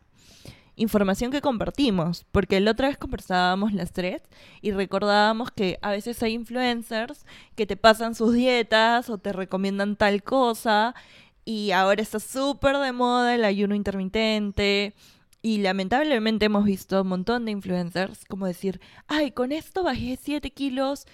información 0.75 1.31
que 1.31 1.41
compartimos, 1.41 2.25
porque 2.31 2.59
la 2.59 2.71
otra 2.71 2.87
vez 2.87 2.97
conversábamos 2.97 3.73
las 3.73 3.91
tres 3.91 4.23
y 4.61 4.71
recordábamos 4.71 5.51
que 5.51 5.77
a 5.81 5.91
veces 5.91 6.21
hay 6.23 6.33
influencers 6.33 7.25
que 7.55 7.65
te 7.67 7.77
pasan 7.77 8.15
sus 8.15 8.33
dietas 8.33 9.09
o 9.09 9.17
te 9.17 9.33
recomiendan 9.33 9.95
tal 9.95 10.23
cosa 10.23 10.95
y 11.45 11.71
ahora 11.71 12.01
está 12.01 12.19
súper 12.19 12.77
de 12.77 12.91
moda 12.91 13.35
el 13.35 13.45
ayuno 13.45 13.75
intermitente 13.75 14.95
y 15.43 15.57
lamentablemente 15.57 16.45
hemos 16.45 16.63
visto 16.63 17.01
un 17.01 17.09
montón 17.09 17.43
de 17.43 17.51
influencers 17.51 18.23
como 18.25 18.47
decir, 18.47 18.79
ay, 19.07 19.31
con 19.31 19.51
esto 19.51 19.83
bajé 19.83 20.17
7 20.19 20.49
kilos 20.51 21.05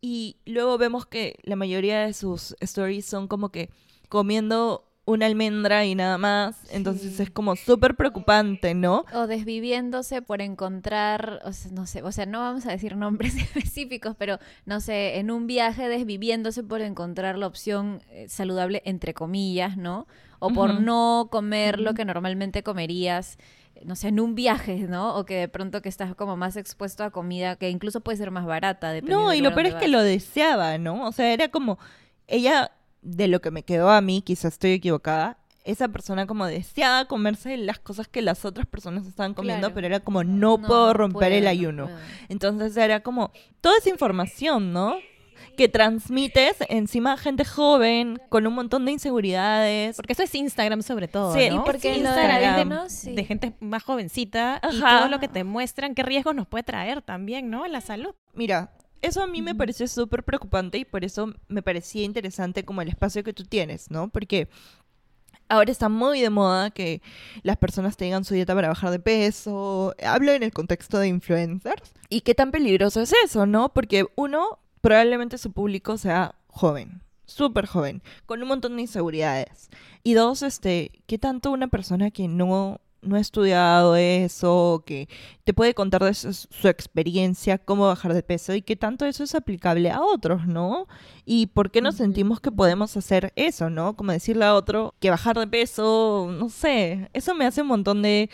y 0.00 0.38
luego 0.44 0.76
vemos 0.76 1.06
que 1.06 1.38
la 1.44 1.54
mayoría 1.54 2.00
de 2.00 2.12
sus 2.12 2.56
stories 2.60 3.06
son 3.06 3.28
como 3.28 3.50
que 3.50 3.70
comiendo 4.08 4.86
una 5.04 5.26
almendra 5.26 5.84
y 5.84 5.94
nada 5.94 6.18
más. 6.18 6.56
Entonces 6.70 7.20
es 7.20 7.30
como 7.30 7.54
súper 7.54 7.94
preocupante, 7.94 8.74
¿no? 8.74 9.04
O 9.14 9.28
desviviéndose 9.28 10.20
por 10.20 10.42
encontrar, 10.42 11.40
o 11.44 11.52
sea, 11.52 11.70
no 11.70 11.86
sé, 11.86 12.02
o 12.02 12.10
sea, 12.10 12.26
no 12.26 12.40
vamos 12.40 12.66
a 12.66 12.72
decir 12.72 12.96
nombres 12.96 13.36
específicos, 13.36 14.16
pero 14.18 14.40
no 14.64 14.80
sé, 14.80 15.18
en 15.18 15.30
un 15.30 15.46
viaje 15.46 15.88
desviviéndose 15.88 16.64
por 16.64 16.80
encontrar 16.80 17.38
la 17.38 17.46
opción 17.46 18.02
eh, 18.10 18.26
saludable, 18.28 18.82
entre 18.84 19.14
comillas, 19.14 19.76
¿no? 19.76 20.08
O 20.40 20.50
por 20.50 20.80
no 20.80 21.28
comer 21.30 21.80
lo 21.80 21.94
que 21.94 22.04
normalmente 22.04 22.62
comerías 22.62 23.38
no 23.84 23.96
sé, 23.96 24.08
en 24.08 24.20
un 24.20 24.34
viaje, 24.34 24.86
¿no? 24.88 25.16
O 25.16 25.24
que 25.24 25.34
de 25.34 25.48
pronto 25.48 25.82
que 25.82 25.88
estás 25.88 26.14
como 26.14 26.36
más 26.36 26.56
expuesto 26.56 27.04
a 27.04 27.10
comida 27.10 27.56
que 27.56 27.70
incluso 27.70 28.00
puede 28.00 28.18
ser 28.18 28.30
más 28.30 28.46
barata. 28.46 29.00
No, 29.02 29.34
y 29.34 29.40
lo 29.40 29.54
peor 29.54 29.66
es 29.66 29.74
que 29.74 29.88
lo 29.88 30.02
deseaba, 30.02 30.78
¿no? 30.78 31.06
O 31.06 31.12
sea, 31.12 31.32
era 31.32 31.48
como, 31.48 31.78
ella 32.26 32.72
de 33.02 33.28
lo 33.28 33.40
que 33.40 33.50
me 33.50 33.62
quedó 33.62 33.90
a 33.90 34.00
mí, 34.00 34.22
quizás 34.22 34.54
estoy 34.54 34.72
equivocada, 34.72 35.38
esa 35.66 35.88
persona 35.88 36.26
como 36.26 36.46
deseaba 36.46 37.06
comerse 37.06 37.56
las 37.56 37.80
cosas 37.80 38.06
que 38.06 38.22
las 38.22 38.44
otras 38.44 38.66
personas 38.66 39.06
estaban 39.06 39.34
comiendo, 39.34 39.74
pero 39.74 39.86
era 39.88 40.00
como 40.00 40.22
no, 40.22 40.58
puedo 40.58 40.92
romper 40.92 41.32
el 41.32 41.46
ayuno. 41.48 41.90
Entonces 42.28 42.76
era 42.76 43.00
como 43.00 43.32
toda 43.60 43.76
esa 43.78 43.90
información, 43.90 44.72
¿no? 44.72 44.96
Que 45.56 45.68
transmites 45.68 46.56
encima 46.68 47.12
a 47.12 47.16
gente 47.16 47.44
joven 47.44 48.20
con 48.28 48.46
un 48.46 48.54
montón 48.54 48.84
de 48.84 48.92
inseguridades. 48.92 49.96
Porque 49.96 50.12
eso 50.12 50.22
es 50.22 50.34
Instagram 50.34 50.82
sobre 50.82 51.08
todo, 51.08 51.34
sí, 51.34 51.50
¿no? 51.50 51.64
porque 51.64 51.96
Instagram 51.96 52.68
de, 52.68 53.12
de 53.12 53.24
gente 53.24 53.52
más 53.60 53.82
jovencita 53.82 54.60
y 54.72 54.80
todo 54.80 55.08
lo 55.08 55.20
que 55.20 55.28
te 55.28 55.44
muestran, 55.44 55.94
qué 55.94 56.02
riesgos 56.02 56.34
nos 56.34 56.46
puede 56.46 56.64
traer 56.64 57.02
también, 57.02 57.50
¿no? 57.50 57.64
En 57.64 57.72
la 57.72 57.80
salud. 57.80 58.14
Mira, 58.34 58.72
eso 59.02 59.22
a 59.22 59.26
mí 59.26 59.42
me 59.42 59.54
parece 59.54 59.88
súper 59.88 60.24
preocupante 60.24 60.78
y 60.78 60.84
por 60.84 61.04
eso 61.04 61.32
me 61.48 61.62
parecía 61.62 62.04
interesante 62.04 62.64
como 62.64 62.82
el 62.82 62.88
espacio 62.88 63.22
que 63.22 63.32
tú 63.32 63.44
tienes, 63.44 63.90
¿no? 63.90 64.08
Porque 64.08 64.48
ahora 65.48 65.70
está 65.70 65.88
muy 65.88 66.20
de 66.20 66.30
moda 66.30 66.70
que 66.70 67.02
las 67.42 67.56
personas 67.56 67.96
tengan 67.96 68.24
su 68.24 68.34
dieta 68.34 68.54
para 68.54 68.68
bajar 68.68 68.90
de 68.90 68.98
peso. 68.98 69.94
Hablo 70.04 70.32
en 70.32 70.42
el 70.42 70.52
contexto 70.52 70.98
de 70.98 71.08
influencers. 71.08 71.92
¿Y 72.08 72.22
qué 72.22 72.34
tan 72.34 72.50
peligroso 72.50 73.00
es 73.00 73.12
eso, 73.24 73.46
no? 73.46 73.72
Porque 73.72 74.06
uno, 74.16 74.58
probablemente 74.80 75.38
su 75.38 75.52
público 75.52 75.98
sea 75.98 76.34
joven, 76.48 77.02
súper 77.24 77.66
joven, 77.66 78.02
con 78.26 78.42
un 78.42 78.48
montón 78.48 78.76
de 78.76 78.82
inseguridades. 78.82 79.70
Y 80.02 80.14
dos, 80.14 80.42
este, 80.42 80.90
¿qué 81.06 81.18
tanto 81.18 81.50
una 81.50 81.68
persona 81.68 82.10
que 82.10 82.28
no 82.28 82.80
no 83.06 83.16
ha 83.16 83.20
estudiado 83.20 83.96
eso, 83.96 84.82
que 84.86 85.08
te 85.44 85.54
puede 85.54 85.74
contar 85.74 86.04
de 86.04 86.14
su, 86.14 86.68
experiencia, 86.68 87.58
cómo 87.58 87.86
bajar 87.86 88.14
de 88.14 88.22
peso 88.22 88.54
y 88.54 88.62
que 88.62 88.76
tanto 88.76 89.06
eso 89.06 89.24
es 89.24 89.34
aplicable 89.34 89.90
a 89.90 90.02
otros, 90.02 90.46
¿no? 90.46 90.86
Y 91.24 91.46
por 91.48 91.70
qué 91.70 91.80
nos 91.80 91.96
sentimos 91.96 92.40
que 92.40 92.50
podemos 92.50 92.96
hacer 92.96 93.32
eso, 93.36 93.70
¿no? 93.70 93.96
Como 93.96 94.12
decirle 94.12 94.44
a 94.44 94.54
otro 94.54 94.94
que 95.00 95.10
bajar 95.10 95.38
de 95.38 95.46
peso, 95.46 96.28
no 96.38 96.48
sé, 96.48 97.08
eso 97.12 97.34
me 97.34 97.46
hace 97.46 97.62
un 97.62 97.68
montón 97.68 98.02
de 98.02 98.30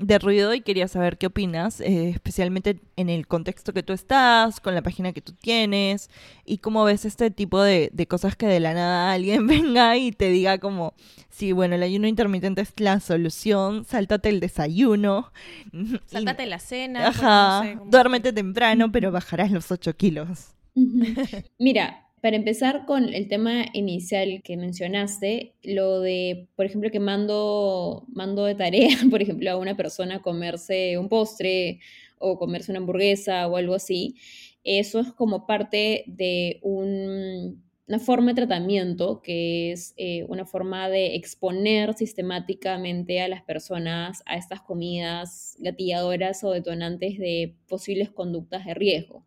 de 0.00 0.18
ruido 0.18 0.54
y 0.54 0.62
quería 0.62 0.88
saber 0.88 1.18
qué 1.18 1.26
opinas, 1.26 1.80
eh, 1.80 2.08
especialmente 2.10 2.80
en 2.96 3.10
el 3.10 3.26
contexto 3.26 3.72
que 3.72 3.82
tú 3.82 3.92
estás, 3.92 4.60
con 4.60 4.74
la 4.74 4.82
página 4.82 5.12
que 5.12 5.20
tú 5.20 5.32
tienes 5.32 6.10
y 6.44 6.58
cómo 6.58 6.84
ves 6.84 7.04
este 7.04 7.30
tipo 7.30 7.62
de, 7.62 7.90
de 7.92 8.06
cosas 8.06 8.34
que 8.34 8.46
de 8.46 8.60
la 8.60 8.72
nada 8.72 9.12
alguien 9.12 9.46
venga 9.46 9.96
y 9.96 10.12
te 10.12 10.30
diga 10.30 10.58
como, 10.58 10.94
sí, 11.28 11.52
bueno, 11.52 11.74
el 11.74 11.82
ayuno 11.82 12.06
intermitente 12.08 12.62
es 12.62 12.72
la 12.78 12.98
solución, 13.00 13.84
sáltate 13.84 14.30
el 14.30 14.40
desayuno. 14.40 15.32
Sáltate 16.06 16.46
la 16.46 16.58
cena. 16.58 17.08
Ajá, 17.08 17.80
duérmete 17.86 18.32
temprano, 18.32 18.90
pero 18.90 19.12
bajarás 19.12 19.50
los 19.50 19.70
8 19.70 19.96
kilos. 19.96 20.54
Mira, 21.58 22.09
para 22.20 22.36
empezar 22.36 22.84
con 22.86 23.12
el 23.14 23.28
tema 23.28 23.64
inicial 23.72 24.42
que 24.42 24.56
mencionaste, 24.56 25.54
lo 25.62 26.00
de, 26.00 26.48
por 26.56 26.66
ejemplo, 26.66 26.90
que 26.90 27.00
mando, 27.00 28.04
mando 28.08 28.44
de 28.44 28.54
tarea, 28.54 28.88
por 29.10 29.22
ejemplo, 29.22 29.50
a 29.50 29.56
una 29.56 29.76
persona 29.76 30.22
comerse 30.22 30.98
un 30.98 31.08
postre 31.08 31.80
o 32.18 32.38
comerse 32.38 32.72
una 32.72 32.80
hamburguesa 32.80 33.46
o 33.48 33.56
algo 33.56 33.74
así, 33.74 34.16
eso 34.64 35.00
es 35.00 35.12
como 35.12 35.46
parte 35.46 36.04
de 36.06 36.60
un, 36.62 37.62
una 37.88 37.98
forma 37.98 38.28
de 38.28 38.46
tratamiento 38.46 39.20
que 39.22 39.72
es 39.72 39.94
eh, 39.96 40.24
una 40.28 40.44
forma 40.44 40.88
de 40.88 41.16
exponer 41.16 41.94
sistemáticamente 41.94 43.20
a 43.20 43.28
las 43.28 43.42
personas 43.42 44.22
a 44.26 44.36
estas 44.36 44.60
comidas 44.60 45.56
gatilladoras 45.58 46.44
o 46.44 46.52
detonantes 46.52 47.18
de 47.18 47.56
posibles 47.66 48.10
conductas 48.10 48.64
de 48.64 48.74
riesgo. 48.74 49.24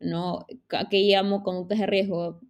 ¿No? 0.00 0.46
¿A 0.70 0.88
qué 0.88 1.00
llamo 1.02 1.42
conductas 1.42 1.78
de 1.78 1.86
riesgo? 1.86 2.40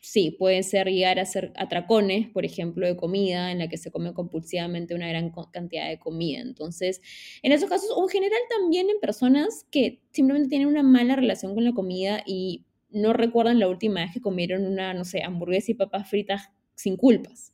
Sí, 0.00 0.32
pueden 0.36 0.64
ser 0.64 0.88
llegar 0.88 1.20
a 1.20 1.24
ser 1.26 1.52
atracones, 1.56 2.28
por 2.28 2.44
ejemplo, 2.44 2.86
de 2.86 2.96
comida, 2.96 3.52
en 3.52 3.60
la 3.60 3.68
que 3.68 3.76
se 3.76 3.92
come 3.92 4.12
compulsivamente 4.14 4.94
una 4.96 5.08
gran 5.08 5.30
cantidad 5.52 5.88
de 5.88 5.98
comida. 6.00 6.40
Entonces, 6.40 7.00
en 7.42 7.52
esos 7.52 7.68
casos, 7.70 7.90
o 7.94 8.02
en 8.02 8.08
general 8.08 8.40
también 8.50 8.90
en 8.90 8.98
personas 9.00 9.64
que 9.70 10.02
simplemente 10.10 10.48
tienen 10.48 10.66
una 10.68 10.82
mala 10.82 11.14
relación 11.14 11.54
con 11.54 11.64
la 11.64 11.72
comida 11.72 12.22
y 12.26 12.64
no 12.90 13.12
recuerdan 13.12 13.60
la 13.60 13.68
última 13.68 14.00
vez 14.02 14.12
que 14.12 14.20
comieron 14.20 14.66
una, 14.66 14.92
no 14.92 15.04
sé, 15.04 15.22
hamburguesa 15.22 15.70
y 15.70 15.74
papas 15.74 16.10
fritas 16.10 16.50
sin 16.74 16.96
culpas. 16.96 17.52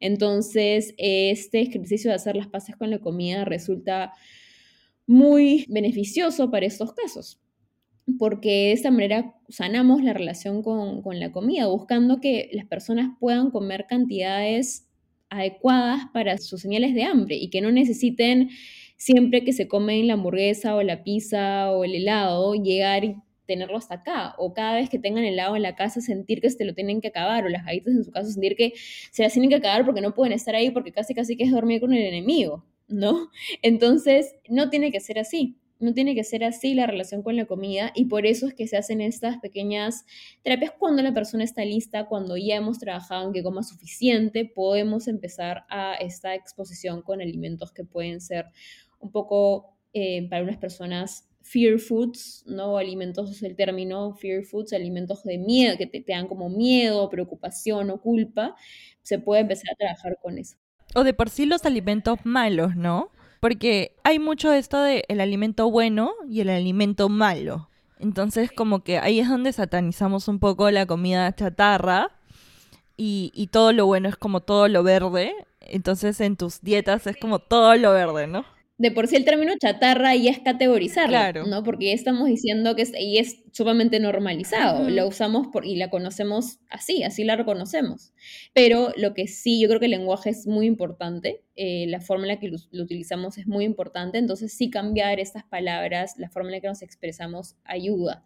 Entonces, 0.00 0.94
este 0.98 1.60
ejercicio 1.60 2.10
de 2.10 2.16
hacer 2.16 2.36
las 2.36 2.48
paces 2.48 2.76
con 2.76 2.90
la 2.90 3.00
comida 3.00 3.44
resulta 3.44 4.12
muy 5.06 5.66
beneficioso 5.68 6.50
para 6.50 6.66
estos 6.66 6.92
casos, 6.94 7.41
porque 8.18 8.50
de 8.50 8.72
esta 8.72 8.90
manera 8.90 9.34
sanamos 9.48 10.02
la 10.02 10.12
relación 10.12 10.62
con, 10.62 11.02
con 11.02 11.20
la 11.20 11.32
comida, 11.32 11.66
buscando 11.66 12.20
que 12.20 12.50
las 12.52 12.66
personas 12.66 13.10
puedan 13.20 13.50
comer 13.50 13.86
cantidades 13.88 14.88
adecuadas 15.30 16.02
para 16.12 16.38
sus 16.38 16.60
señales 16.60 16.94
de 16.94 17.04
hambre 17.04 17.36
y 17.36 17.50
que 17.50 17.60
no 17.60 17.70
necesiten 17.72 18.50
siempre 18.96 19.44
que 19.44 19.52
se 19.52 19.66
comen 19.66 20.06
la 20.06 20.14
hamburguesa 20.14 20.76
o 20.76 20.82
la 20.82 21.02
pizza 21.02 21.72
o 21.72 21.84
el 21.84 21.94
helado 21.94 22.54
llegar 22.54 23.04
y 23.04 23.16
tenerlo 23.46 23.76
hasta 23.76 23.96
acá, 23.96 24.34
o 24.38 24.54
cada 24.54 24.76
vez 24.76 24.88
que 24.88 24.98
tengan 24.98 25.24
helado 25.24 25.56
en 25.56 25.62
la 25.62 25.74
casa 25.74 26.00
sentir 26.00 26.40
que 26.40 26.50
se 26.50 26.64
lo 26.64 26.74
tienen 26.74 27.00
que 27.00 27.08
acabar, 27.08 27.44
o 27.44 27.48
las 27.48 27.64
galletas 27.64 27.94
en 27.94 28.04
su 28.04 28.10
casa 28.10 28.30
sentir 28.30 28.56
que 28.56 28.72
se 29.10 29.22
las 29.22 29.32
tienen 29.32 29.50
que 29.50 29.56
acabar 29.56 29.84
porque 29.84 30.00
no 30.00 30.14
pueden 30.14 30.32
estar 30.32 30.54
ahí 30.54 30.70
porque 30.70 30.92
casi 30.92 31.14
casi 31.14 31.36
que 31.36 31.44
es 31.44 31.50
dormir 31.50 31.80
con 31.80 31.92
el 31.92 32.02
enemigo, 32.02 32.64
¿no? 32.88 33.30
Entonces, 33.62 34.34
no 34.48 34.70
tiene 34.70 34.92
que 34.92 35.00
ser 35.00 35.18
así, 35.18 35.56
no 35.82 35.92
tiene 35.92 36.14
que 36.14 36.24
ser 36.24 36.44
así 36.44 36.74
la 36.74 36.86
relación 36.86 37.22
con 37.22 37.36
la 37.36 37.46
comida 37.46 37.92
y 37.94 38.06
por 38.06 38.24
eso 38.26 38.46
es 38.46 38.54
que 38.54 38.66
se 38.66 38.76
hacen 38.76 39.00
estas 39.00 39.38
pequeñas 39.38 40.04
terapias 40.42 40.72
cuando 40.78 41.02
la 41.02 41.12
persona 41.12 41.44
está 41.44 41.64
lista, 41.64 42.06
cuando 42.06 42.36
ya 42.36 42.56
hemos 42.56 42.78
trabajado 42.78 43.26
en 43.26 43.32
que 43.32 43.42
coma 43.42 43.62
suficiente, 43.62 44.44
podemos 44.44 45.08
empezar 45.08 45.64
a 45.68 45.94
esta 45.94 46.34
exposición 46.34 47.02
con 47.02 47.20
alimentos 47.20 47.72
que 47.72 47.84
pueden 47.84 48.20
ser 48.20 48.46
un 49.00 49.10
poco 49.10 49.76
eh, 49.92 50.28
para 50.28 50.42
unas 50.42 50.56
personas 50.56 51.28
fear 51.42 51.78
foods, 51.78 52.44
¿no? 52.46 52.78
Alimentos, 52.78 53.42
el 53.42 53.56
término 53.56 54.14
fear 54.14 54.44
foods, 54.44 54.72
alimentos 54.72 55.24
de 55.24 55.38
miedo, 55.38 55.76
que 55.76 55.86
te, 55.86 56.04
dan 56.06 56.28
como 56.28 56.48
miedo, 56.48 57.08
preocupación 57.10 57.90
o 57.90 58.00
culpa, 58.00 58.54
se 59.02 59.18
puede 59.18 59.42
empezar 59.42 59.72
a 59.72 59.76
trabajar 59.76 60.18
con 60.22 60.38
eso. 60.38 60.56
O 60.94 61.04
de 61.04 61.14
por 61.14 61.30
sí 61.30 61.46
los 61.46 61.64
alimentos 61.64 62.20
malos, 62.24 62.76
¿no? 62.76 63.10
Porque 63.42 63.96
hay 64.04 64.20
mucho 64.20 64.52
esto 64.52 64.80
de 64.80 65.04
el 65.08 65.20
alimento 65.20 65.68
bueno 65.68 66.12
y 66.28 66.42
el 66.42 66.48
alimento 66.48 67.08
malo. 67.08 67.68
Entonces, 67.98 68.52
como 68.52 68.84
que 68.84 69.00
ahí 69.00 69.18
es 69.18 69.28
donde 69.28 69.52
satanizamos 69.52 70.28
un 70.28 70.38
poco 70.38 70.70
la 70.70 70.86
comida 70.86 71.34
chatarra 71.34 72.12
y, 72.96 73.32
y 73.34 73.48
todo 73.48 73.72
lo 73.72 73.84
bueno 73.86 74.08
es 74.08 74.14
como 74.14 74.42
todo 74.42 74.68
lo 74.68 74.84
verde. 74.84 75.34
Entonces, 75.58 76.20
en 76.20 76.36
tus 76.36 76.60
dietas 76.60 77.08
es 77.08 77.16
como 77.16 77.40
todo 77.40 77.74
lo 77.74 77.90
verde, 77.90 78.28
¿no? 78.28 78.44
De 78.78 78.90
por 78.90 79.06
sí 79.06 79.16
el 79.16 79.24
término 79.24 79.52
chatarra 79.60 80.14
ya 80.16 80.30
es 80.30 80.40
categorizarlo, 80.40 81.46
¿no? 81.46 81.62
Porque 81.62 81.86
ya 81.86 81.92
estamos 81.92 82.26
diciendo 82.26 82.74
que 82.74 82.82
es, 82.82 82.92
y 82.98 83.18
es 83.18 83.42
sumamente 83.52 84.00
normalizado, 84.00 84.88
lo 84.90 85.06
usamos 85.06 85.48
por, 85.48 85.64
y 85.64 85.76
la 85.76 85.90
conocemos 85.90 86.58
así, 86.68 87.04
así 87.04 87.22
la 87.22 87.36
reconocemos. 87.36 88.12
Pero 88.54 88.92
lo 88.96 89.14
que 89.14 89.28
sí, 89.28 89.60
yo 89.60 89.68
creo 89.68 89.78
que 89.78 89.86
el 89.86 89.92
lenguaje 89.92 90.30
es 90.30 90.46
muy 90.46 90.66
importante, 90.66 91.44
eh, 91.54 91.86
la 91.88 92.00
forma 92.00 92.24
en 92.24 92.28
la 92.28 92.40
que 92.40 92.48
lo, 92.48 92.58
lo, 92.70 92.82
utilizamos 92.82 93.38
es 93.38 93.46
muy 93.46 93.64
importante, 93.64 94.18
entonces 94.18 94.52
sí 94.52 94.70
cambiar 94.70 95.20
estas 95.20 95.44
palabras, 95.44 96.14
la 96.16 96.30
forma 96.30 96.48
en 96.48 96.56
la 96.56 96.60
que 96.60 96.68
nos 96.68 96.82
expresamos 96.82 97.56
ayuda 97.64 98.24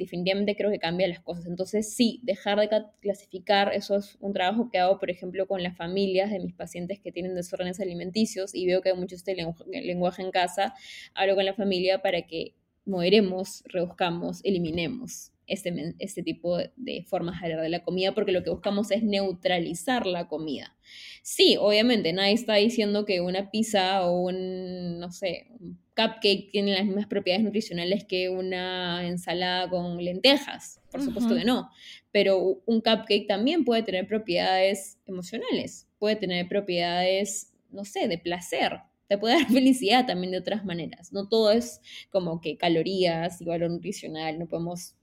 definitivamente 0.00 0.56
creo 0.56 0.70
que 0.70 0.78
cambia 0.78 1.06
las 1.06 1.20
cosas. 1.20 1.46
Entonces, 1.46 1.94
sí, 1.94 2.20
dejar 2.22 2.58
de 2.58 2.68
clasificar, 3.00 3.74
eso 3.74 3.96
es 3.96 4.16
un 4.20 4.32
trabajo 4.32 4.70
que 4.70 4.78
hago, 4.78 4.98
por 4.98 5.10
ejemplo, 5.10 5.46
con 5.46 5.62
las 5.62 5.76
familias 5.76 6.30
de 6.30 6.40
mis 6.40 6.54
pacientes 6.54 7.00
que 7.00 7.12
tienen 7.12 7.34
desórdenes 7.34 7.80
alimenticios 7.80 8.54
y 8.54 8.66
veo 8.66 8.80
que 8.80 8.88
hay 8.88 8.96
mucho 8.96 9.14
este 9.14 9.36
lenguaje 9.36 10.22
en 10.22 10.30
casa, 10.30 10.74
hablo 11.14 11.34
con 11.34 11.44
la 11.44 11.52
familia 11.52 12.00
para 12.00 12.22
que 12.22 12.54
moderemos, 12.86 13.62
reduzcamos, 13.66 14.40
eliminemos 14.42 15.32
este, 15.46 15.94
este 15.98 16.22
tipo 16.22 16.56
de 16.76 17.04
formas 17.06 17.40
de 17.40 17.46
hablar 17.46 17.62
de 17.62 17.68
la 17.68 17.84
comida, 17.84 18.14
porque 18.14 18.32
lo 18.32 18.42
que 18.42 18.50
buscamos 18.50 18.90
es 18.90 19.02
neutralizar 19.02 20.06
la 20.06 20.28
comida. 20.28 20.76
Sí, 21.22 21.58
obviamente, 21.60 22.14
nadie 22.14 22.32
está 22.32 22.54
diciendo 22.54 23.04
que 23.04 23.20
una 23.20 23.50
pizza 23.50 24.06
o 24.06 24.18
un, 24.18 24.98
no 24.98 25.12
sé, 25.12 25.48
un 25.60 25.78
cupcake 26.00 26.50
tiene 26.50 26.72
las 26.72 26.84
mismas 26.84 27.06
propiedades 27.06 27.44
nutricionales 27.44 28.04
que 28.04 28.28
una 28.28 29.06
ensalada 29.06 29.68
con 29.68 30.02
lentejas. 30.02 30.80
Por 30.90 31.02
supuesto 31.02 31.34
que 31.34 31.44
no. 31.44 31.70
Pero 32.10 32.62
un 32.66 32.80
cupcake 32.80 33.26
también 33.26 33.64
puede 33.64 33.82
tener 33.82 34.06
propiedades 34.06 34.98
emocionales, 35.06 35.88
puede 35.98 36.16
tener 36.16 36.48
propiedades, 36.48 37.52
no 37.70 37.84
sé, 37.84 38.08
de 38.08 38.18
placer. 38.18 38.80
Te 39.08 39.18
puede 39.18 39.34
dar 39.34 39.46
felicidad 39.52 40.06
también 40.06 40.32
de 40.32 40.38
otras 40.38 40.64
maneras. 40.64 41.12
No 41.12 41.28
todo 41.28 41.52
es 41.52 41.80
como 42.10 42.40
que 42.40 42.56
calorías 42.56 43.40
y 43.40 43.44
valor 43.44 43.70
nutricional. 43.70 44.38
No 44.38 44.46
podemos 44.46 44.94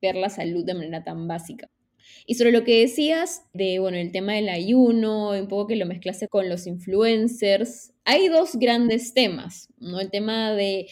ver 0.00 0.16
la 0.16 0.28
salud 0.28 0.64
de 0.64 0.74
manera 0.74 1.04
tan 1.04 1.28
básica. 1.28 1.68
Y 2.26 2.34
sobre 2.34 2.52
lo 2.52 2.64
que 2.64 2.80
decías 2.80 3.44
de, 3.52 3.78
bueno, 3.78 3.96
el 3.96 4.12
tema 4.12 4.34
del 4.34 4.48
ayuno, 4.48 5.30
un 5.30 5.48
poco 5.48 5.68
que 5.68 5.76
lo 5.76 5.86
mezclaste 5.86 6.28
con 6.28 6.48
los 6.48 6.66
influencers, 6.66 7.92
hay 8.04 8.28
dos 8.28 8.56
grandes 8.56 9.14
temas, 9.14 9.68
¿no? 9.78 10.00
El 10.00 10.10
tema 10.10 10.52
de 10.52 10.88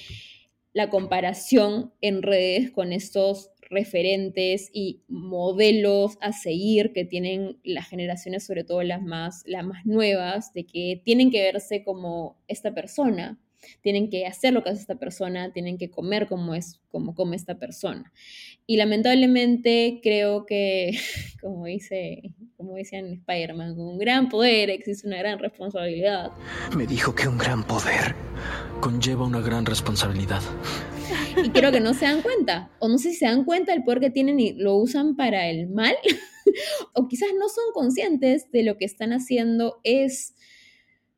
la 0.73 0.91
comparación 0.91 1.93
en 2.01 2.23
redes 2.23 2.71
con 2.71 2.93
estos 2.93 3.51
referentes 3.71 4.71
y 4.73 5.03
modelos 5.09 6.17
a 6.21 6.33
seguir 6.33 6.93
que 6.93 7.05
tienen 7.05 7.59
las 7.65 7.89
generaciones, 7.89 8.45
sobre 8.45 8.65
todo 8.65 8.83
las 8.83 9.03
más, 9.03 9.43
las 9.47 9.65
más 9.65 9.85
nuevas, 9.87 10.53
de 10.53 10.65
que 10.65 11.01
tienen 11.05 11.31
que 11.31 11.43
verse 11.43 11.85
como 11.85 12.43
esta 12.49 12.75
persona, 12.75 13.39
tienen 13.81 14.11
que 14.11 14.27
hacer 14.27 14.53
lo 14.53 14.63
que 14.63 14.71
hace 14.71 14.81
esta 14.81 14.99
persona, 14.99 15.53
tienen 15.53 15.79
que 15.79 15.91
comer 15.91 16.27
como 16.27 16.55
es 16.55 16.81
como 16.91 17.15
come 17.15 17.37
esta 17.37 17.59
persona. 17.59 18.13
Y 18.67 18.77
lamentablemente 18.77 20.01
creo 20.03 20.47
que, 20.47 20.99
como 21.41 21.67
dice, 21.67 22.35
como 22.57 22.75
decían 22.75 23.07
Spider-Man, 23.07 23.75
con 23.75 23.87
un 23.87 23.99
gran 23.99 24.29
poder 24.29 24.71
existe 24.71 25.07
una 25.07 25.19
gran 25.19 25.39
responsabilidad. 25.39 26.33
Me 26.77 26.87
dijo 26.87 27.15
que 27.15 27.29
un 27.29 27.37
gran 27.37 27.65
poder 27.65 28.15
conlleva 28.81 29.27
una 29.27 29.41
gran 29.41 29.67
responsabilidad. 29.67 30.41
Y 31.43 31.51
creo 31.51 31.73
que 31.73 31.81
no 31.81 31.95
se 31.95 32.07
dan 32.07 32.23
cuenta, 32.23 32.71
o 32.79 32.89
no 32.89 32.99
sé 32.99 33.11
si 33.11 33.17
se 33.17 33.27
dan 33.27 33.45
cuenta 33.45 33.73
del 33.73 33.85
poder 33.85 34.01
que 34.01 34.11
tienen 34.11 34.41
y 34.41 34.53
lo 34.53 34.77
usan 34.77 35.17
para 35.17 35.49
el 35.49 35.69
mal, 35.69 35.97
o 36.95 37.09
quizás 37.09 37.31
no 37.39 37.49
son 37.49 37.65
conscientes 37.73 38.51
de 38.51 38.63
lo 38.63 38.77
que 38.79 38.85
están 38.85 39.13
haciendo 39.13 39.81
es, 39.85 40.35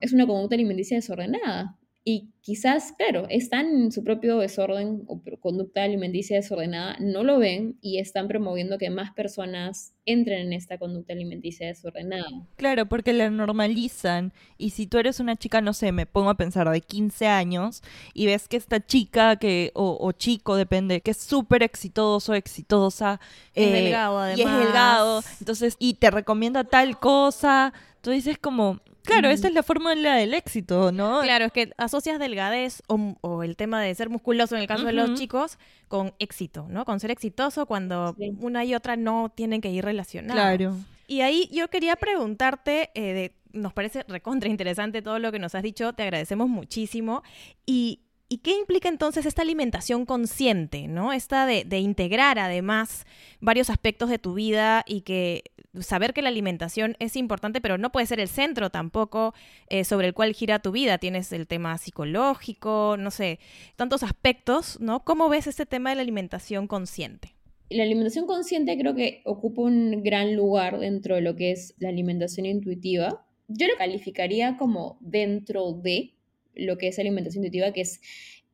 es 0.00 0.12
una 0.12 0.26
conducta 0.26 0.54
alimenticia 0.54 0.96
desordenada 0.96 1.78
y 2.08 2.28
quizás, 2.40 2.92
claro, 2.96 3.26
están 3.30 3.66
en 3.66 3.90
su 3.90 4.04
propio 4.04 4.38
desorden 4.38 5.02
o 5.08 5.20
conducta 5.40 5.82
alimenticia 5.82 6.36
desordenada, 6.36 6.96
no 7.00 7.24
lo 7.24 7.40
ven 7.40 7.78
y 7.80 7.98
están 7.98 8.28
promoviendo 8.28 8.78
que 8.78 8.90
más 8.90 9.12
personas 9.12 9.92
entren 10.04 10.46
en 10.46 10.52
esta 10.52 10.78
conducta 10.78 11.14
alimenticia 11.14 11.66
desordenada. 11.66 12.28
Claro, 12.54 12.86
porque 12.86 13.12
la 13.12 13.28
normalizan. 13.28 14.32
Y 14.56 14.70
si 14.70 14.86
tú 14.86 14.98
eres 14.98 15.18
una 15.18 15.34
chica, 15.34 15.60
no 15.60 15.72
sé, 15.72 15.90
me 15.90 16.06
pongo 16.06 16.30
a 16.30 16.36
pensar 16.36 16.70
de 16.70 16.80
15 16.80 17.26
años 17.26 17.82
y 18.14 18.26
ves 18.26 18.46
que 18.46 18.56
esta 18.56 18.86
chica 18.86 19.34
que 19.34 19.72
o, 19.74 20.12
chico, 20.12 20.54
depende, 20.54 21.00
que 21.00 21.10
es 21.10 21.16
súper 21.16 21.64
exitoso, 21.64 22.34
exitosa. 22.34 23.18
Es 23.52 23.66
eh, 23.66 23.72
delgado, 23.72 24.20
además. 24.20 24.38
Y 24.38 24.42
es 24.42 24.64
delgado. 24.64 25.22
Entonces, 25.40 25.74
y 25.80 25.94
te 25.94 26.12
recomienda 26.12 26.62
tal 26.62 27.00
cosa. 27.00 27.72
Tú 28.00 28.12
dices 28.12 28.38
como, 28.38 28.80
Claro, 29.06 29.28
esa 29.28 29.48
es 29.48 29.54
la 29.54 29.62
fórmula 29.62 30.16
del 30.16 30.34
éxito, 30.34 30.92
¿no? 30.92 31.20
Claro, 31.22 31.46
es 31.46 31.52
que 31.52 31.72
asocias 31.78 32.18
delgadez 32.18 32.82
o, 32.88 33.42
el 33.42 33.56
tema 33.56 33.80
de 33.80 33.94
ser 33.94 34.10
musculoso 34.10 34.56
en 34.56 34.62
el 34.62 34.66
caso 34.66 34.84
de 34.84 34.92
los 34.92 35.14
chicos 35.14 35.58
con 35.88 36.12
éxito, 36.18 36.66
¿no? 36.68 36.84
Con 36.84 37.00
ser 37.00 37.10
exitoso 37.10 37.66
cuando 37.66 38.16
una 38.40 38.64
y 38.64 38.74
otra 38.74 38.96
no 38.96 39.32
tienen 39.34 39.60
que 39.60 39.70
ir 39.70 39.84
relacionadas. 39.84 40.56
Claro. 40.56 40.76
Y 41.06 41.20
ahí 41.20 41.48
yo 41.52 41.68
quería 41.68 41.96
preguntarte, 41.96 42.90
eh, 42.94 43.32
nos 43.52 43.72
parece 43.72 44.04
recontra 44.08 44.48
interesante 44.48 45.02
todo 45.02 45.18
lo 45.18 45.30
que 45.30 45.38
nos 45.38 45.54
has 45.54 45.62
dicho, 45.62 45.92
te 45.92 46.02
agradecemos 46.02 46.48
muchísimo. 46.48 47.22
Y 47.64 48.00
¿Y 48.28 48.38
qué 48.38 48.58
implica 48.58 48.88
entonces 48.88 49.24
esta 49.24 49.42
alimentación 49.42 50.04
consciente, 50.04 50.88
¿no? 50.88 51.12
Esta 51.12 51.46
de, 51.46 51.78
integrar 51.78 52.40
además 52.40 53.06
varios 53.40 53.70
aspectos 53.70 54.10
de 54.10 54.18
tu 54.18 54.34
vida 54.34 54.82
y 54.86 55.02
que 55.02 55.44
saber 55.80 56.12
que 56.12 56.22
la 56.22 56.30
alimentación 56.30 56.96
es 56.98 57.14
importante, 57.14 57.60
pero 57.60 57.78
no 57.78 57.92
puede 57.92 58.06
ser 58.06 58.18
el 58.18 58.28
centro 58.28 58.70
tampoco 58.70 59.32
eh, 59.68 59.84
sobre 59.84 60.08
el 60.08 60.14
cual 60.14 60.34
gira 60.34 60.58
tu 60.58 60.72
vida. 60.72 60.98
Tienes 60.98 61.32
el 61.32 61.46
tema 61.46 61.78
psicológico, 61.78 62.96
no 62.98 63.12
sé, 63.12 63.38
tantos 63.76 64.02
aspectos, 64.02 64.80
¿no? 64.80 65.04
¿Cómo 65.04 65.28
ves 65.28 65.46
este 65.46 65.64
tema 65.64 65.90
de 65.90 65.96
la 65.96 66.02
alimentación 66.02 66.66
consciente? 66.66 67.36
la 67.68 67.82
alimentación 67.82 68.26
consciente 68.26 68.78
creo 68.78 68.94
que 68.94 69.22
ocupa 69.24 69.62
un 69.62 70.02
gran 70.02 70.36
lugar 70.36 70.78
dentro 70.78 71.16
de 71.16 71.20
lo 71.20 71.34
que 71.34 71.50
es 71.50 71.74
la 71.78 71.88
alimentación 71.88 72.46
intuitiva. 72.46 73.26
Yo 73.48 73.66
lo 73.66 73.76
calificaría 73.76 74.56
como 74.56 74.98
dentro 75.00 75.72
de 75.72 76.15
lo 76.56 76.78
que 76.78 76.88
es 76.88 76.98
alimentación 76.98 77.44
intuitiva, 77.44 77.72
que 77.72 77.82
es 77.82 78.00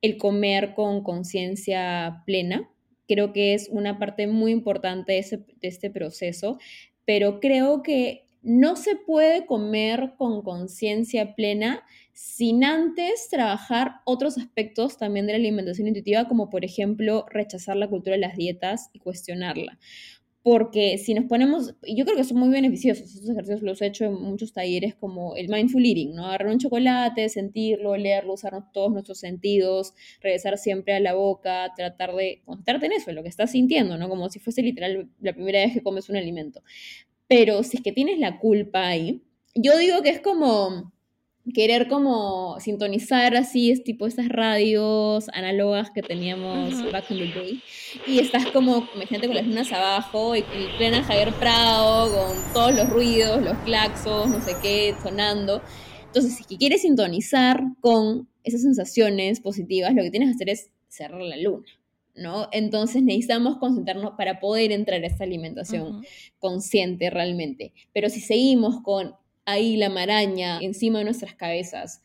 el 0.02 0.18
comer 0.18 0.74
con 0.74 1.02
conciencia 1.02 2.22
plena. 2.26 2.68
Creo 3.08 3.32
que 3.32 3.54
es 3.54 3.68
una 3.70 3.98
parte 3.98 4.26
muy 4.26 4.52
importante 4.52 5.12
de, 5.12 5.44
de 5.60 5.68
este 5.68 5.90
proceso, 5.90 6.58
pero 7.04 7.40
creo 7.40 7.82
que 7.82 8.28
no 8.42 8.74
se 8.74 8.96
puede 8.96 9.46
comer 9.46 10.14
con 10.18 10.42
conciencia 10.42 11.34
plena 11.34 11.84
sin 12.12 12.64
antes 12.64 13.28
trabajar 13.30 14.00
otros 14.04 14.36
aspectos 14.36 14.98
también 14.98 15.26
de 15.26 15.32
la 15.32 15.38
alimentación 15.38 15.88
intuitiva, 15.88 16.28
como 16.28 16.50
por 16.50 16.64
ejemplo 16.64 17.24
rechazar 17.30 17.76
la 17.76 17.88
cultura 17.88 18.16
de 18.16 18.20
las 18.20 18.36
dietas 18.36 18.90
y 18.92 18.98
cuestionarla. 18.98 19.78
Porque 20.42 20.98
si 20.98 21.14
nos 21.14 21.26
ponemos, 21.26 21.74
yo 21.86 22.04
creo 22.04 22.16
que 22.16 22.24
son 22.24 22.38
muy 22.38 22.48
beneficiosos, 22.48 23.14
estos 23.14 23.30
ejercicios 23.30 23.62
los 23.62 23.80
he 23.80 23.86
hecho 23.86 24.06
en 24.06 24.14
muchos 24.14 24.52
talleres 24.52 24.96
como 24.96 25.36
el 25.36 25.48
mindful 25.48 25.84
eating, 25.86 26.16
¿no? 26.16 26.26
Agarrar 26.26 26.48
un 26.48 26.58
chocolate, 26.58 27.28
sentirlo, 27.28 27.96
leerlo, 27.96 28.32
usar 28.34 28.72
todos 28.72 28.90
nuestros 28.90 29.18
sentidos, 29.18 29.94
regresar 30.20 30.58
siempre 30.58 30.94
a 30.94 31.00
la 31.00 31.14
boca, 31.14 31.72
tratar 31.76 32.16
de 32.16 32.42
concentrarte 32.44 32.86
en 32.86 32.92
eso, 32.92 33.10
en 33.10 33.16
lo 33.16 33.22
que 33.22 33.28
estás 33.28 33.52
sintiendo, 33.52 33.96
¿no? 33.96 34.08
Como 34.08 34.28
si 34.30 34.40
fuese 34.40 34.62
literal 34.62 35.08
la 35.20 35.32
primera 35.32 35.60
vez 35.60 35.74
que 35.74 35.82
comes 35.82 36.08
un 36.08 36.16
alimento. 36.16 36.62
Pero 37.28 37.62
si 37.62 37.76
es 37.76 37.82
que 37.82 37.92
tienes 37.92 38.18
la 38.18 38.40
culpa 38.40 38.88
ahí, 38.88 39.22
yo 39.54 39.78
digo 39.78 40.02
que 40.02 40.10
es 40.10 40.20
como 40.20 40.92
querer 41.54 41.88
como 41.88 42.58
sintonizar 42.60 43.34
así, 43.36 43.70
es 43.70 43.82
tipo 43.82 44.06
esas 44.06 44.28
radios 44.28 45.28
análogas 45.30 45.90
que 45.90 46.02
teníamos 46.02 46.90
back 46.92 47.10
in 47.10 47.18
the 47.18 47.38
day, 47.38 47.62
y 48.06 48.20
estás 48.20 48.46
como, 48.46 48.88
imagínate 48.94 49.26
con 49.26 49.36
las 49.36 49.46
lunas 49.46 49.72
abajo, 49.72 50.36
y, 50.36 50.44
plena 50.78 51.02
Javier 51.02 51.32
Prado, 51.34 52.12
con 52.12 52.52
todos 52.52 52.74
los 52.74 52.88
ruidos, 52.90 53.42
los 53.42 53.58
claxos, 53.58 54.28
no 54.28 54.40
sé 54.40 54.56
qué, 54.62 54.94
sonando. 55.02 55.62
Entonces, 56.06 56.44
si 56.46 56.56
quieres 56.56 56.82
sintonizar 56.82 57.62
con 57.80 58.28
esas 58.44 58.62
sensaciones 58.62 59.40
positivas, 59.40 59.94
lo 59.94 60.02
que 60.02 60.10
tienes 60.10 60.30
que 60.30 60.34
hacer 60.34 60.50
es 60.50 60.70
cerrar 60.88 61.22
la 61.22 61.36
luna. 61.36 61.66
¿no? 62.14 62.48
Entonces 62.52 63.02
necesitamos 63.02 63.56
concentrarnos 63.56 64.12
para 64.18 64.38
poder 64.38 64.70
entrar 64.70 65.02
a 65.02 65.06
esta 65.06 65.24
alimentación 65.24 66.04
consciente 66.38 67.08
realmente. 67.08 67.72
Pero 67.94 68.10
si 68.10 68.20
seguimos 68.20 68.82
con 68.82 69.14
ahí 69.44 69.76
la 69.76 69.88
maraña 69.88 70.58
encima 70.60 70.98
de 70.98 71.04
nuestras 71.04 71.34
cabezas, 71.34 72.02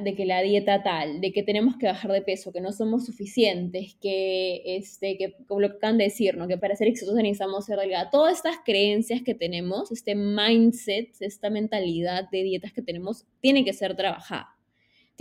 de 0.00 0.14
que 0.14 0.24
la 0.24 0.40
dieta 0.40 0.82
tal, 0.82 1.20
de 1.20 1.32
que 1.32 1.42
tenemos 1.42 1.76
que 1.76 1.86
bajar 1.86 2.12
de 2.12 2.22
peso, 2.22 2.52
que 2.52 2.62
no 2.62 2.72
somos 2.72 3.04
suficientes, 3.04 3.94
que, 4.00 4.62
este, 4.64 5.18
que 5.18 5.34
como 5.46 5.60
lo 5.60 5.70
que 5.70 5.76
acaban 5.76 5.98
de 5.98 6.04
decir, 6.04 6.36
¿no? 6.36 6.48
que 6.48 6.56
para 6.56 6.76
ser 6.76 6.88
exitosos 6.88 7.16
necesitamos 7.16 7.66
ser 7.66 7.78
delgada. 7.78 8.10
Todas 8.10 8.36
estas 8.36 8.56
creencias 8.64 9.20
que 9.22 9.34
tenemos, 9.34 9.92
este 9.92 10.14
mindset, 10.14 11.10
esta 11.20 11.50
mentalidad 11.50 12.30
de 12.30 12.42
dietas 12.42 12.72
que 12.72 12.80
tenemos, 12.80 13.26
tiene 13.40 13.64
que 13.64 13.74
ser 13.74 13.94
trabajada 13.94 14.51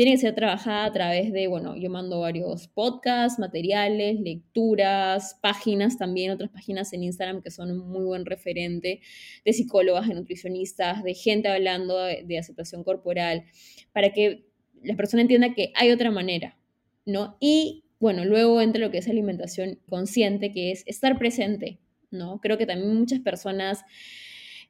tiene 0.01 0.15
que 0.15 0.21
ser 0.21 0.33
trabajada 0.33 0.85
a 0.85 0.91
través 0.91 1.31
de, 1.31 1.45
bueno, 1.45 1.77
yo 1.77 1.87
mando 1.91 2.21
varios 2.21 2.67
podcasts, 2.67 3.37
materiales, 3.37 4.19
lecturas, 4.19 5.37
páginas 5.43 5.99
también, 5.99 6.31
otras 6.31 6.49
páginas 6.49 6.91
en 6.93 7.03
Instagram 7.03 7.43
que 7.43 7.51
son 7.51 7.69
un 7.69 7.87
muy 7.87 8.03
buen 8.05 8.25
referente 8.25 9.01
de 9.45 9.53
psicólogas, 9.53 10.07
de 10.07 10.15
nutricionistas, 10.15 11.03
de 11.03 11.13
gente 11.13 11.49
hablando 11.49 11.99
de, 11.99 12.39
aceptación 12.39 12.83
corporal, 12.83 13.43
para 13.91 14.11
que 14.11 14.47
la 14.81 14.95
persona 14.95 15.21
entienda 15.21 15.53
que 15.53 15.71
hay 15.75 15.91
otra 15.91 16.09
manera, 16.09 16.57
¿no? 17.05 17.37
Y 17.39 17.83
bueno, 17.99 18.25
luego 18.25 18.59
entra 18.59 18.81
lo 18.81 18.89
que 18.89 18.97
es 18.97 19.07
alimentación 19.07 19.77
consciente, 19.87 20.51
que 20.51 20.71
es 20.71 20.81
estar 20.87 21.19
presente, 21.19 21.77
¿no? 22.09 22.41
Creo 22.41 22.57
que 22.57 22.65
también 22.65 22.97
muchas 22.97 23.19
personas 23.19 23.85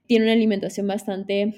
tienen 0.08 0.28
una 0.28 0.34
alimentación 0.34 0.88
bastante 0.88 1.56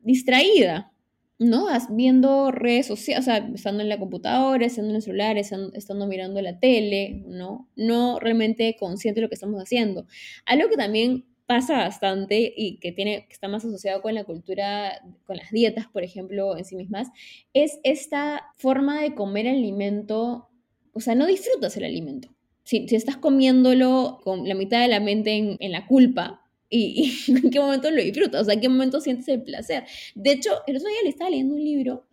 distraída, 0.00 0.92
¿no? 1.38 1.66
Viendo 1.90 2.50
redes 2.50 2.86
sociales, 2.86 3.24
o 3.24 3.24
sea, 3.24 3.38
estando 3.54 3.82
en 3.82 3.88
la 3.88 3.98
computadora, 3.98 4.66
estando 4.66 4.90
en 4.90 4.96
el 4.96 5.02
celular, 5.02 5.36
estando, 5.36 6.06
mirando 6.06 6.40
la 6.40 6.58
tele, 6.58 7.22
¿no? 7.26 7.68
No 7.76 8.18
realmente 8.20 8.76
consciente 8.78 9.20
de 9.20 9.22
lo 9.22 9.28
que 9.28 9.34
estamos 9.34 9.60
haciendo. 9.60 10.06
Algo 10.46 10.68
que 10.68 10.76
también 10.76 11.24
pasa 11.46 11.76
bastante 11.76 12.52
y 12.56 12.78
que, 12.78 12.92
tiene, 12.92 13.26
que 13.26 13.32
está 13.32 13.48
más 13.48 13.64
asociado 13.64 14.00
con 14.00 14.14
la 14.14 14.24
cultura, 14.24 15.02
con 15.26 15.36
las 15.36 15.50
dietas, 15.50 15.86
por 15.88 16.02
ejemplo, 16.02 16.56
en 16.56 16.64
sí 16.64 16.76
mismas, 16.76 17.08
es 17.52 17.80
esta 17.82 18.52
forma 18.56 19.02
de 19.02 19.14
comer 19.14 19.48
alimento, 19.48 20.48
o 20.92 21.00
sea, 21.00 21.14
no 21.14 21.26
disfrutas 21.26 21.76
el 21.76 21.84
alimento. 21.84 22.28
Si, 22.62 22.88
si 22.88 22.96
estás 22.96 23.18
comiéndolo 23.18 24.20
con 24.24 24.48
la 24.48 24.54
mitad 24.54 24.80
de 24.80 24.88
la 24.88 25.00
mente 25.00 25.32
en, 25.32 25.56
en 25.60 25.72
la 25.72 25.86
culpa, 25.86 26.43
y, 26.76 27.12
en 27.28 27.50
qué 27.50 27.60
momento 27.60 27.88
lo 27.90 28.02
disfrutas, 28.02 28.42
o 28.42 28.44
sea, 28.44 28.54
en 28.54 28.60
qué 28.60 28.68
momento 28.68 29.00
sientes 29.00 29.28
el 29.28 29.42
placer. 29.42 29.84
De 30.16 30.32
hecho, 30.32 30.50
el 30.66 30.76
otro 30.76 30.88
día 30.88 30.98
le 31.04 31.10
estaba 31.10 31.30
leyendo 31.30 31.54
un 31.54 31.62
libro 31.62 32.06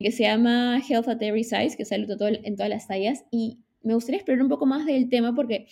que 0.00 0.10
se 0.10 0.24
llama 0.24 0.82
Health 0.86 1.08
at 1.08 1.22
Every 1.22 1.44
Size, 1.44 1.76
que 1.76 1.84
sale 1.84 2.06
en 2.08 2.56
todas 2.56 2.70
las 2.70 2.88
tallas, 2.88 3.24
y 3.30 3.60
me 3.82 3.94
gustaría 3.94 4.16
explorar 4.16 4.42
un 4.42 4.48
poco 4.48 4.66
más 4.66 4.84
del 4.84 5.08
tema 5.08 5.34
porque 5.34 5.66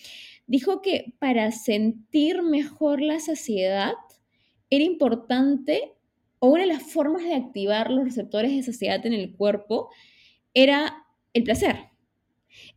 dijo 0.47 0.83
que 0.83 1.15
para 1.19 1.51
sentir 1.51 2.43
mejor 2.43 3.01
la 3.01 3.19
saciedad 3.19 3.95
era 4.71 4.85
importante, 4.85 5.93
o 6.39 6.49
una 6.49 6.63
de 6.63 6.69
las 6.69 6.85
formas 6.85 7.25
de 7.25 7.35
activar 7.35 7.91
los 7.91 8.05
receptores 8.05 8.53
de 8.53 8.63
saciedad 8.63 9.05
en 9.05 9.15
el 9.15 9.33
cuerpo 9.35 9.91
era 10.55 11.07
el 11.35 11.43
placer. 11.43 11.92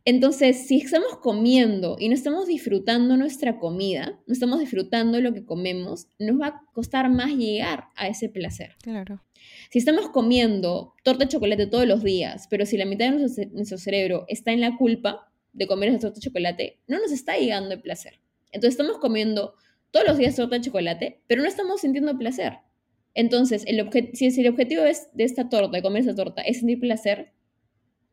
Entonces, 0.04 0.66
si 0.66 0.78
estamos 0.78 1.18
comiendo 1.18 1.96
y 1.98 2.08
no 2.08 2.14
estamos 2.14 2.46
disfrutando 2.46 3.16
nuestra 3.16 3.58
comida, 3.58 4.20
no 4.26 4.32
estamos 4.32 4.60
disfrutando 4.60 5.20
lo 5.20 5.34
que 5.34 5.44
comemos, 5.44 6.08
nos 6.18 6.40
va 6.40 6.46
a 6.46 6.62
costar 6.72 7.10
más 7.10 7.34
llegar 7.34 7.88
a 7.96 8.08
ese 8.08 8.28
placer. 8.28 8.76
Claro. 8.82 9.22
Si 9.70 9.78
estamos 9.78 10.10
comiendo 10.10 10.94
torta 11.02 11.24
de 11.24 11.30
chocolate 11.30 11.66
todos 11.66 11.86
los 11.86 12.02
días, 12.02 12.46
pero 12.48 12.66
si 12.66 12.76
la 12.76 12.86
mitad 12.86 13.10
de 13.10 13.48
nuestro, 13.52 13.78
cerebro 13.78 14.24
está 14.28 14.52
en 14.52 14.60
la 14.60 14.76
culpa 14.76 15.32
de 15.52 15.66
comer 15.66 15.90
esa 15.90 16.00
torta 16.00 16.16
de 16.16 16.26
chocolate, 16.26 16.80
no 16.86 16.98
nos 16.98 17.12
está 17.12 17.36
llegando 17.36 17.74
el 17.74 17.80
placer. 17.80 18.20
Entonces, 18.52 18.78
estamos 18.78 18.98
comiendo 18.98 19.54
todos 19.90 20.06
los 20.06 20.18
días 20.18 20.36
torta 20.36 20.56
de 20.56 20.64
chocolate, 20.64 21.22
pero 21.26 21.42
no 21.42 21.48
estamos 21.48 21.80
sintiendo 21.80 22.16
placer. 22.18 22.58
Entonces, 23.14 23.64
el 23.66 23.88
si 24.12 24.40
el 24.40 24.48
objetivo 24.48 24.84
es 24.84 25.08
de 25.14 25.24
esta 25.24 25.48
torta, 25.48 25.76
de 25.76 25.82
comer 25.82 26.02
esa 26.02 26.14
torta, 26.14 26.42
es 26.42 26.58
sentir 26.58 26.78
placer, 26.80 27.32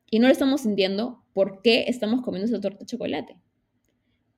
y 0.09 0.19
no 0.19 0.27
lo 0.27 0.31
estamos 0.31 0.61
sintiendo, 0.61 1.22
¿por 1.33 1.61
qué 1.61 1.85
estamos 1.87 2.21
comiendo 2.21 2.47
esa 2.47 2.61
torta 2.61 2.79
de 2.79 2.85
chocolate? 2.85 3.37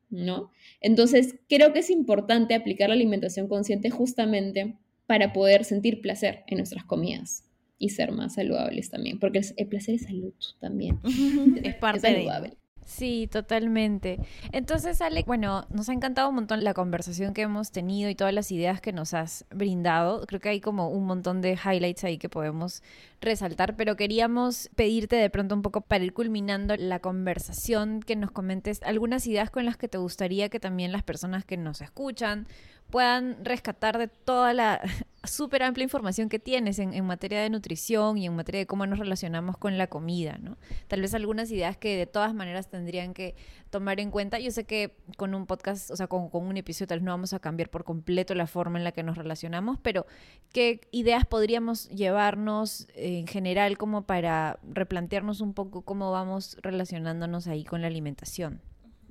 ¿No? 0.09 0.51
Entonces, 0.81 1.35
creo 1.49 1.73
que 1.73 1.79
es 1.79 1.89
importante 1.89 2.55
aplicar 2.55 2.89
la 2.89 2.95
alimentación 2.95 3.47
consciente 3.47 3.89
justamente 3.89 4.77
para 5.07 5.33
poder 5.33 5.65
sentir 5.65 6.01
placer 6.01 6.43
en 6.47 6.57
nuestras 6.57 6.85
comidas 6.85 7.43
y 7.77 7.89
ser 7.89 8.11
más 8.11 8.35
saludables 8.35 8.89
también, 8.89 9.19
porque 9.19 9.41
el 9.57 9.67
placer 9.67 9.95
es 9.95 10.03
salud 10.03 10.33
también. 10.59 10.99
es 11.63 11.75
parte 11.75 11.99
saludable. 11.99 12.49
de 12.49 12.57
Sí, 12.85 13.27
totalmente. 13.31 14.19
Entonces, 14.51 15.01
Ale, 15.01 15.23
bueno, 15.25 15.65
nos 15.69 15.89
ha 15.89 15.93
encantado 15.93 16.29
un 16.29 16.35
montón 16.35 16.63
la 16.63 16.75
conversación 16.75 17.33
que 17.33 17.41
hemos 17.41 17.71
tenido 17.71 18.11
y 18.11 18.15
todas 18.15 18.33
las 18.33 18.51
ideas 18.51 18.79
que 18.79 18.93
nos 18.93 19.15
has 19.15 19.43
brindado. 19.49 20.25
Creo 20.27 20.39
que 20.39 20.49
hay 20.49 20.61
como 20.61 20.89
un 20.89 21.05
montón 21.05 21.41
de 21.41 21.53
highlights 21.53 22.03
ahí 22.03 22.19
que 22.19 22.29
podemos 22.29 22.83
resaltar, 23.21 23.75
pero 23.75 23.95
queríamos 23.95 24.69
pedirte 24.75 25.15
de 25.15 25.31
pronto 25.31 25.55
un 25.55 25.63
poco 25.63 25.81
para 25.81 26.03
ir 26.03 26.13
culminando 26.13 26.75
la 26.77 26.99
conversación, 26.99 28.01
que 28.01 28.15
nos 28.15 28.29
comentes 28.29 28.81
algunas 28.83 29.25
ideas 29.25 29.49
con 29.49 29.65
las 29.65 29.77
que 29.77 29.87
te 29.87 29.97
gustaría 29.97 30.49
que 30.49 30.59
también 30.59 30.91
las 30.91 31.01
personas 31.01 31.43
que 31.43 31.57
nos 31.57 31.81
escuchan 31.81 32.47
puedan 32.91 33.43
rescatar 33.43 33.97
de 33.97 34.07
toda 34.07 34.53
la 34.53 34.79
súper 35.27 35.63
amplia 35.63 35.83
información 35.83 36.29
que 36.29 36.39
tienes 36.39 36.79
en, 36.79 37.05
materia 37.05 37.41
de 37.41 37.49
nutrición 37.49 38.17
y 38.17 38.25
en 38.25 38.35
materia 38.35 38.59
de 38.59 38.65
cómo 38.67 38.85
nos 38.85 38.99
relacionamos 38.99 39.57
con 39.57 39.77
la 39.77 39.87
comida, 39.87 40.37
¿no? 40.41 40.57
Tal 40.87 41.01
vez 41.01 41.13
algunas 41.13 41.51
ideas 41.51 41.77
que 41.77 41.97
de 41.97 42.05
todas 42.05 42.33
maneras 42.33 42.69
tendrían 42.69 43.13
que 43.13 43.35
tomar 43.69 43.99
en 43.99 44.11
cuenta. 44.11 44.39
Yo 44.39 44.51
sé 44.51 44.65
que 44.65 44.95
con 45.17 45.35
un 45.35 45.45
podcast, 45.45 45.91
o 45.91 45.95
sea, 45.95 46.07
con, 46.07 46.29
con 46.29 46.45
un 46.45 46.57
episodio 46.57 46.87
tal 46.87 46.99
vez 46.99 47.05
no 47.05 47.11
vamos 47.11 47.33
a 47.33 47.39
cambiar 47.39 47.69
por 47.69 47.83
completo 47.83 48.35
la 48.35 48.47
forma 48.47 48.77
en 48.77 48.83
la 48.83 48.91
que 48.91 49.03
nos 49.03 49.17
relacionamos, 49.17 49.79
pero 49.81 50.05
¿qué 50.53 50.81
ideas 50.91 51.25
podríamos 51.25 51.89
llevarnos 51.89 52.87
en 52.95 53.27
general 53.27 53.77
como 53.77 54.05
para 54.05 54.59
replantearnos 54.63 55.41
un 55.41 55.53
poco 55.53 55.83
cómo 55.83 56.11
vamos 56.11 56.57
relacionándonos 56.61 57.47
ahí 57.47 57.63
con 57.63 57.81
la 57.81 57.87
alimentación? 57.87 58.61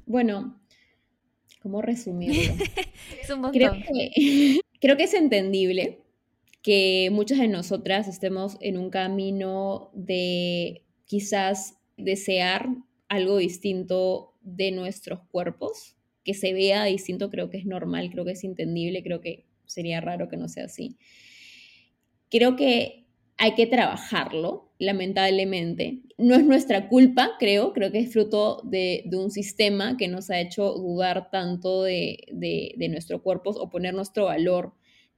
Bueno, 0.06 0.60
¿Cómo 1.64 1.80
resumirlo? 1.80 2.52
es 3.22 3.30
un 3.30 3.42
creo, 3.50 3.72
que, 3.72 4.60
creo 4.82 4.98
que 4.98 5.04
es 5.04 5.14
entendible 5.14 6.03
que 6.64 7.10
muchas 7.12 7.38
de 7.38 7.46
nosotras 7.46 8.08
estemos 8.08 8.56
en 8.62 8.78
un 8.78 8.88
camino 8.88 9.90
de 9.92 10.82
quizás 11.04 11.74
desear 11.98 12.68
algo 13.06 13.36
distinto 13.36 14.32
de 14.40 14.70
nuestros 14.72 15.20
cuerpos, 15.30 15.94
que 16.24 16.32
se 16.32 16.54
vea 16.54 16.84
distinto, 16.84 17.28
creo 17.28 17.50
que 17.50 17.58
es 17.58 17.66
normal, 17.66 18.08
creo 18.10 18.24
que 18.24 18.32
es 18.32 18.44
entendible, 18.44 19.02
creo 19.02 19.20
que 19.20 19.44
sería 19.66 20.00
raro 20.00 20.30
que 20.30 20.38
no 20.38 20.48
sea 20.48 20.64
así. 20.64 20.96
Creo 22.30 22.56
que 22.56 23.04
hay 23.36 23.54
que 23.54 23.66
trabajarlo. 23.66 24.72
lamentablemente. 24.78 26.00
No 26.18 26.34
es 26.34 26.44
nuestra 26.44 26.88
culpa, 26.88 27.32
creo, 27.38 27.72
creo 27.74 27.92
que 27.92 28.00
es 28.00 28.12
fruto 28.12 28.62
de, 28.64 29.04
un 29.12 29.30
sistema 29.30 29.96
que 29.98 30.08
nos 30.08 30.30
ha 30.30 30.40
hecho 30.40 30.72
dudar 30.72 31.30
tanto 31.30 31.82
de, 31.82 32.26
de, 32.32 32.88
nuestro 32.88 33.22
cuerpo 33.22 33.50
o 33.50 33.68
poner 33.70 33.94
nuestro 33.94 34.26
valor 34.26 34.74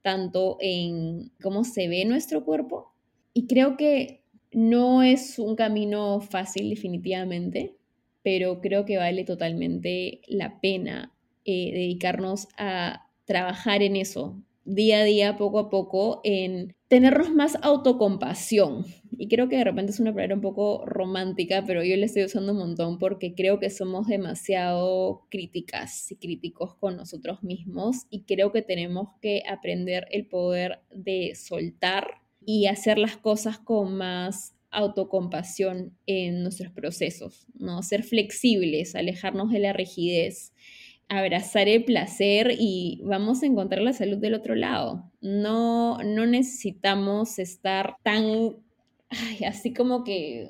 tanto 0.07 0.55
en 0.61 1.33
cómo 1.41 1.65
se 1.65 1.89
ve 1.89 2.05
nuestro 2.05 2.45
cuerpo. 2.45 2.93
Y 3.33 3.45
creo 3.45 3.75
que 3.75 4.23
no 4.53 5.03
es 5.03 5.37
un 5.37 5.57
camino 5.57 6.21
fácil 6.21 6.69
definitivamente, 6.69 7.75
pero 8.23 8.61
creo 8.61 8.85
que 8.85 8.95
vale 8.95 9.25
totalmente 9.25 10.21
la 10.27 10.61
pena 10.61 11.11
eh, 11.43 11.71
dedicarnos 11.73 12.47
a 12.57 13.09
trabajar 13.25 13.83
en 13.83 13.97
eso, 13.97 14.41
día 14.67 14.99
a 14.99 15.03
día, 15.03 15.37
poco 15.37 15.59
a 15.59 15.69
poco, 15.69 16.21
en 16.23 16.75
tenernos 16.87 17.33
más 17.33 17.57
autocompasión. 17.61 18.85
Y 19.17 19.27
creo 19.29 19.49
que 19.49 19.57
de 19.57 19.63
repente 19.63 19.91
es 19.91 19.99
una 19.99 20.13
palabra 20.13 20.35
un 20.35 20.41
poco 20.41 20.85
romántica, 20.85 21.63
pero 21.65 21.83
yo 21.83 21.95
la 21.97 22.05
estoy 22.05 22.25
usando 22.25 22.51
un 22.51 22.59
montón 22.59 22.99
porque 22.99 23.33
creo 23.33 23.59
que 23.59 23.69
somos 23.69 24.07
demasiado 24.07 25.25
críticas 25.29 26.11
y 26.11 26.17
críticos 26.17 26.75
con 26.75 26.97
nosotros 26.97 27.41
mismos 27.41 28.05
y 28.09 28.23
creo 28.23 28.51
que 28.51 28.61
tenemos 28.61 29.09
que 29.21 29.41
aprender 29.49 30.07
el 30.11 30.27
poder 30.27 30.81
de 30.91 31.33
soltar 31.35 32.21
y 32.45 32.67
hacer 32.67 32.97
las 32.97 33.17
cosas 33.17 33.57
con 33.57 33.97
más 33.97 34.53
autocompasión 34.69 35.97
en 36.05 36.43
nuestros 36.43 36.71
procesos, 36.71 37.47
¿no? 37.55 37.81
Ser 37.81 38.03
flexibles, 38.03 38.95
alejarnos 38.95 39.49
de 39.49 39.59
la 39.59 39.73
rigidez 39.73 40.53
abrazar 41.09 41.69
el 41.69 41.85
placer 41.85 42.55
y 42.57 43.01
vamos 43.03 43.41
a 43.41 43.45
encontrar 43.45 43.81
la 43.81 43.93
salud 43.93 44.17
del 44.17 44.33
otro 44.33 44.55
lado. 44.55 45.11
No, 45.21 45.97
no 46.03 46.25
necesitamos 46.25 47.39
estar 47.39 47.95
tan, 48.03 48.57
así 49.45 49.73
como 49.73 50.03
que 50.03 50.49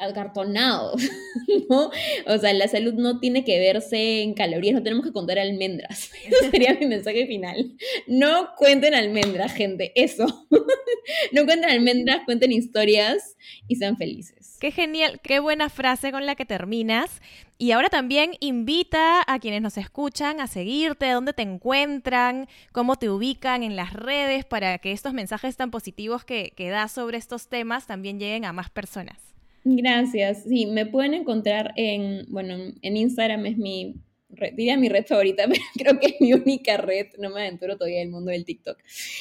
acartonados, 0.00 1.02
¿no? 1.68 1.90
O 2.26 2.38
sea, 2.38 2.52
la 2.54 2.68
salud 2.68 2.94
no 2.94 3.20
tiene 3.20 3.44
que 3.44 3.58
verse 3.58 4.22
en 4.22 4.34
calorías, 4.34 4.74
no 4.74 4.82
tenemos 4.82 5.04
que 5.04 5.12
contar 5.12 5.38
almendras. 5.38 6.10
Ese 6.24 6.50
sería 6.50 6.74
mi 6.74 6.86
mensaje 6.86 7.26
final. 7.26 7.76
No 8.06 8.50
cuenten 8.56 8.94
almendras, 8.94 9.52
gente, 9.52 9.92
eso. 9.94 10.26
no 11.32 11.44
cuenten 11.44 11.70
almendras, 11.70 12.22
cuenten 12.24 12.52
historias 12.52 13.36
y 13.68 13.76
sean 13.76 13.96
felices. 13.96 14.39
Qué 14.60 14.72
genial, 14.72 15.20
qué 15.22 15.40
buena 15.40 15.70
frase 15.70 16.12
con 16.12 16.26
la 16.26 16.34
que 16.34 16.44
terminas. 16.44 17.22
Y 17.56 17.72
ahora 17.72 17.88
también 17.88 18.32
invita 18.40 19.22
a 19.26 19.38
quienes 19.38 19.62
nos 19.62 19.78
escuchan 19.78 20.38
a 20.38 20.46
seguirte, 20.46 21.10
dónde 21.10 21.32
te 21.32 21.40
encuentran, 21.40 22.46
cómo 22.70 22.96
te 22.96 23.08
ubican 23.08 23.62
en 23.62 23.74
las 23.74 23.94
redes 23.94 24.44
para 24.44 24.76
que 24.76 24.92
estos 24.92 25.14
mensajes 25.14 25.56
tan 25.56 25.70
positivos 25.70 26.26
que, 26.26 26.52
que 26.54 26.68
das 26.68 26.92
sobre 26.92 27.16
estos 27.16 27.48
temas 27.48 27.86
también 27.86 28.20
lleguen 28.20 28.44
a 28.44 28.52
más 28.52 28.68
personas. 28.68 29.16
Gracias. 29.64 30.44
Sí, 30.44 30.66
me 30.66 30.84
pueden 30.84 31.14
encontrar 31.14 31.72
en, 31.76 32.26
bueno, 32.28 32.54
en 32.82 32.96
Instagram 32.98 33.46
es 33.46 33.56
mi, 33.56 33.94
diría 34.56 34.76
mi 34.76 34.88
red 34.88 35.06
favorita, 35.06 35.44
pero 35.48 35.62
creo 35.74 36.00
que 36.00 36.06
es 36.08 36.20
mi 36.20 36.32
única 36.32 36.76
red, 36.76 37.06
no 37.18 37.30
me 37.30 37.42
aventuro 37.42 37.76
todavía 37.76 38.02
el 38.02 38.10
mundo 38.10 38.30
del 38.30 38.44
TikTok. 38.44 38.78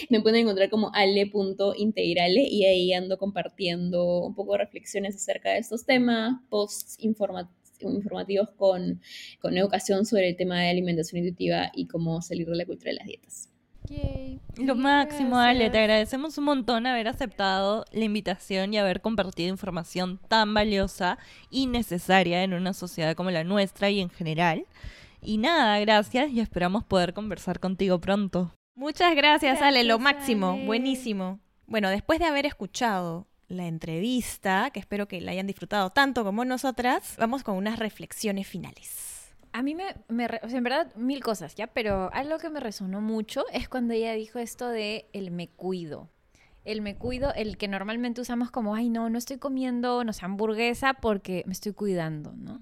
Me 0.10 0.22
pueden 0.22 0.41
encontrar 0.41 0.70
como 0.70 0.91
ale.integrale 0.93 2.41
y 2.41 2.66
ahí 2.66 2.93
ando 2.93 3.18
compartiendo 3.18 4.26
un 4.26 4.36
poco 4.36 4.53
de 4.53 4.60
reflexiones 4.60 5.16
acerca 5.16 5.51
de 5.51 5.60
estos 5.60 5.86
temas, 5.86 6.41
posts 6.49 6.97
informativos 6.99 8.49
con, 8.51 9.01
con 9.39 9.57
educación 9.57 10.05
sobre 10.05 10.30
el 10.30 10.36
tema 10.36 10.62
de 10.62 10.70
alimentación 10.70 11.24
intuitiva 11.24 11.72
y 11.74 11.88
cómo 11.88 12.22
salir 12.22 12.47
de 12.47 12.55
la 12.55 12.66
cultura 12.66 12.91
de 12.91 12.97
las 12.97 13.07
dietas. 13.07 13.49
Lo 14.57 14.76
máximo, 14.76 15.38
Ale, 15.38 15.70
te 15.70 15.80
agradecemos 15.80 16.38
un 16.38 16.43
montón 16.43 16.86
haber 16.86 17.07
aceptado 17.07 17.86
la 17.91 18.03
invitación 18.03 18.74
y 18.74 18.78
haber 18.78 19.01
compartido 19.01 19.49
información 19.49 20.20
tan 20.28 20.53
valiosa 20.53 21.18
y 21.49 21.66
necesaria 21.66 22.43
en 22.43 22.53
una 22.53 22.74
sociedad 22.74 23.16
como 23.16 23.32
la 23.32 23.43
nuestra 23.43 23.89
y 23.89 23.99
en 23.99 24.10
general. 24.10 24.66
Y 25.22 25.38
nada, 25.38 25.80
gracias 25.80 26.32
y 26.32 26.39
esperamos 26.39 26.84
poder 26.84 27.13
conversar 27.13 27.59
contigo 27.59 27.99
pronto. 27.99 28.53
Muchas 28.76 29.15
gracias, 29.15 29.61
Ale, 29.61 29.84
lo 29.84 29.99
máximo, 29.99 30.57
buenísimo. 30.65 31.39
Bueno, 31.67 31.89
después 31.89 32.20
de 32.20 32.26
haber 32.26 32.45
escuchado 32.45 33.28
la 33.49 33.67
entrevista, 33.67 34.70
que 34.72 34.80
espero 34.80 35.07
que 35.07 35.20
la 35.20 35.32
hayan 35.32 35.47
disfrutado 35.47 35.89
tanto 35.89 36.24
como 36.24 36.45
nosotras, 36.45 37.15
vamos 37.17 37.43
con 37.43 37.57
unas 37.57 37.78
reflexiones 37.78 38.47
finales. 38.47 39.34
A 39.51 39.63
mí 39.63 39.76
me, 39.76 39.95
me 40.07 40.26
o 40.43 40.47
sea, 40.47 40.59
en 40.59 40.63
verdad, 40.63 40.95
mil 40.95 41.22
cosas, 41.22 41.55
¿ya? 41.55 41.67
Pero 41.67 42.09
algo 42.13 42.38
que 42.38 42.49
me 42.49 42.59
resonó 42.59 43.01
mucho 43.01 43.43
es 43.51 43.67
cuando 43.67 43.93
ella 43.93 44.13
dijo 44.13 44.39
esto 44.39 44.70
de 44.70 45.09
el 45.11 45.32
me 45.32 45.49
cuido. 45.49 46.09
El 46.63 46.82
me 46.82 46.95
cuido, 46.95 47.34
el 47.34 47.57
que 47.57 47.67
normalmente 47.67 48.22
usamos 48.22 48.51
como, 48.51 48.76
ay, 48.76 48.89
no, 48.89 49.09
no 49.09 49.17
estoy 49.17 49.38
comiendo, 49.38 50.03
no 50.03 50.13
sé, 50.13 50.26
hamburguesa 50.26 50.93
porque 50.93 51.43
me 51.47 51.53
estoy 51.53 51.74
cuidando, 51.74 52.34
¿no? 52.38 52.61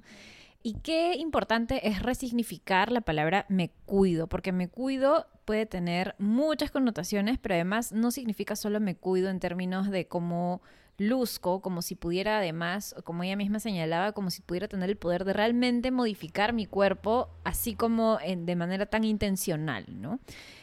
Y 0.63 0.75
qué 0.83 1.15
importante 1.15 1.87
es 1.87 2.01
resignificar 2.01 2.91
la 2.91 3.01
palabra 3.01 3.45
me 3.47 3.69
cuido, 3.85 4.27
porque 4.27 4.51
me 4.51 4.67
cuido 4.67 5.27
puede 5.45 5.65
tener 5.65 6.13
muchas 6.19 6.71
connotaciones, 6.71 7.39
pero 7.39 7.55
además 7.55 7.93
no 7.93 8.11
significa 8.11 8.57
solo 8.57 8.81
me 8.81 8.97
cuido 8.97 9.29
en 9.29 9.39
términos 9.39 9.89
de 9.89 10.05
cómo 10.05 10.61
luzco 10.97 11.61
como 11.61 11.81
si 11.81 11.95
pudiera 11.95 12.39
además, 12.39 12.95
como 13.03 13.23
ella 13.23 13.35
misma 13.35 13.59
señalaba, 13.59 14.11
como 14.11 14.29
si 14.29 14.41
pudiera 14.41 14.67
tener 14.67 14.89
el 14.89 14.97
poder 14.97 15.23
de 15.23 15.33
realmente 15.33 15.91
modificar 15.91 16.53
mi 16.53 16.65
cuerpo, 16.65 17.29
así 17.43 17.75
como 17.75 18.17
de 18.17 18.55
manera 18.55 18.87
tan 18.87 19.03
intencional, 19.03 19.85
¿no? 19.89 20.19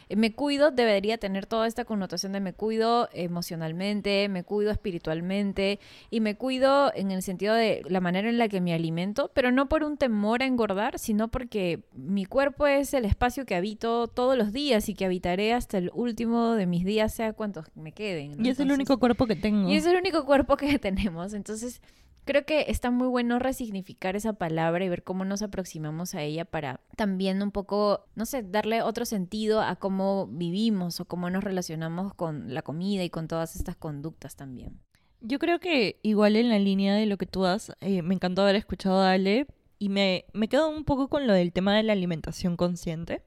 Me 0.09 0.35
cuido 0.35 0.71
debería 0.71 1.19
tener 1.19 1.47
toda 1.47 1.67
esta 1.67 1.85
connotación 1.85 2.33
de 2.33 2.41
me 2.41 2.53
cuido 2.53 3.09
emocionalmente, 3.13 4.29
me 4.29 4.45
cuido 4.45 4.71
espiritualmente 4.71 5.79
y 6.11 6.21
me 6.21 6.37
cuido 6.37 6.93
en 6.95 7.11
el 7.11 7.23
sentido 7.23 7.55
de 7.55 7.83
la 7.89 8.01
manera 8.01 8.29
en 8.29 8.39
la 8.39 8.49
que 8.49 8.61
me 8.61 8.75
alimento, 8.75 9.31
pero 9.35 9.51
no 9.53 9.69
por 9.69 9.85
un 9.85 9.97
temor 9.97 10.43
a 10.43 10.47
engordar, 10.47 10.99
sino 10.99 11.29
porque 11.29 11.85
mi 11.93 12.25
cuerpo 12.25 12.67
es 12.67 12.95
el 12.95 13.05
espacio 13.05 13.47
que 13.47 13.55
habito 13.55 14.09
todos 14.09 14.37
los 14.37 14.53
días 14.53 14.89
y 14.89 14.95
que 14.95 15.05
habitaré 15.05 15.53
hasta 15.53 15.79
el 15.79 15.91
último 15.95 16.55
de 16.55 16.67
mis 16.67 16.85
días, 16.85 17.15
sea 17.15 17.33
cuantos 17.33 17.67
me 17.75 17.93
queden. 17.93 18.45
Y 18.45 18.49
es 18.49 18.61
el 18.61 18.73
único 18.73 18.99
cuerpo 18.99 19.27
que 19.27 19.37
tengo. 19.37 19.69
Y 19.69 19.77
es 19.77 19.87
el 19.87 19.97
único 19.97 20.25
cuerpo 20.25 20.57
que 20.57 20.79
tenemos. 20.79 21.35
Entonces, 21.35 21.81
creo 22.25 22.45
que 22.45 22.67
está 22.69 22.91
muy 22.91 23.09
bueno 23.09 23.39
resignificar 23.39 24.17
esa 24.17 24.33
palabra 24.35 24.85
y 24.85 24.89
ver 24.89 25.05
cómo 25.05 25.25
nos 25.25 25.43
aproximamos 25.43 26.15
a 26.15 26.23
ella 26.23 26.45
para 26.45 26.81
también 26.97 27.43
un 27.43 27.51
poco, 27.51 28.07
no 28.15 28.27
sé, 28.27 28.43
darle 28.43 28.83
otro 28.83 29.05
sentido 29.05 29.61
a 29.61 29.77
cómo 29.77 30.27
vivimos 30.27 31.01
o 31.01 31.05
cómo 31.05 31.31
nos 31.31 31.45
relacionamos 31.45 32.15
con 32.15 32.53
la 32.55 32.63
comida 32.63 33.05
y 33.05 33.11
con 33.11 33.29
todas 33.29 33.57
estas 33.57 33.77
conductas 33.77 34.37
también. 34.37 34.81
Yo 35.21 35.39
creo 35.39 35.59
que 35.59 36.01
igual 36.03 36.37
en 36.37 36.51
la 36.51 36.59
línea 36.59 36.95
de 36.95 37.07
lo 37.07 37.17
que 37.17 37.27
tú 37.27 37.43
das, 37.43 37.73
eh, 37.81 38.03
me 38.03 38.15
encantó 38.15 38.43
haber 38.43 38.57
escuchado 38.57 39.01
a 39.01 39.13
Ale 39.13 39.47
y 39.79 39.89
me, 39.89 40.27
me 40.33 40.49
quedo 40.49 40.69
un 40.69 40.85
poco 40.85 41.09
con 41.09 41.27
lo 41.27 41.33
del 41.33 41.53
tema 41.53 41.75
de 41.75 41.83
la 41.83 41.93
alimentación 41.93 42.57
consciente, 42.57 43.23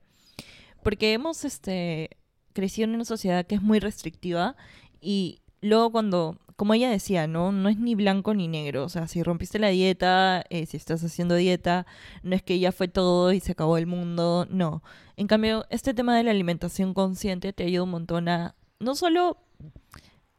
porque 0.83 1.13
hemos 1.13 1.43
este, 1.43 2.17
crecido 2.53 2.87
en 2.87 2.95
una 2.95 3.05
sociedad 3.05 3.45
que 3.45 3.55
es 3.55 3.61
muy 3.61 3.79
restrictiva 3.79 4.55
y 5.01 5.41
luego 5.61 5.91
cuando 5.91 6.39
como 6.57 6.73
ella 6.73 6.89
decía, 6.89 7.27
¿no? 7.27 7.51
No 7.51 7.69
es 7.69 7.77
ni 7.77 7.95
blanco 7.95 8.33
ni 8.33 8.47
negro. 8.47 8.83
O 8.83 8.89
sea, 8.89 9.07
si 9.07 9.23
rompiste 9.23 9.59
la 9.59 9.69
dieta, 9.69 10.43
eh, 10.49 10.65
si 10.65 10.75
estás 10.75 11.03
haciendo 11.03 11.35
dieta, 11.35 11.85
no 12.23 12.35
es 12.35 12.41
que 12.43 12.59
ya 12.59 12.71
fue 12.71 12.87
todo 12.87 13.31
y 13.31 13.39
se 13.39 13.53
acabó 13.53 13.77
el 13.77 13.85
mundo. 13.85 14.47
No. 14.49 14.83
En 15.17 15.27
cambio, 15.27 15.65
este 15.69 15.93
tema 15.93 16.17
de 16.17 16.23
la 16.23 16.31
alimentación 16.31 16.93
consciente 16.95 17.53
te 17.53 17.63
ayuda 17.63 17.83
un 17.83 17.91
montón 17.91 18.27
a 18.27 18.55
no 18.79 18.95
solo 18.95 19.37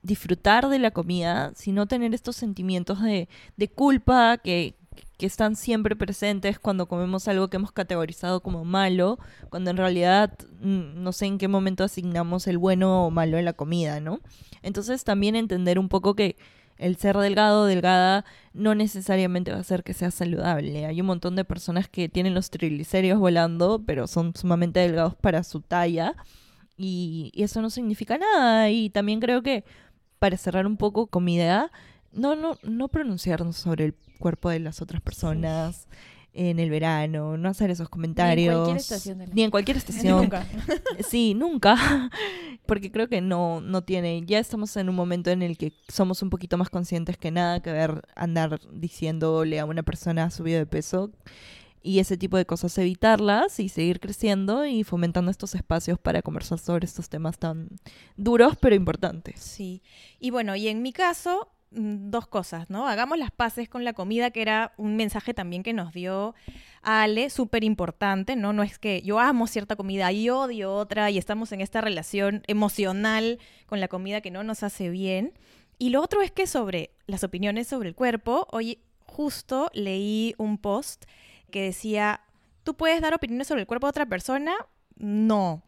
disfrutar 0.03 0.69
de 0.69 0.79
la 0.81 0.91
comida, 0.91 1.53
sino 1.55 1.87
tener 1.87 2.13
estos 2.15 2.37
sentimientos 2.37 3.01
de, 3.03 3.29
de 3.57 3.69
culpa 3.69 4.39
que, 4.39 4.78
que 5.19 5.27
están 5.27 5.57
siempre 5.57 5.97
presentes 5.97 6.59
cuando 6.59 6.87
comemos 6.87 7.29
algo 7.29 7.49
que 7.49 7.57
hemos 7.57 7.73
categorizado 7.73 8.41
como 8.41 8.65
malo, 8.65 9.19
cuando 9.51 9.71
en 9.71 9.77
realidad 9.77 10.33
mm, 10.61 11.03
no 11.03 11.13
sé 11.13 11.27
en 11.27 11.39
qué 11.39 11.49
momento 11.49 11.85
asignamos 11.85 12.47
el 12.47 12.57
bueno 12.57 13.05
o 13.07 13.11
malo 13.11 13.37
en 13.37 13.45
la 13.45 13.53
comida, 13.53 14.01
¿no? 14.01 14.21
Entonces 14.63 15.05
también 15.05 15.37
entender 15.37 15.79
un 15.79 15.89
poco 15.89 16.15
que 16.15 16.37
el 16.79 16.97
ser 16.97 17.17
delgado 17.17 17.63
o 17.63 17.67
delgada 17.67 18.25
no 18.53 18.75
necesariamente 18.75 19.51
va 19.51 19.59
a 19.59 19.61
hacer 19.61 19.83
que 19.83 19.95
sea 19.95 20.11
saludable. 20.13 20.87
Hay 20.87 21.01
un 21.01 21.09
montón 21.09 21.35
de 21.37 21.45
personas 21.45 21.89
que 21.89 22.09
tienen 22.09 22.35
los 22.35 22.51
triglicéridos 22.51 23.19
volando, 23.19 23.83
pero 23.85 24.07
son 24.07 24.35
sumamente 24.35 24.81
delgados 24.81 25.17
para 25.17 25.43
su 25.43 25.61
talla. 25.61 26.15
Y, 26.77 27.33
eso 27.35 27.61
no 27.61 27.71
significa 27.71 28.17
nada. 28.19 28.71
Y 28.71 28.91
también 28.91 29.21
creo 29.21 29.43
que, 29.43 29.65
para 30.21 30.37
cerrar 30.37 30.67
un 30.67 30.77
poco 30.77 31.09
con 31.09 31.25
mi 31.25 31.35
idea, 31.35 31.73
no, 32.13 32.37
no, 32.37 32.59
no 32.63 32.89
pronunciarnos 32.89 33.57
sobre 33.57 33.85
el 33.85 33.95
cuerpo 34.19 34.51
de 34.51 34.61
las 34.61 34.83
otras 34.83 35.01
personas 35.01 35.89
en 36.35 36.61
el 36.61 36.71
verano, 36.71 37.37
no 37.37 37.49
hacer 37.49 37.71
esos 37.71 37.89
comentarios. 37.89 38.55
Ni 38.55 38.55
en 38.55 38.57
cualquier 38.61 38.77
estación. 38.77 39.25
Ni 39.33 39.43
en 39.43 39.51
cualquier 39.51 39.77
estación. 39.77 40.23
nunca. 40.23 40.47
Sí, 41.09 41.35
nunca. 41.35 41.77
Porque 42.67 42.93
creo 42.93 43.09
que 43.09 43.21
no, 43.21 43.61
no 43.61 43.83
tiene. 43.83 44.23
Ya 44.25 44.39
estamos 44.39 44.77
en 44.77 44.89
un 44.89 44.95
momento 44.95 45.31
en 45.31 45.43
el 45.43 45.57
que 45.57 45.73
somos 45.89 46.23
un 46.23 46.31
poquito 46.31 46.57
más 46.59 46.71
conscientes 46.71 47.17
que 47.17 47.31
nada 47.31 47.61
que 47.61 47.73
ver 47.73 48.03
andar 48.15 48.61
diciéndole 48.71 49.59
a 49.59 49.65
una 49.65 49.83
persona 49.83 50.31
subido 50.31 50.59
de 50.59 50.67
peso 50.67 51.11
y 51.83 52.01
ese 52.01 52.17
tipo 52.17 52.37
de 52.37 52.45
cosas 52.45 52.77
evitarlas 52.79 53.59
y 53.61 53.69
seguir 53.69 53.99
creciendo 53.99 54.67
y 54.67 54.85
fomentando 54.85 55.31
estos 55.31 55.55
espacios 55.55 55.99
para 55.99 56.23
conversar 56.23 56.59
sobre 56.59 56.85
estos 56.85 57.09
temas 57.09 57.39
tan 57.39 57.69
duros 58.17 58.57
pero 58.61 58.75
importantes. 58.75 59.41
Sí. 59.41 59.83
Y 60.21 60.31
bueno, 60.31 60.55
y 60.55 60.69
en 60.69 60.83
mi 60.83 60.93
caso, 60.93 61.49
dos 61.71 62.27
cosas, 62.27 62.71
¿no? 62.71 62.89
Hagamos 62.89 63.19
las 63.19 63.31
paces 63.31 63.69
con 63.69 63.85
la 63.85 63.93
comida, 63.93 64.31
que 64.31 64.43
era 64.43 64.73
un 64.77 64.97
mensaje 64.97 65.35
también 65.35 65.63
que 65.63 65.73
nos 65.73 65.93
dio 65.93 66.35
Ale, 66.83 67.31
súper 67.31 67.65
importante, 67.65 68.37
¿no? 68.37 68.53
No 68.53 68.63
es 68.63 68.79
que 68.79 69.03
yo 69.03 69.19
amo 69.19 69.47
cierta 69.47 69.77
comida 69.77 70.11
y 70.13 70.31
odio 70.31 70.75
otra 70.75 71.11
y 71.11 71.19
estamos 71.19 71.53
en 71.53 71.61
esta 71.61 71.81
relación 71.81 72.43
emocional 72.47 73.39
con 73.67 73.81
la 73.81 73.89
comida 73.89 74.21
que 74.21 74.31
no 74.31 74.43
nos 74.43 74.63
hace 74.63 74.89
bien. 74.89 75.35
Y 75.79 75.91
lo 75.91 76.03
otro 76.03 76.23
es 76.23 76.33
que 76.33 76.47
sobre 76.47 76.91
las 77.07 77.25
opiniones 77.25 77.69
sobre 77.69 77.89
el 77.89 77.95
cuerpo, 77.95 78.47
hoy 78.51 78.81
justo 79.01 79.71
leí 79.75 80.35
un 80.39 80.59
post 80.59 81.05
que 81.51 81.63
decía, 81.63 82.23
¿tú 82.63 82.77
puedes 82.77 83.01
dar 83.01 83.15
opiniones 83.15 83.47
sobre 83.47 83.63
el 83.63 83.67
cuerpo 83.67 83.87
de 83.87 83.91
otra 83.91 84.07
persona? 84.07 84.55
No. 84.97 85.63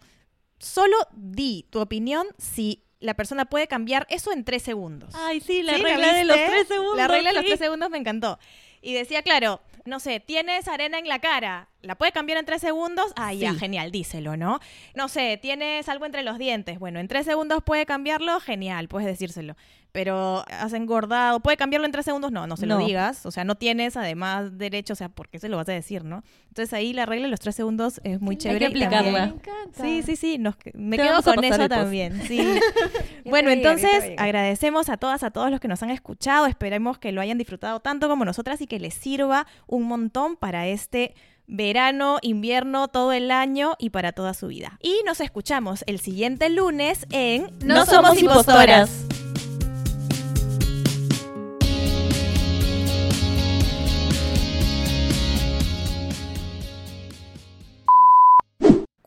Solo 0.58 0.96
di 1.14 1.66
tu 1.70 1.80
opinión 1.80 2.26
si 2.38 2.84
la 3.00 3.14
persona 3.14 3.46
puede 3.46 3.66
cambiar 3.66 4.06
eso 4.10 4.32
en 4.32 4.44
tres 4.44 4.62
segundos. 4.62 5.14
Ay, 5.16 5.40
sí, 5.40 5.62
la 5.62 5.74
¿Sí? 5.76 5.82
regla 5.82 6.12
de 6.14 6.24
los 6.24 6.36
tres 6.36 6.68
segundos. 6.68 6.96
La 6.96 7.08
regla 7.08 7.30
de 7.30 7.36
los 7.36 7.44
tres 7.46 7.58
segundos 7.58 7.90
me 7.90 7.98
encantó. 7.98 8.38
Y 8.82 8.94
decía, 8.94 9.22
claro, 9.22 9.60
no 9.84 10.00
sé, 10.00 10.20
tienes 10.20 10.66
arena 10.68 10.98
en 10.98 11.06
la 11.08 11.18
cara, 11.18 11.68
¿la 11.82 11.96
puede 11.96 12.12
cambiar 12.12 12.38
en 12.38 12.46
tres 12.46 12.60
segundos? 12.62 13.12
Ah, 13.16 13.32
ya, 13.34 13.52
Sí. 13.52 13.58
genial, 13.58 13.90
díselo, 13.90 14.36
¿no? 14.36 14.60
No 14.94 15.08
sé, 15.08 15.38
tienes 15.40 15.88
algo 15.88 16.06
entre 16.06 16.22
los 16.22 16.38
dientes, 16.38 16.78
bueno, 16.78 16.98
en 17.00 17.08
tres 17.08 17.26
segundos 17.26 17.62
puede 17.62 17.84
cambiarlo, 17.86 18.40
genial, 18.40 18.88
puedes 18.88 19.06
decírselo. 19.06 19.56
Pero 19.92 20.44
has 20.48 20.72
engordado, 20.72 21.40
¿puede 21.40 21.56
cambiarlo 21.56 21.84
en 21.86 21.90
tres 21.92 22.04
segundos? 22.04 22.30
No, 22.30 22.46
no 22.46 22.56
se 22.56 22.66
lo 22.66 22.78
No. 22.78 22.86
digas. 22.86 23.26
O 23.26 23.30
sea, 23.32 23.42
no 23.44 23.56
tienes 23.56 23.96
además 23.96 24.56
derecho, 24.56 24.92
o 24.92 24.96
sea, 24.96 25.08
¿por 25.08 25.28
qué 25.28 25.38
se 25.40 25.48
lo 25.48 25.56
vas 25.56 25.68
a 25.68 25.72
decir, 25.72 26.04
no? 26.04 26.22
Entonces 26.48 26.72
ahí 26.72 26.92
la 26.92 27.06
regla 27.06 27.24
de 27.26 27.30
los 27.30 27.40
tres 27.40 27.56
segundos 27.56 28.00
es 28.04 28.20
muy 28.20 28.34
Hay 28.34 28.36
que 28.38 28.42
chévere. 28.44 28.64
y 28.66 28.68
aplicarla. 28.68 28.98
también- 28.98 29.14
Me 29.30 29.34
encanta. 29.52 29.82
Sí, 29.82 30.02
sí, 30.04 30.16
sí, 30.16 30.38
nos- 30.38 30.54
me 30.74 30.96
Te 30.96 31.02
quedo 31.02 31.22
con 31.22 31.42
eso 31.44 31.68
también. 31.68 32.22
Sí. 32.26 32.38
Bueno, 33.24 33.50
entonces 33.50 34.12
agradecemos 34.16 34.88
a 34.88 34.96
todas, 34.96 35.22
a 35.22 35.30
todos 35.30 35.50
los 35.50 35.60
que 35.60 35.68
nos 35.68 35.82
han 35.82 35.90
escuchado. 35.90 36.46
Esperemos 36.46 36.98
que 36.98 37.12
lo 37.12 37.20
hayan 37.20 37.38
disfrutado 37.38 37.80
tanto 37.80 38.08
como 38.08 38.24
nosotras 38.24 38.60
y 38.60 38.66
que 38.66 38.80
les 38.80 38.94
sirva 38.94 39.46
un 39.66 39.84
montón 39.84 40.36
para 40.36 40.66
este 40.66 41.14
verano, 41.46 42.18
invierno, 42.22 42.88
todo 42.88 43.12
el 43.12 43.30
año 43.30 43.74
y 43.78 43.90
para 43.90 44.12
toda 44.12 44.34
su 44.34 44.46
vida. 44.48 44.78
Y 44.82 45.00
nos 45.04 45.20
escuchamos 45.20 45.82
el 45.86 45.98
siguiente 46.00 46.48
lunes 46.48 47.06
en 47.10 47.48
No 47.64 47.84
somos 47.86 48.20
impostoras. 48.22 49.06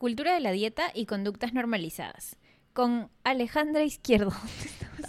Cultura 0.04 0.34
de 0.34 0.40
la 0.40 0.52
dieta 0.52 0.90
y 0.92 1.06
conductas 1.06 1.54
normalizadas. 1.54 2.36
Con 2.74 3.10
Alejandra 3.24 3.84
Izquierdo. 3.84 4.34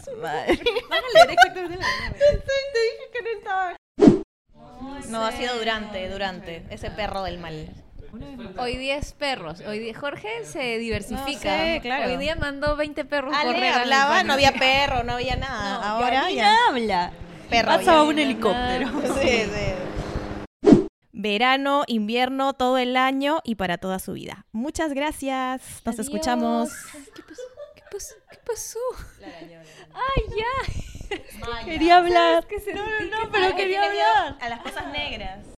No, 5.10 5.26
ha 5.26 5.34
sido 5.34 5.58
durante, 5.58 6.10
durante. 6.10 6.64
Ese 6.70 6.91
perro 6.91 7.24
del 7.24 7.39
mal. 7.39 7.68
Hoy 8.58 8.78
día 8.78 8.96
es 8.96 9.12
perros. 9.12 9.60
Hoy 9.68 9.80
día 9.80 9.93
Jorge 10.00 10.46
se 10.46 10.78
diversifica. 10.78 11.58
No 11.58 11.64
sé, 11.64 11.80
claro. 11.82 12.12
Hoy 12.12 12.18
día 12.18 12.38
mandó 12.38 12.78
20 12.78 13.04
perros 13.04 13.36
Ale 13.36 13.54
correr 13.54 13.74
hablaba, 13.74 14.24
no 14.24 14.32
había 14.32 14.52
perro, 14.54 15.04
no 15.04 15.14
había 15.14 15.36
nada. 15.36 15.80
No, 15.80 15.84
Ahora 15.84 16.32
ya. 16.32 16.56
habla. 16.70 17.12
Perro 17.50 17.68
Pasaba 17.68 18.04
un 18.04 18.18
helicóptero. 18.18 18.89
Sí, 19.22 19.43
sí. 19.43 20.05
Verano, 21.18 21.84
invierno, 21.88 22.51
todo 22.53 22.78
el 22.78 22.97
año 22.97 23.39
y 23.45 23.55
para 23.55 23.78
toda 23.78 23.99
su 23.99 24.11
vida. 24.11 24.45
Muchas 24.51 24.93
gracias. 24.93 25.61
Nos 25.86 25.95
Adiós. 25.95 25.99
escuchamos. 26.07 26.70
¿Qué 27.16 27.24
pasó? 27.24 27.41
¿Qué 27.74 27.84
pasó? 27.89 28.16
¿Qué 28.32 28.38
pasó? 28.45 28.80
Ay, 29.93 30.24
ya. 30.38 31.63
Quería 31.63 31.97
hablar. 31.99 32.45
Que 32.47 32.57
No, 32.74 32.84
no, 32.84 33.24
no, 33.24 33.32
pero 33.32 33.55
quería 33.55 33.86
hablar. 33.86 34.38
A 34.41 34.49
las 34.49 34.59
cosas 34.59 34.88
negras. 34.91 35.55